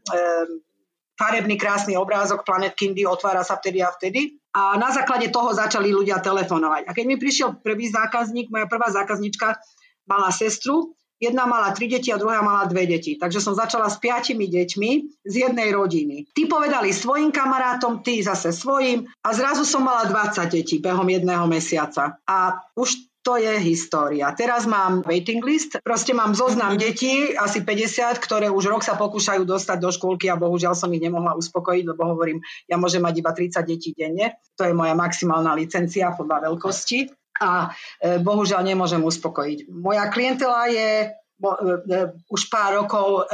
farebný 1.17 1.57
krásny 1.57 1.97
obrázok 1.97 2.45
Planet 2.45 2.77
Kindy, 2.77 3.01
otvára 3.03 3.41
sa 3.41 3.57
vtedy 3.57 3.81
a 3.81 3.89
vtedy. 3.89 4.37
A 4.53 4.77
na 4.77 4.93
základe 4.93 5.33
toho 5.33 5.57
začali 5.57 5.89
ľudia 5.89 6.21
telefonovať. 6.21 6.85
A 6.85 6.93
keď 6.93 7.05
mi 7.09 7.17
prišiel 7.17 7.57
prvý 7.57 7.89
zákazník, 7.89 8.53
moja 8.53 8.69
prvá 8.69 8.93
zákazníčka 8.93 9.57
mala 10.05 10.29
sestru, 10.29 10.93
Jedna 11.19 11.43
mala 11.43 11.75
tri 11.75 11.91
deti 11.91 12.15
a 12.15 12.17
druhá 12.17 12.39
mala 12.39 12.63
dve 12.71 12.87
deti. 12.87 13.19
Takže 13.19 13.43
som 13.43 13.51
začala 13.51 13.91
s 13.91 13.99
piatimi 13.99 14.47
deťmi 14.47 14.91
z 15.27 15.33
jednej 15.35 15.69
rodiny. 15.75 16.31
Tí 16.31 16.47
povedali 16.47 16.95
svojim 16.95 17.35
kamarátom, 17.35 17.99
tí 17.99 18.23
zase 18.23 18.55
svojim 18.55 19.03
a 19.19 19.29
zrazu 19.35 19.67
som 19.67 19.83
mala 19.83 20.07
20 20.07 20.47
detí 20.47 20.79
behom 20.79 21.05
jedného 21.11 21.43
mesiaca. 21.45 22.15
A 22.23 22.63
už 22.79 23.09
to 23.19 23.35
je 23.35 23.51
história. 23.59 24.31
Teraz 24.31 24.63
mám 24.63 25.03
waiting 25.03 25.43
list, 25.43 25.75
proste 25.83 26.15
mám 26.15 26.31
zoznam 26.31 26.79
mm-hmm. 26.79 26.87
detí, 26.87 27.13
asi 27.35 27.61
50, 27.61 28.15
ktoré 28.15 28.47
už 28.47 28.71
rok 28.71 28.81
sa 28.81 28.95
pokúšajú 28.95 29.43
dostať 29.43 29.77
do 29.77 29.91
škôlky 29.91 30.31
a 30.31 30.39
bohužiaľ 30.39 30.71
som 30.71 30.87
ich 30.95 31.03
nemohla 31.03 31.35
uspokojiť, 31.35 31.83
lebo 31.83 32.15
hovorím, 32.15 32.39
ja 32.71 32.79
môžem 32.79 33.03
mať 33.03 33.19
iba 33.19 33.31
30 33.35 33.59
detí 33.67 33.91
denne. 33.91 34.39
To 34.55 34.63
je 34.63 34.71
moja 34.71 34.95
maximálna 34.95 35.51
licencia 35.51 36.15
podľa 36.15 36.47
veľkosti 36.47 37.11
a 37.39 37.71
e, 38.03 38.19
bohužiaľ 38.19 38.61
nemôžem 38.67 38.99
uspokojiť. 38.99 39.71
Moja 39.71 40.11
klientela 40.11 40.67
je 40.67 40.91
e, 41.03 41.07
e, 41.07 41.95
už 42.27 42.41
pár 42.51 42.83
rokov 42.83 43.31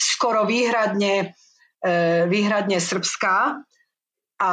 skoro 0.00 0.48
výhradne, 0.48 1.36
výhradne 2.28 2.80
srbská 2.80 3.60
a 4.40 4.52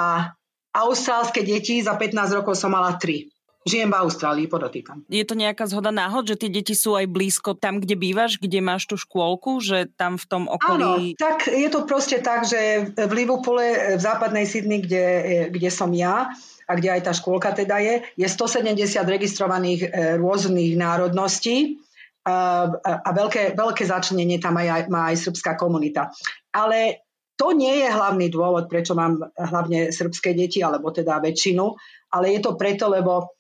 austrálske 0.76 1.44
deti 1.44 1.80
za 1.80 1.96
15 1.96 2.40
rokov 2.44 2.60
som 2.60 2.72
mala 2.76 3.00
3. 3.00 3.32
Žijem 3.62 3.94
v 3.94 3.98
Austrálii, 4.02 4.48
podotýkam. 4.50 5.06
Je 5.06 5.22
to 5.22 5.38
nejaká 5.38 5.70
zhoda 5.70 5.94
náhod, 5.94 6.26
že 6.26 6.34
tie 6.34 6.50
deti 6.50 6.74
sú 6.74 6.98
aj 6.98 7.06
blízko 7.06 7.54
tam, 7.54 7.78
kde 7.78 7.94
bývaš, 7.94 8.42
kde 8.42 8.58
máš 8.58 8.90
tú 8.90 8.98
škôlku, 8.98 9.62
že 9.62 9.86
tam 9.94 10.18
v 10.18 10.26
tom 10.26 10.44
okolí... 10.50 11.14
Áno, 11.14 11.22
tak 11.22 11.46
je 11.46 11.70
to 11.70 11.86
proste 11.86 12.26
tak, 12.26 12.50
že 12.50 12.90
v 12.98 13.12
Liverpoole, 13.14 13.96
v 13.96 14.02
západnej 14.02 14.50
Sydney, 14.50 14.82
kde, 14.82 15.06
kde 15.54 15.70
som 15.70 15.94
ja, 15.94 16.34
a 16.72 16.80
kde 16.80 16.96
aj 16.96 17.02
tá 17.04 17.12
škôlka 17.12 17.52
teda 17.52 17.84
je, 17.84 17.96
je 18.16 18.28
170 18.32 18.80
registrovaných 19.04 19.82
e, 19.84 19.88
rôznych 20.16 20.80
národností 20.80 21.84
a, 22.24 22.70
a 22.88 23.10
veľké, 23.12 23.60
veľké 23.60 23.84
začlenenie 23.84 24.40
tam 24.40 24.56
aj, 24.56 24.88
má 24.88 25.12
aj 25.12 25.20
srbská 25.20 25.60
komunita. 25.60 26.16
Ale 26.56 27.04
to 27.36 27.52
nie 27.52 27.84
je 27.84 27.90
hlavný 27.92 28.32
dôvod, 28.32 28.72
prečo 28.72 28.96
mám 28.96 29.20
hlavne 29.34 29.92
srbské 29.92 30.32
deti, 30.38 30.62
alebo 30.64 30.94
teda 30.94 31.20
väčšinu, 31.20 31.66
ale 32.14 32.38
je 32.38 32.40
to 32.40 32.54
preto, 32.54 32.88
lebo 32.88 33.34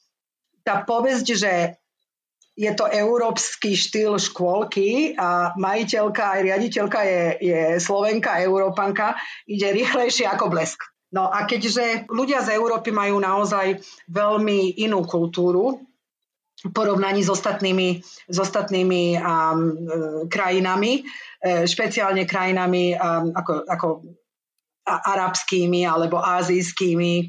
tá 0.65 0.81
povesť, 0.81 1.27
že 1.37 1.53
je 2.57 2.71
to 2.75 2.89
európsky 2.89 3.79
štýl 3.79 4.19
škôlky 4.19 5.15
a 5.15 5.55
majiteľka 5.55 6.35
aj 6.35 6.39
riaditeľka 6.43 6.99
je, 7.07 7.23
je 7.39 7.61
Slovenka, 7.79 8.43
Európanka, 8.43 9.15
ide 9.47 9.71
rýchlejšie 9.71 10.27
ako 10.27 10.51
blesk. 10.51 10.90
No 11.11 11.27
a 11.27 11.43
keďže 11.43 12.07
ľudia 12.07 12.39
z 12.39 12.55
Európy 12.55 12.95
majú 12.95 13.19
naozaj 13.19 13.83
veľmi 14.07 14.79
inú 14.79 15.03
kultúru, 15.03 15.83
porovnaní 16.71 17.25
s 17.25 17.29
ostatnými, 17.33 17.99
s 18.29 18.37
ostatnými 18.37 19.17
um, 19.17 19.59
krajinami, 20.29 21.01
špeciálne 21.41 22.23
krajinami 22.23 22.93
um, 22.93 23.33
ako, 23.33 23.53
ako 23.65 23.87
arabskými 24.85 25.85
alebo 25.85 26.21
azijskými. 26.21 27.25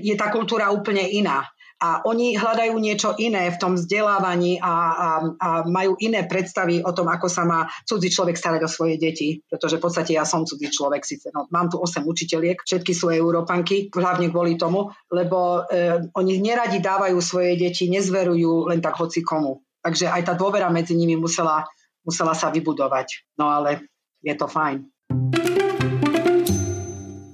Je 0.00 0.14
tá 0.16 0.32
kultúra 0.32 0.72
úplne 0.72 1.04
iná 1.12 1.44
a 1.82 2.06
oni 2.06 2.38
hľadajú 2.38 2.78
niečo 2.78 3.18
iné 3.18 3.50
v 3.50 3.58
tom 3.58 3.74
vzdelávaní 3.74 4.62
a, 4.62 4.70
a, 4.70 5.08
a 5.34 5.48
majú 5.66 5.98
iné 5.98 6.22
predstavy 6.30 6.78
o 6.78 6.94
tom, 6.94 7.10
ako 7.10 7.26
sa 7.26 7.42
má 7.42 7.66
cudzí 7.82 8.06
človek 8.06 8.38
starať 8.38 8.62
o 8.62 8.70
svoje 8.70 9.02
deti. 9.02 9.42
Pretože 9.42 9.82
v 9.82 9.90
podstate 9.90 10.14
ja 10.14 10.22
som 10.22 10.46
cudzí 10.46 10.70
človek, 10.70 11.02
síce 11.02 11.34
no, 11.34 11.50
mám 11.50 11.66
tu 11.66 11.82
8 11.82 12.06
učiteľiek, 12.06 12.62
všetky 12.62 12.94
sú 12.94 13.10
Európanky, 13.10 13.90
hlavne 13.90 14.30
kvôli 14.30 14.54
tomu, 14.54 14.94
lebo 15.10 15.66
e, 15.66 16.06
oni 16.14 16.38
neradi 16.38 16.78
dávajú 16.78 17.18
svoje 17.18 17.58
deti, 17.58 17.90
nezverujú 17.90 18.70
len 18.70 18.78
tak 18.78 18.94
hoci 19.02 19.26
komu. 19.26 19.66
Takže 19.82 20.06
aj 20.06 20.22
tá 20.22 20.38
dôvera 20.38 20.70
medzi 20.70 20.94
nimi 20.94 21.18
musela, 21.18 21.66
musela 22.06 22.38
sa 22.38 22.54
vybudovať. 22.54 23.26
No 23.42 23.50
ale 23.50 23.90
je 24.22 24.34
to 24.38 24.46
fajn. 24.46 24.86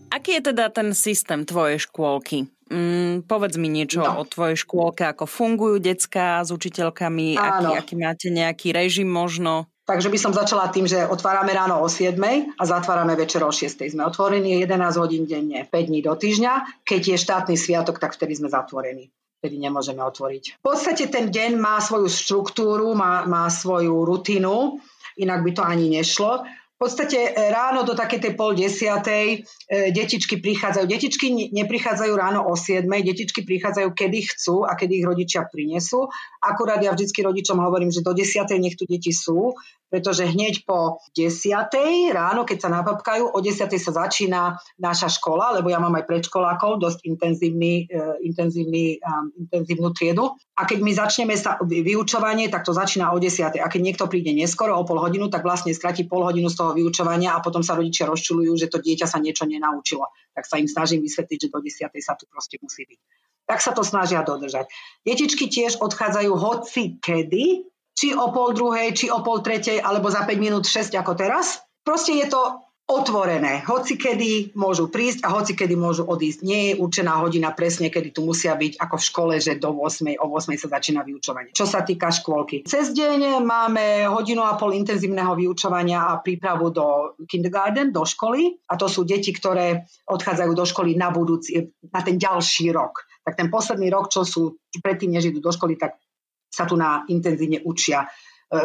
Aký 0.09 0.41
je 0.41 0.51
teda 0.57 0.73
ten 0.73 0.97
systém 0.97 1.45
tvojej 1.45 1.85
škôlky? 1.85 2.49
Mm, 2.69 3.25
povedz 3.25 3.57
mi 3.57 3.73
niečo 3.73 4.05
no. 4.05 4.21
o 4.21 4.29
tvojej 4.29 4.61
škôlke, 4.61 5.09
ako 5.09 5.25
fungujú 5.25 5.81
decka 5.81 6.45
s 6.45 6.53
učiteľkami, 6.53 7.41
aký, 7.41 7.73
aký 7.73 7.95
máte 7.97 8.29
nejaký 8.29 8.77
režim 8.77 9.09
možno? 9.09 9.73
Takže 9.89 10.13
by 10.13 10.19
som 10.21 10.37
začala 10.37 10.69
tým, 10.69 10.85
že 10.85 11.01
otvárame 11.09 11.49
ráno 11.57 11.81
o 11.81 11.89
7 11.89 12.21
a 12.61 12.63
zatvárame 12.69 13.17
večer 13.17 13.41
o 13.41 13.49
6. 13.49 13.89
Sme 13.89 14.05
otvorení 14.05 14.61
11 14.61 15.01
hodín 15.01 15.25
denne, 15.25 15.65
5 15.65 15.73
dní 15.89 16.05
do 16.05 16.13
týždňa. 16.13 16.85
Keď 16.85 17.17
je 17.17 17.17
štátny 17.17 17.57
sviatok, 17.57 17.97
tak 17.97 18.13
vtedy 18.13 18.37
sme 18.37 18.53
zatvorení. 18.53 19.09
Vtedy 19.41 19.57
nemôžeme 19.57 20.05
otvoriť. 20.05 20.61
V 20.61 20.65
podstate 20.67 21.09
ten 21.09 21.33
deň 21.33 21.57
má 21.57 21.81
svoju 21.81 22.05
štruktúru, 22.05 22.93
má, 22.93 23.25
má 23.25 23.49
svoju 23.49 24.05
rutinu, 24.05 24.77
inak 25.17 25.41
by 25.41 25.51
to 25.57 25.63
ani 25.65 25.89
nešlo. 25.89 26.45
V 26.79 26.87
podstate 26.87 27.35
e, 27.35 27.51
ráno 27.51 27.83
do 27.83 27.91
takej 27.91 28.23
tej 28.23 28.33
pol 28.39 28.55
desiatej 28.55 29.43
e, 29.67 29.91
detičky 29.91 30.39
prichádzajú. 30.39 30.87
Detičky 30.87 31.27
neprichádzajú 31.51 32.13
ráno 32.15 32.47
o 32.47 32.55
7, 32.55 32.87
detičky 32.87 33.43
prichádzajú 33.43 33.91
kedy 33.99 34.31
chcú 34.31 34.63
a 34.63 34.79
kedy 34.79 35.03
ich 35.03 35.07
rodičia 35.11 35.43
prinesú. 35.51 36.07
Akurát 36.39 36.79
ja 36.79 36.95
vždycky 36.95 37.27
rodičom 37.27 37.59
hovorím, 37.59 37.91
že 37.91 38.07
do 38.07 38.15
10 38.15 38.47
nech 38.63 38.79
tu 38.79 38.87
deti 38.87 39.11
sú, 39.11 39.59
pretože 39.89 40.29
hneď 40.29 40.69
po 40.69 41.01
10. 41.17 42.13
ráno, 42.13 42.45
keď 42.45 42.59
sa 42.61 42.71
napapkajú, 42.73 43.33
o 43.33 43.39
10. 43.41 43.69
sa 43.81 43.93
začína 44.05 44.61
naša 44.77 45.09
škola, 45.09 45.57
lebo 45.57 45.73
ja 45.73 45.81
mám 45.81 45.97
aj 45.97 46.05
predškolákov, 46.05 46.81
dosť 46.81 47.09
intenzívny, 47.09 47.89
uh, 47.89 48.21
intenzívny, 48.21 49.01
um, 49.01 49.33
intenzívnu 49.49 49.91
triedu. 49.97 50.37
A 50.61 50.69
keď 50.69 50.79
my 50.85 50.93
začneme 50.93 51.35
sa 51.35 51.57
vyučovanie, 51.65 52.53
tak 52.53 52.69
to 52.69 52.77
začína 52.77 53.11
o 53.11 53.17
10. 53.17 53.59
A 53.59 53.67
keď 53.67 53.81
niekto 53.81 54.05
príde 54.07 54.31
neskoro 54.37 54.77
o 54.77 54.85
pol 54.85 55.01
hodinu, 55.01 55.33
tak 55.33 55.43
vlastne 55.43 55.73
skratí 55.73 56.05
pol 56.05 56.23
hodinu 56.23 56.53
z 56.53 56.57
toho 56.61 56.77
vyučovania 56.77 57.33
a 57.33 57.41
potom 57.41 57.65
sa 57.65 57.73
rodičia 57.75 58.05
rozčulujú, 58.05 58.55
že 58.61 58.69
to 58.69 58.79
dieťa 58.85 59.09
sa 59.09 59.19
niečo 59.19 59.49
nenaučilo. 59.49 60.05
Tak 60.37 60.45
sa 60.45 60.61
im 60.61 60.69
snažím 60.69 61.01
vysvetliť, 61.01 61.49
že 61.49 61.49
do 61.49 61.59
10. 61.65 61.89
sa 62.05 62.13
tu 62.15 62.29
proste 62.29 62.61
musí 62.61 62.85
byť. 62.85 63.01
Tak 63.49 63.65
sa 63.65 63.73
to 63.73 63.81
snažia 63.81 64.21
dodržať. 64.21 64.69
Detičky 65.09 65.49
tiež 65.49 65.81
odchádzajú 65.81 66.33
hoci 66.37 67.01
kedy, 67.01 67.65
či 67.99 68.15
o 68.15 68.31
pol 68.31 68.55
druhej, 68.55 68.95
či 68.95 69.11
o 69.11 69.19
pol 69.27 69.43
tretej, 69.43 69.83
alebo 69.83 70.07
za 70.07 70.23
5 70.23 70.39
minút 70.39 70.71
6 70.71 70.95
ako 70.95 71.19
teraz. 71.19 71.59
Proste 71.83 72.15
je 72.15 72.31
to 72.31 72.63
otvorené. 72.89 73.61
Hoci 73.69 74.01
kedy 74.01 74.57
môžu 74.57 74.89
prísť 74.89 75.27
a 75.27 75.37
hoci 75.37 75.53
kedy 75.53 75.77
môžu 75.77 76.09
odísť. 76.09 76.41
Nie 76.41 76.61
je 76.73 76.75
určená 76.81 77.21
hodina 77.21 77.53
presne, 77.53 77.93
kedy 77.93 78.17
tu 78.17 78.25
musia 78.25 78.57
byť 78.57 78.81
ako 78.81 78.97
v 78.97 79.07
škole, 79.13 79.35
že 79.43 79.61
do 79.61 79.77
8, 79.77 80.17
o 80.17 80.27
8 80.33 80.57
sa 80.57 80.69
začína 80.81 81.05
vyučovanie. 81.05 81.53
Čo 81.53 81.69
sa 81.69 81.85
týka 81.85 82.09
škôlky. 82.09 82.65
Cez 82.65 82.97
deň 82.97 83.45
máme 83.45 84.09
hodinu 84.09 84.41
a 84.41 84.57
pol 84.57 84.73
intenzívneho 84.73 85.37
vyučovania 85.37 86.09
a 86.09 86.23
prípravu 86.25 86.73
do 86.73 87.19
kindergarten, 87.29 87.93
do 87.93 88.09
školy. 88.09 88.57
A 88.73 88.81
to 88.81 88.89
sú 88.89 89.05
deti, 89.05 89.37
ktoré 89.37 89.85
odchádzajú 90.09 90.53
do 90.57 90.65
školy 90.65 90.97
na 90.97 91.13
budúci, 91.13 91.69
na 91.93 92.01
ten 92.01 92.17
ďalší 92.17 92.73
rok. 92.73 93.05
Tak 93.21 93.37
ten 93.37 93.53
posledný 93.53 93.93
rok, 93.93 94.09
čo 94.09 94.25
sú 94.25 94.57
predtým, 94.81 95.13
než 95.13 95.29
idú 95.29 95.45
do 95.45 95.53
školy, 95.53 95.77
tak 95.77 96.01
sa 96.49 96.65
tu 96.65 96.75
na 96.75 97.05
intenzívne 97.07 97.63
učia 97.63 98.05
e, 98.05 98.09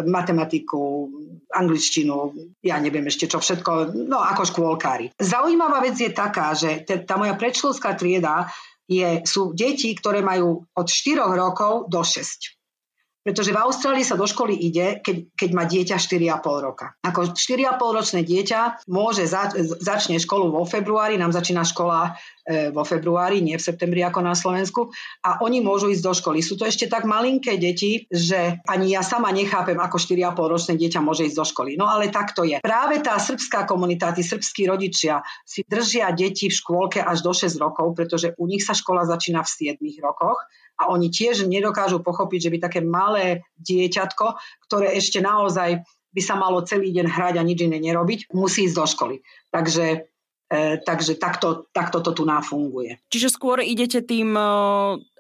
matematiku, 0.07 1.11
angličtinu, 1.51 2.15
ja 2.63 2.79
neviem 2.79 3.05
ešte 3.07 3.27
čo 3.27 3.43
všetko, 3.43 3.93
no 4.07 4.23
ako 4.23 4.43
škôlkári. 4.47 5.13
Zaujímavá 5.19 5.83
vec 5.83 5.99
je 5.99 6.11
taká, 6.11 6.55
že 6.55 6.87
tá 6.87 7.19
moja 7.19 7.35
predškolská 7.35 7.93
trieda 7.99 8.47
je, 8.87 9.23
sú 9.23 9.55
deti, 9.55 9.95
ktoré 9.95 10.19
majú 10.23 10.63
od 10.75 10.87
4 10.87 11.23
rokov 11.35 11.87
do 11.87 12.01
6. 12.03 12.62
Pretože 13.23 13.55
v 13.55 13.61
Austrálii 13.63 14.03
sa 14.03 14.19
do 14.19 14.27
školy 14.27 14.51
ide, 14.51 14.99
keď, 14.99 15.31
keď 15.31 15.49
má 15.55 15.63
dieťa 15.63 15.95
4,5 15.95 16.43
roka. 16.59 16.91
Ako 17.07 17.31
4,5 17.31 17.79
ročné 17.79 18.19
dieťa 18.27 18.83
môže 18.91 19.23
za, 19.23 19.47
začne 19.79 20.19
školu 20.19 20.51
vo 20.51 20.67
februári, 20.67 21.15
nám 21.15 21.31
začína 21.31 21.63
škola 21.63 22.19
e, 22.43 22.75
vo 22.75 22.83
februári, 22.83 23.39
nie 23.39 23.55
v 23.55 23.63
septembri 23.63 24.03
ako 24.03 24.19
na 24.27 24.35
Slovensku, 24.35 24.91
a 25.23 25.39
oni 25.39 25.63
môžu 25.63 25.87
ísť 25.87 26.03
do 26.03 26.11
školy. 26.11 26.43
Sú 26.43 26.59
to 26.59 26.67
ešte 26.67 26.91
tak 26.91 27.07
malinké 27.07 27.55
deti, 27.55 28.03
že 28.11 28.59
ani 28.67 28.91
ja 28.91 28.99
sama 28.99 29.31
nechápem, 29.31 29.79
ako 29.79 29.95
4,5 29.95 30.53
ročné 30.59 30.73
dieťa 30.75 30.99
môže 30.99 31.23
ísť 31.23 31.37
do 31.39 31.45
školy. 31.47 31.79
No 31.79 31.87
ale 31.87 32.11
tak 32.11 32.35
to 32.35 32.43
je. 32.43 32.59
Práve 32.59 32.99
tá 32.99 33.15
srbská 33.15 33.63
komunita, 33.63 34.11
tí 34.11 34.19
srbskí 34.19 34.67
rodičia 34.67 35.23
si 35.47 35.63
držia 35.63 36.11
deti 36.11 36.51
v 36.51 36.59
škôlke 36.59 36.99
až 36.99 37.23
do 37.23 37.31
6 37.31 37.55
rokov, 37.55 37.95
pretože 37.95 38.35
u 38.35 38.51
nich 38.51 38.67
sa 38.67 38.75
škola 38.75 39.07
začína 39.07 39.47
v 39.47 39.79
7 39.79 40.03
rokoch 40.03 40.43
a 40.73 40.89
oni 40.89 41.13
tiež 41.13 41.45
nedokážu 41.45 42.01
pochopiť, 42.01 42.49
že 42.49 42.51
by 42.51 42.57
také 42.57 42.79
malé 42.81 43.12
dieťatko, 43.59 44.25
ktoré 44.69 44.95
ešte 44.97 45.19
naozaj 45.23 45.83
by 46.13 46.21
sa 46.21 46.37
malo 46.37 46.61
celý 46.61 46.93
deň 46.93 47.09
hrať 47.09 47.35
a 47.41 47.43
nič 47.43 47.65
iné 47.65 47.81
nerobiť, 47.81 48.33
musí 48.37 48.69
ísť 48.69 48.77
do 48.77 48.85
školy. 48.85 49.15
Takže 49.49 50.13
E, 50.53 50.77
takže 50.85 51.17
takto, 51.17 51.65
takto 51.73 52.05
to 52.05 52.13
tu 52.13 52.23
náfunguje. 52.29 53.01
Čiže 53.09 53.33
skôr 53.33 53.65
idete 53.65 54.05
tým 54.05 54.37
e, 54.37 54.45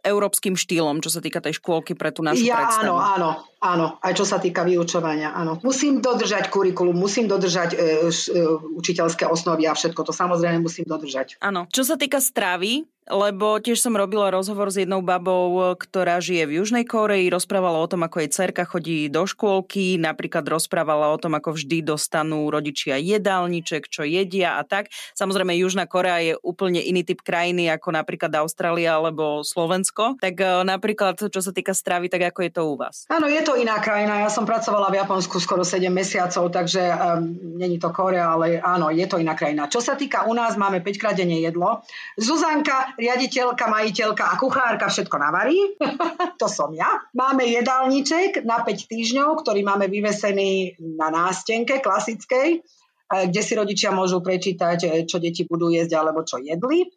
európskym 0.03 0.59
štýlom, 0.59 0.99
čo 0.99 1.09
sa 1.09 1.23
týka 1.23 1.39
tej 1.39 1.57
škôlky 1.57 1.95
pre 1.95 2.11
tú 2.11 2.21
našu 2.21 2.43
ja, 2.43 2.59
predstavu. 2.59 2.93
Áno, 2.93 2.99
áno, 2.99 3.29
áno, 3.63 3.85
aj 4.03 4.13
čo 4.19 4.27
sa 4.27 4.37
týka 4.37 4.67
vyučovania, 4.67 5.31
áno. 5.31 5.63
Musím 5.63 6.03
dodržať 6.03 6.51
kurikulum, 6.51 6.93
musím 6.93 7.31
dodržať 7.31 7.73
e, 7.73 7.77
e, 7.79 8.43
učiteľské 8.75 9.23
osnovy 9.25 9.65
a 9.65 9.73
všetko 9.73 10.03
to 10.03 10.11
samozrejme 10.11 10.59
musím 10.59 10.83
dodržať. 10.83 11.39
Áno. 11.39 11.65
Čo 11.71 11.87
sa 11.87 11.95
týka 11.95 12.19
stravy, 12.19 12.83
lebo 13.11 13.59
tiež 13.59 13.83
som 13.83 13.99
robila 13.99 14.31
rozhovor 14.31 14.71
s 14.71 14.79
jednou 14.79 15.03
babou, 15.03 15.75
ktorá 15.75 16.23
žije 16.23 16.47
v 16.47 16.55
Južnej 16.63 16.85
Koreji, 16.87 17.27
rozprávala 17.27 17.83
o 17.83 17.89
tom, 17.89 18.07
ako 18.07 18.23
jej 18.23 18.31
cerka 18.31 18.63
chodí 18.63 19.11
do 19.11 19.27
škôlky, 19.27 19.99
napríklad 19.99 20.47
rozprávala 20.47 21.11
o 21.11 21.19
tom, 21.19 21.35
ako 21.35 21.51
vždy 21.51 21.83
dostanú 21.83 22.47
rodičia 22.47 22.95
jedálniček, 22.95 23.91
čo 23.91 24.07
jedia 24.07 24.55
a 24.55 24.63
tak. 24.63 24.87
Samozrejme, 25.19 25.51
Južná 25.59 25.83
Korea 25.83 26.23
je 26.23 26.33
úplne 26.39 26.79
iný 26.79 27.03
typ 27.03 27.19
krajiny 27.19 27.67
ako 27.75 27.91
napríklad 27.91 28.31
Austrália 28.39 28.95
alebo 28.95 29.43
Slovensko. 29.43 29.92
Tak 30.17 30.35
e, 30.41 30.65
napríklad, 30.65 31.15
čo 31.29 31.39
sa 31.39 31.53
týka 31.53 31.71
stravy, 31.77 32.09
tak 32.09 32.33
ako 32.33 32.39
je 32.41 32.51
to 32.51 32.61
u 32.65 32.75
vás? 32.75 33.05
Áno, 33.13 33.29
je 33.29 33.41
to 33.45 33.53
iná 33.53 33.77
krajina. 33.77 34.25
Ja 34.25 34.29
som 34.33 34.43
pracovala 34.43 34.89
v 34.89 34.99
Japonsku 34.99 35.37
skoro 35.37 35.61
7 35.61 35.93
mesiacov, 35.93 36.49
takže 36.49 36.81
um, 36.89 37.29
není 37.61 37.77
to 37.77 37.93
Korea, 37.93 38.33
ale 38.33 38.57
áno, 38.57 38.89
je 38.89 39.05
to 39.05 39.21
iná 39.21 39.37
krajina. 39.37 39.69
Čo 39.69 39.85
sa 39.85 39.93
týka 39.93 40.25
u 40.25 40.33
nás, 40.33 40.57
máme 40.57 40.81
5 40.81 40.97
krát 40.97 41.17
jedlo. 41.21 41.85
Zuzanka 42.17 42.97
riaditeľka, 42.97 43.69
majiteľka 43.69 44.33
a 44.33 44.33
kuchárka 44.41 44.89
všetko 44.89 45.15
navarí. 45.21 45.77
to 46.41 46.49
som 46.49 46.73
ja. 46.73 46.89
Máme 47.13 47.45
jedálniček 47.45 48.41
na 48.41 48.65
5 48.65 48.89
týždňov, 48.89 49.45
ktorý 49.45 49.61
máme 49.61 49.85
vyvesený 49.87 50.81
na 50.97 51.13
nástenke 51.13 51.79
klasickej, 51.79 52.59
eh, 52.59 53.23
kde 53.29 53.41
si 53.45 53.53
rodičia 53.53 53.93
môžu 53.93 54.25
prečítať, 54.25 54.79
eh, 54.83 54.91
čo 55.05 55.21
deti 55.21 55.45
budú 55.45 55.69
jesť 55.69 55.93
alebo 56.01 56.25
čo 56.25 56.41
jedli. 56.41 56.89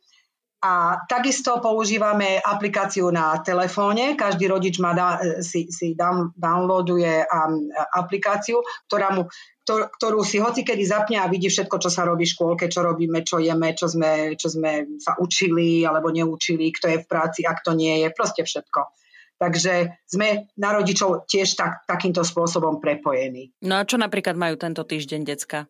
A 0.65 1.05
takisto 1.05 1.61
používame 1.61 2.41
aplikáciu 2.41 3.13
na 3.13 3.39
telefóne. 3.45 4.17
Každý 4.17 4.49
rodič 4.49 4.81
má 4.81 4.97
si, 5.45 5.69
si 5.69 5.93
down, 5.93 6.33
downloaduje 6.33 7.29
um, 7.29 7.69
aplikáciu, 7.93 8.65
ktorá 8.89 9.13
mu 9.13 9.29
ktorú 9.67 10.23
si 10.23 10.39
hoci 10.39 10.63
kedy 10.63 10.85
zapne 10.87 11.19
a 11.19 11.27
vidí 11.27 11.51
všetko, 11.51 11.83
čo 11.83 11.91
sa 11.91 12.07
robí 12.07 12.23
v 12.23 12.33
škôlke, 12.39 12.71
čo 12.71 12.87
robíme, 12.87 13.27
čo 13.27 13.43
jeme, 13.43 13.75
čo 13.75 13.91
sme, 13.91 14.39
čo 14.39 14.47
sme 14.47 14.87
sa 15.03 15.19
učili 15.19 15.83
alebo 15.83 16.15
neučili, 16.15 16.71
kto 16.71 16.87
je 16.87 16.99
v 17.03 17.09
práci 17.11 17.43
a 17.43 17.51
kto 17.51 17.75
nie 17.75 18.07
je, 18.07 18.09
proste 18.15 18.47
všetko. 18.47 18.95
Takže 19.37 20.07
sme 20.07 20.49
na 20.57 20.71
rodičov 20.71 21.29
tiež 21.29 21.59
tak, 21.59 21.85
takýmto 21.85 22.23
spôsobom 22.23 22.79
prepojení. 22.79 23.53
No 23.67 23.83
a 23.83 23.85
čo 23.85 23.99
napríklad 23.99 24.39
majú 24.39 24.55
tento 24.57 24.87
týždeň 24.87 25.21
decka? 25.27 25.67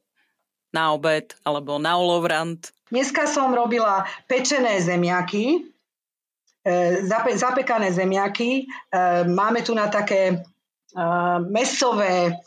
Na 0.77 0.93
obed 0.93 1.33
alebo 1.43 1.81
na 1.81 1.97
olovrant? 1.97 2.76
Dneska 2.87 3.27
som 3.27 3.51
robila 3.51 4.07
pečené 4.31 4.79
zemiaky, 4.79 5.67
e, 6.63 6.73
zape, 7.03 7.35
zapekané 7.35 7.91
zemiaky. 7.91 8.63
E, 8.63 8.65
máme 9.27 9.67
tu 9.67 9.75
na 9.75 9.91
také 9.91 10.23
e, 10.31 10.37
mesové 11.51 12.39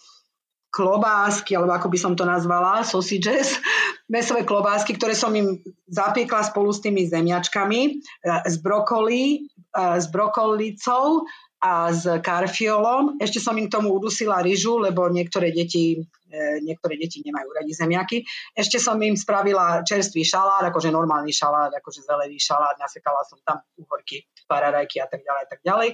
klobásky, 0.72 1.60
alebo 1.60 1.76
ako 1.76 1.92
by 1.92 1.98
som 2.00 2.14
to 2.16 2.24
nazvala, 2.24 2.88
sausages, 2.88 3.60
mesové 4.16 4.48
klobásky, 4.48 4.96
ktoré 4.96 5.12
som 5.12 5.36
im 5.36 5.60
zapiekla 5.92 6.48
spolu 6.48 6.72
s 6.72 6.80
tými 6.80 7.04
zemiačkami, 7.10 8.00
s 8.48 8.56
brokolí, 8.62 9.50
s 9.76 10.06
brokolicou, 10.08 11.26
a 11.60 11.92
s 11.92 12.08
karfiolom. 12.24 13.20
Ešte 13.20 13.44
som 13.44 13.56
im 13.60 13.68
k 13.68 13.76
tomu 13.76 13.92
udusila 13.92 14.40
ryžu, 14.40 14.80
lebo 14.80 15.12
niektoré 15.12 15.52
deti, 15.52 16.00
e, 16.32 16.64
niektoré 16.64 16.96
deti 16.96 17.20
nemajú 17.20 17.52
radi 17.52 17.76
zemiaky. 17.76 18.24
Ešte 18.56 18.80
som 18.80 18.96
im 19.04 19.20
spravila 19.20 19.84
čerstvý 19.84 20.24
šalát, 20.24 20.64
akože 20.72 20.88
normálny 20.88 21.36
šalát, 21.36 21.76
akože 21.76 22.08
zelený 22.08 22.40
šalát, 22.40 22.80
nasekala 22.80 23.28
som 23.28 23.44
tam 23.44 23.60
uhorky, 23.76 24.24
paradajky 24.48 25.04
a 25.04 25.08
tak 25.12 25.20
ďalej, 25.20 25.42
a 25.44 25.50
tak 25.52 25.62
ďalej. 25.62 25.90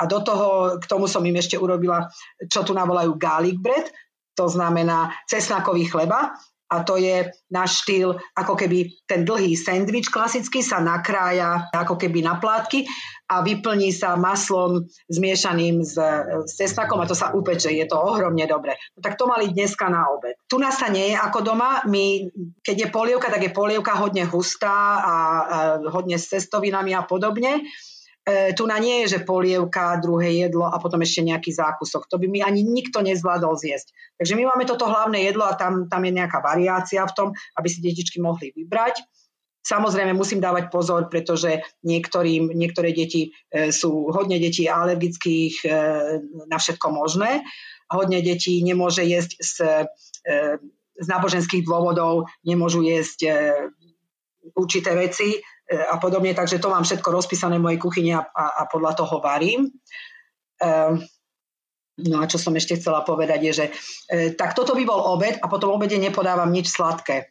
A 0.00 0.02
do 0.08 0.18
toho, 0.24 0.48
k 0.80 0.84
tomu 0.88 1.04
som 1.04 1.22
im 1.22 1.36
ešte 1.36 1.60
urobila, 1.60 2.08
čo 2.48 2.64
tu 2.64 2.72
navolajú 2.72 3.12
garlic 3.20 3.60
bread, 3.60 3.92
to 4.32 4.48
znamená 4.48 5.12
cesnakový 5.28 5.92
chleba 5.92 6.32
a 6.72 6.80
to 6.80 6.96
je 6.96 7.28
náš 7.52 7.84
štýl, 7.84 8.16
ako 8.32 8.56
keby 8.56 9.04
ten 9.04 9.28
dlhý 9.28 9.52
sendvič 9.52 10.08
klasický 10.08 10.64
sa 10.64 10.80
nakrája 10.80 11.68
ako 11.68 12.00
keby 12.00 12.24
na 12.24 12.40
plátky 12.40 12.88
a 13.28 13.44
vyplní 13.44 13.92
sa 13.92 14.16
maslom 14.16 14.88
zmiešaným 15.08 15.84
s, 15.84 15.96
s 16.48 16.52
cesnakom 16.56 17.00
a 17.00 17.08
to 17.08 17.16
sa 17.16 17.32
upeče. 17.32 17.72
Je 17.72 17.84
to 17.84 17.96
ohromne 17.96 18.44
dobre. 18.48 18.76
No, 18.96 19.00
tak 19.04 19.20
to 19.20 19.28
mali 19.28 19.52
dneska 19.52 19.88
na 19.92 20.08
obed. 20.12 20.36
Tu 20.48 20.56
nás 20.56 20.76
sa 20.76 20.88
nie 20.88 21.12
je 21.12 21.16
ako 21.16 21.40
doma. 21.44 21.84
My, 21.88 22.28
keď 22.64 22.76
je 22.76 22.88
polievka, 22.92 23.28
tak 23.32 23.44
je 23.44 23.52
polievka 23.52 23.96
hodne 23.96 24.24
hustá 24.28 25.00
a, 25.00 25.04
a 25.04 25.16
hodne 25.92 26.20
s 26.20 26.28
cestovinami 26.28 26.92
a 26.92 27.04
podobne. 27.04 27.64
E, 28.22 28.54
tu 28.54 28.70
na 28.70 28.78
nie 28.78 29.02
je, 29.02 29.18
že 29.18 29.26
polievka, 29.26 29.98
druhé 29.98 30.46
jedlo 30.46 30.70
a 30.70 30.78
potom 30.78 31.02
ešte 31.02 31.26
nejaký 31.26 31.50
zákusok. 31.50 32.06
To 32.06 32.22
by 32.22 32.30
mi 32.30 32.38
ani 32.38 32.62
nikto 32.62 33.02
nezvládol 33.02 33.58
zjesť. 33.58 33.90
Takže 34.14 34.38
my 34.38 34.46
máme 34.46 34.62
toto 34.62 34.86
hlavné 34.86 35.26
jedlo 35.26 35.42
a 35.42 35.58
tam, 35.58 35.90
tam 35.90 36.06
je 36.06 36.12
nejaká 36.14 36.38
variácia 36.38 37.02
v 37.02 37.16
tom, 37.18 37.28
aby 37.58 37.66
si 37.66 37.82
detičky 37.82 38.22
mohli 38.22 38.54
vybrať. 38.54 39.02
Samozrejme 39.62 40.14
musím 40.14 40.38
dávať 40.38 40.70
pozor, 40.70 41.10
pretože 41.10 41.66
niektorým, 41.82 42.54
niektoré 42.54 42.94
deti 42.94 43.34
e, 43.50 43.74
sú 43.74 44.10
hodne 44.14 44.38
detí 44.38 44.70
alergických 44.70 45.54
e, 45.62 45.68
na 46.46 46.62
všetko 46.62 46.94
možné. 46.94 47.42
Hodne 47.90 48.22
detí 48.22 48.62
nemôže 48.62 49.02
jesť 49.02 49.30
z, 49.42 49.54
e, 50.26 50.38
z 50.94 51.06
náboženských 51.10 51.66
dôvodov, 51.66 52.30
nemôžu 52.46 52.86
jesť 52.86 53.18
e, 53.26 53.30
určité 54.54 54.94
veci, 54.94 55.42
a 55.70 55.96
podobne, 56.02 56.34
takže 56.34 56.58
to 56.58 56.68
mám 56.68 56.84
všetko 56.84 57.08
rozpísané 57.08 57.56
v 57.56 57.64
mojej 57.64 57.80
kuchyni 57.80 58.10
a, 58.12 58.22
a, 58.22 58.44
a 58.60 58.62
podľa 58.68 58.92
toho 58.98 59.22
varím. 59.22 59.70
Um, 60.60 61.00
No 62.00 62.24
a 62.24 62.26
čo 62.26 62.40
som 62.40 62.56
ešte 62.56 62.80
chcela 62.80 63.04
povedať 63.04 63.40
je, 63.44 63.52
že 63.52 63.66
e, 63.68 63.72
tak 64.32 64.56
toto 64.56 64.72
by 64.72 64.80
bol 64.88 65.12
obed 65.12 65.36
a 65.36 65.44
potom 65.44 65.76
obede 65.76 66.00
nepodávam 66.00 66.48
nič 66.48 66.72
sladké. 66.72 67.28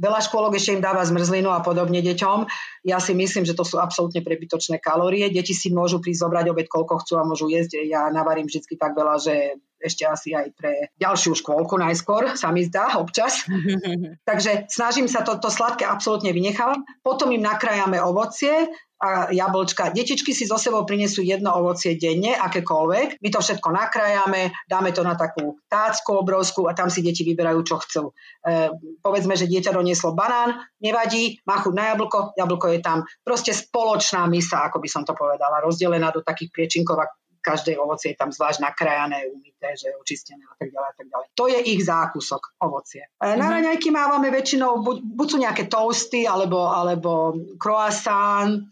Veľa 0.00 0.20
škôlok 0.22 0.58
ešte 0.58 0.74
im 0.74 0.82
dáva 0.82 1.06
zmrzlinu 1.06 1.50
a 1.54 1.62
podobne 1.62 2.02
deťom. 2.02 2.46
Ja 2.84 2.98
si 2.98 3.14
myslím, 3.14 3.46
že 3.46 3.54
to 3.54 3.62
sú 3.62 3.78
absolútne 3.78 4.20
prebytočné 4.20 4.82
kalórie. 4.82 5.30
Deti 5.30 5.54
si 5.54 5.70
môžu 5.70 6.02
prísť 6.02 6.26
zobrať 6.26 6.46
obed, 6.50 6.66
koľko 6.66 7.02
chcú 7.02 7.14
a 7.18 7.26
môžu 7.26 7.46
jesť. 7.48 7.82
Ja 7.86 8.10
navarím 8.10 8.50
vždy 8.50 8.74
tak 8.74 8.92
veľa, 8.92 9.16
že 9.22 9.58
ešte 9.84 10.08
asi 10.08 10.32
aj 10.32 10.56
pre 10.56 10.88
ďalšiu 10.96 11.36
škôlku 11.36 11.76
najskôr, 11.76 12.40
sa 12.40 12.48
mi 12.48 12.64
zdá 12.64 12.96
občas. 12.96 13.44
Takže 14.28 14.72
snažím 14.72 15.06
sa 15.12 15.20
toto 15.20 15.44
to 15.44 15.50
sladké 15.52 15.84
absolútne 15.84 16.32
vynechávam. 16.32 16.88
Potom 17.04 17.28
im 17.36 17.44
nakrájame 17.44 18.00
ovocie, 18.00 18.72
a 19.04 19.28
jablčka. 19.28 19.92
Detičky 19.92 20.32
si 20.32 20.48
zo 20.48 20.56
sebou 20.56 20.88
prinesú 20.88 21.20
jedno 21.20 21.52
ovocie 21.52 22.00
denne, 22.00 22.32
akékoľvek. 22.40 23.20
My 23.20 23.28
to 23.28 23.44
všetko 23.44 23.68
nakrájame, 23.68 24.48
dáme 24.64 24.96
to 24.96 25.04
na 25.04 25.12
takú 25.12 25.60
tácku 25.68 26.24
obrovskú 26.24 26.64
a 26.64 26.72
tam 26.72 26.88
si 26.88 27.04
deti 27.04 27.20
vyberajú, 27.20 27.60
čo 27.60 27.76
chcú. 27.84 28.02
E, 28.40 28.72
povedzme, 29.04 29.36
že 29.36 29.44
dieťa 29.44 29.76
donieslo 29.76 30.16
banán, 30.16 30.56
nevadí, 30.80 31.36
má 31.44 31.60
chuť 31.60 31.74
na 31.76 31.92
jablko, 31.92 32.32
jablko 32.32 32.66
je 32.72 32.80
tam. 32.80 33.04
Proste 33.20 33.52
spoločná 33.52 34.24
misa, 34.24 34.64
ako 34.64 34.80
by 34.80 34.88
som 34.88 35.04
to 35.04 35.12
povedala, 35.12 35.60
rozdelená 35.60 36.08
do 36.08 36.24
takých 36.24 36.48
priečinkov, 36.48 36.96
každé 37.44 37.76
ovocie 37.76 38.16
je 38.16 38.18
tam 38.18 38.32
zvlášť 38.32 38.64
nakrájané, 38.64 39.28
umité, 39.28 39.76
že 39.76 39.92
očistené 40.00 40.40
a 40.48 40.56
tak 40.56 40.72
ďalej 40.72 40.88
a 40.88 40.94
tak 40.96 41.06
ďalej. 41.12 41.26
To 41.36 41.44
je 41.52 41.58
ich 41.76 41.80
zákusok, 41.84 42.56
ovocie. 42.64 43.04
Mm-hmm. 43.20 43.36
Na 43.36 43.46
raňajky 43.52 43.88
mávame 43.92 44.32
väčšinou, 44.32 44.80
buď, 44.80 44.96
buď 45.04 45.26
sú 45.28 45.36
nejaké 45.36 45.64
toasty, 45.68 46.24
alebo, 46.24 46.72
alebo 46.72 47.36
croissant, 47.60 48.64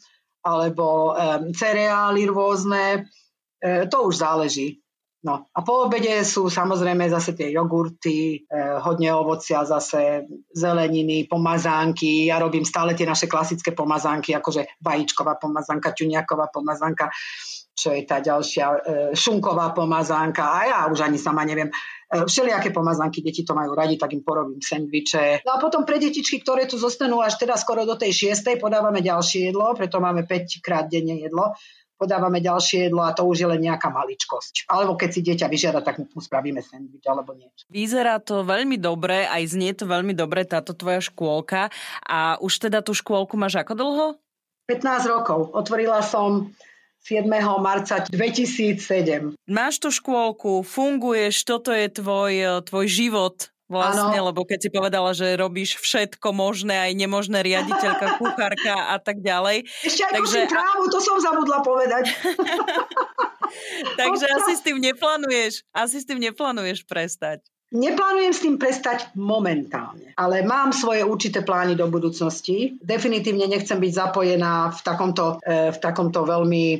alebo 0.42 1.14
um, 1.14 1.54
cereály 1.54 2.26
rôzne. 2.26 3.06
E, 3.62 3.86
to 3.86 4.10
už 4.10 4.18
záleží. 4.18 4.82
No 5.22 5.46
a 5.54 5.62
po 5.62 5.86
obede 5.86 6.26
sú 6.26 6.50
samozrejme 6.50 7.06
zase 7.06 7.38
tie 7.38 7.54
jogurty, 7.54 8.42
e, 8.42 8.58
hodne 8.82 9.14
ovocia, 9.14 9.62
zase 9.62 10.26
zeleniny, 10.50 11.30
pomazánky. 11.30 12.26
Ja 12.26 12.42
robím 12.42 12.66
stále 12.66 12.98
tie 12.98 13.06
naše 13.06 13.30
klasické 13.30 13.70
pomazánky, 13.70 14.34
akože 14.34 14.82
vajíčková 14.82 15.38
pomazánka, 15.38 15.94
ťuniaková 15.94 16.50
pomazánka 16.50 17.14
čo 17.72 17.88
je 17.96 18.04
tá 18.04 18.20
ďalšia 18.20 18.66
e, 18.68 18.78
šunková 19.16 19.72
pomazánka 19.72 20.44
a 20.44 20.58
ja 20.68 20.78
už 20.92 21.08
ani 21.08 21.16
sama 21.16 21.42
neviem. 21.48 21.72
E, 22.12 22.28
všelijaké 22.28 22.76
pomazánky, 22.76 23.24
deti 23.24 23.40
to 23.40 23.56
majú 23.56 23.72
radi, 23.72 23.96
tak 23.96 24.12
im 24.12 24.20
porobím 24.20 24.60
sendviče. 24.60 25.48
No 25.48 25.56
a 25.56 25.58
potom 25.58 25.88
pre 25.88 25.96
detičky, 25.96 26.44
ktoré 26.44 26.68
tu 26.68 26.76
zostanú 26.76 27.24
až 27.24 27.40
teda 27.40 27.56
skoro 27.56 27.88
do 27.88 27.96
tej 27.96 28.12
šiestej, 28.12 28.60
podávame 28.60 29.00
ďalšie 29.00 29.48
jedlo, 29.48 29.72
preto 29.72 29.96
máme 29.96 30.28
5 30.28 30.60
krát 30.60 30.92
denne 30.92 31.16
jedlo 31.16 31.56
podávame 32.02 32.42
ďalšie 32.42 32.90
jedlo 32.90 33.06
a 33.06 33.14
to 33.14 33.22
už 33.22 33.46
je 33.46 33.46
len 33.46 33.62
nejaká 33.62 33.86
maličkosť. 33.94 34.66
Alebo 34.66 34.98
keď 34.98 35.10
si 35.14 35.20
dieťa 35.22 35.46
vyžiada, 35.46 35.86
tak 35.86 36.02
mu 36.02 36.18
spravíme 36.18 36.58
sendvič 36.58 37.06
alebo 37.06 37.38
niečo. 37.38 37.62
Vyzerá 37.70 38.18
to 38.18 38.42
veľmi 38.42 38.74
dobre, 38.74 39.22
aj 39.30 39.54
znie 39.54 39.70
to 39.70 39.86
veľmi 39.86 40.10
dobre 40.10 40.42
táto 40.42 40.74
tvoja 40.74 40.98
škôlka. 40.98 41.70
A 42.02 42.42
už 42.42 42.66
teda 42.66 42.82
tú 42.82 42.90
škôlku 42.90 43.38
máš 43.38 43.62
ako 43.62 43.78
dlho? 43.78 44.06
15 44.66 45.14
rokov. 45.14 45.54
Otvorila 45.54 46.02
som 46.02 46.50
7. 47.02 47.26
marca 47.58 48.06
2007. 48.06 49.34
Máš 49.50 49.74
tú 49.82 49.90
škôlku, 49.90 50.62
funguješ, 50.62 51.42
toto 51.42 51.74
je 51.74 51.90
tvoj, 51.90 52.62
tvoj 52.66 52.86
život 52.86 53.52
vlastne, 53.72 54.20
ano. 54.20 54.28
lebo 54.28 54.44
keď 54.44 54.58
si 54.60 54.68
povedala, 54.68 55.16
že 55.16 55.32
robíš 55.40 55.80
všetko 55.80 56.36
možné, 56.36 56.76
aj 56.76 56.92
nemožné, 56.92 57.40
riaditeľka, 57.40 58.06
kuchárka 58.20 58.92
a 58.92 59.00
tak 59.00 59.24
ďalej. 59.24 59.64
Ešte 59.80 60.02
aj 60.04 60.12
Takže... 60.20 60.38
trávu, 60.52 60.84
to 60.92 60.98
som 61.00 61.16
zabudla 61.16 61.64
povedať. 61.64 62.12
Takže 64.00 64.26
asi 64.28 64.52
s 64.56 64.62
tým 64.64 64.76
neplánuješ, 64.80 65.64
asi 65.72 65.96
s 66.00 66.08
tým 66.08 66.20
neplánuješ 66.20 66.84
prestať. 66.84 67.40
Neplánujem 67.72 68.32
s 68.36 68.44
tým 68.44 68.56
prestať 68.60 69.08
momentálne, 69.16 70.12
ale 70.20 70.44
mám 70.44 70.76
svoje 70.76 71.00
určité 71.08 71.40
plány 71.40 71.72
do 71.72 71.88
budúcnosti. 71.88 72.76
Definitívne 72.84 73.48
nechcem 73.48 73.80
byť 73.80 73.92
zapojená 73.96 74.76
v 74.76 74.80
takomto, 74.84 75.40
e, 75.40 75.72
v 75.72 75.78
takomto 75.80 76.28
veľmi 76.28 76.64
e, 76.76 76.78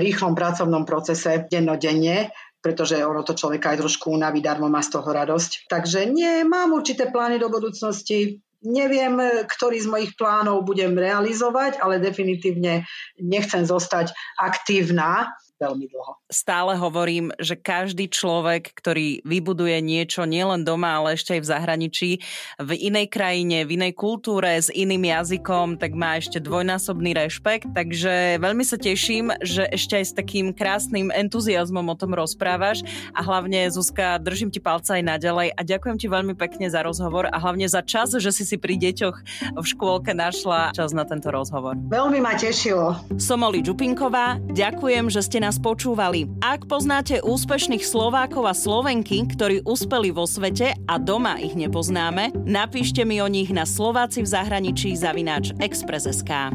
rýchlom 0.00 0.32
pracovnom 0.32 0.88
procese 0.88 1.44
dennodenne, 1.44 2.32
pretože 2.64 3.04
ono 3.04 3.20
to 3.20 3.36
človeka 3.36 3.76
aj 3.76 3.84
trošku 3.84 4.16
unaví, 4.16 4.40
darmo 4.40 4.72
má 4.72 4.80
z 4.80 4.96
toho 4.96 5.04
radosť. 5.04 5.68
Takže 5.68 6.08
nie, 6.08 6.40
mám 6.48 6.72
určité 6.72 7.12
plány 7.12 7.36
do 7.36 7.52
budúcnosti. 7.52 8.40
Neviem, 8.64 9.20
e, 9.20 9.44
ktorý 9.44 9.76
z 9.76 9.92
mojich 9.92 10.12
plánov 10.16 10.64
budem 10.64 10.96
realizovať, 10.96 11.84
ale 11.84 12.00
definitívne 12.00 12.88
nechcem 13.20 13.68
zostať 13.68 14.16
aktívna 14.40 15.36
veľmi 15.64 15.86
dlho. 15.88 16.12
Stále 16.28 16.76
hovorím, 16.76 17.32
že 17.40 17.56
každý 17.56 18.12
človek, 18.12 18.76
ktorý 18.76 19.24
vybuduje 19.24 19.80
niečo 19.80 20.28
nielen 20.28 20.62
doma, 20.62 21.00
ale 21.00 21.16
ešte 21.16 21.38
aj 21.38 21.40
v 21.40 21.50
zahraničí, 21.50 22.10
v 22.60 22.70
inej 22.76 23.08
krajine, 23.08 23.64
v 23.64 23.80
inej 23.80 23.92
kultúre, 23.96 24.60
s 24.60 24.68
iným 24.68 25.08
jazykom, 25.08 25.80
tak 25.80 25.96
má 25.96 26.20
ešte 26.20 26.38
dvojnásobný 26.42 27.16
rešpekt. 27.16 27.72
Takže 27.72 28.42
veľmi 28.42 28.64
sa 28.66 28.76
teším, 28.76 29.32
že 29.40 29.64
ešte 29.72 29.96
aj 30.00 30.04
s 30.04 30.12
takým 30.12 30.52
krásnym 30.52 31.08
entuziasmom 31.08 31.86
o 31.88 31.96
tom 31.96 32.12
rozprávaš 32.12 32.84
a 33.16 33.20
hlavne 33.24 33.66
Zuzka, 33.72 34.20
držím 34.20 34.52
ti 34.52 34.60
palca 34.60 35.00
aj 35.00 35.04
naďalej 35.04 35.48
a 35.56 35.60
ďakujem 35.64 35.96
ti 35.96 36.06
veľmi 36.10 36.34
pekne 36.36 36.68
za 36.68 36.84
rozhovor 36.84 37.30
a 37.30 37.36
hlavne 37.40 37.66
za 37.70 37.80
čas, 37.80 38.12
že 38.12 38.30
si 38.30 38.44
si 38.44 38.56
pri 38.60 38.76
deťoch 38.76 39.16
v 39.56 39.64
škôlke 39.64 40.12
našla 40.12 40.74
čas 40.76 40.92
na 40.92 41.06
tento 41.06 41.30
rozhovor. 41.30 41.78
Veľmi 41.88 42.18
ma 42.20 42.34
tešilo. 42.36 42.98
Som 43.16 43.46
Oli 43.46 43.62
Čupinková, 43.64 44.42
ďakujem, 44.52 45.08
že 45.08 45.20
ste 45.24 45.38
nás 45.54 45.62
počúvali. 45.62 46.26
Ak 46.42 46.66
poznáte 46.66 47.22
úspešných 47.22 47.86
Slovákov 47.86 48.42
a 48.50 48.54
Slovenky, 48.58 49.22
ktorí 49.22 49.62
uspeli 49.62 50.10
vo 50.10 50.26
svete 50.26 50.74
a 50.90 50.98
doma 50.98 51.38
ich 51.38 51.54
nepoznáme, 51.54 52.34
napíšte 52.42 53.06
mi 53.06 53.22
o 53.22 53.30
nich 53.30 53.54
na 53.54 53.62
Slováci 53.62 54.26
v 54.26 54.34
zahraničí 54.34 54.90
zavináč 54.98 55.54
Express.sk. 55.62 56.50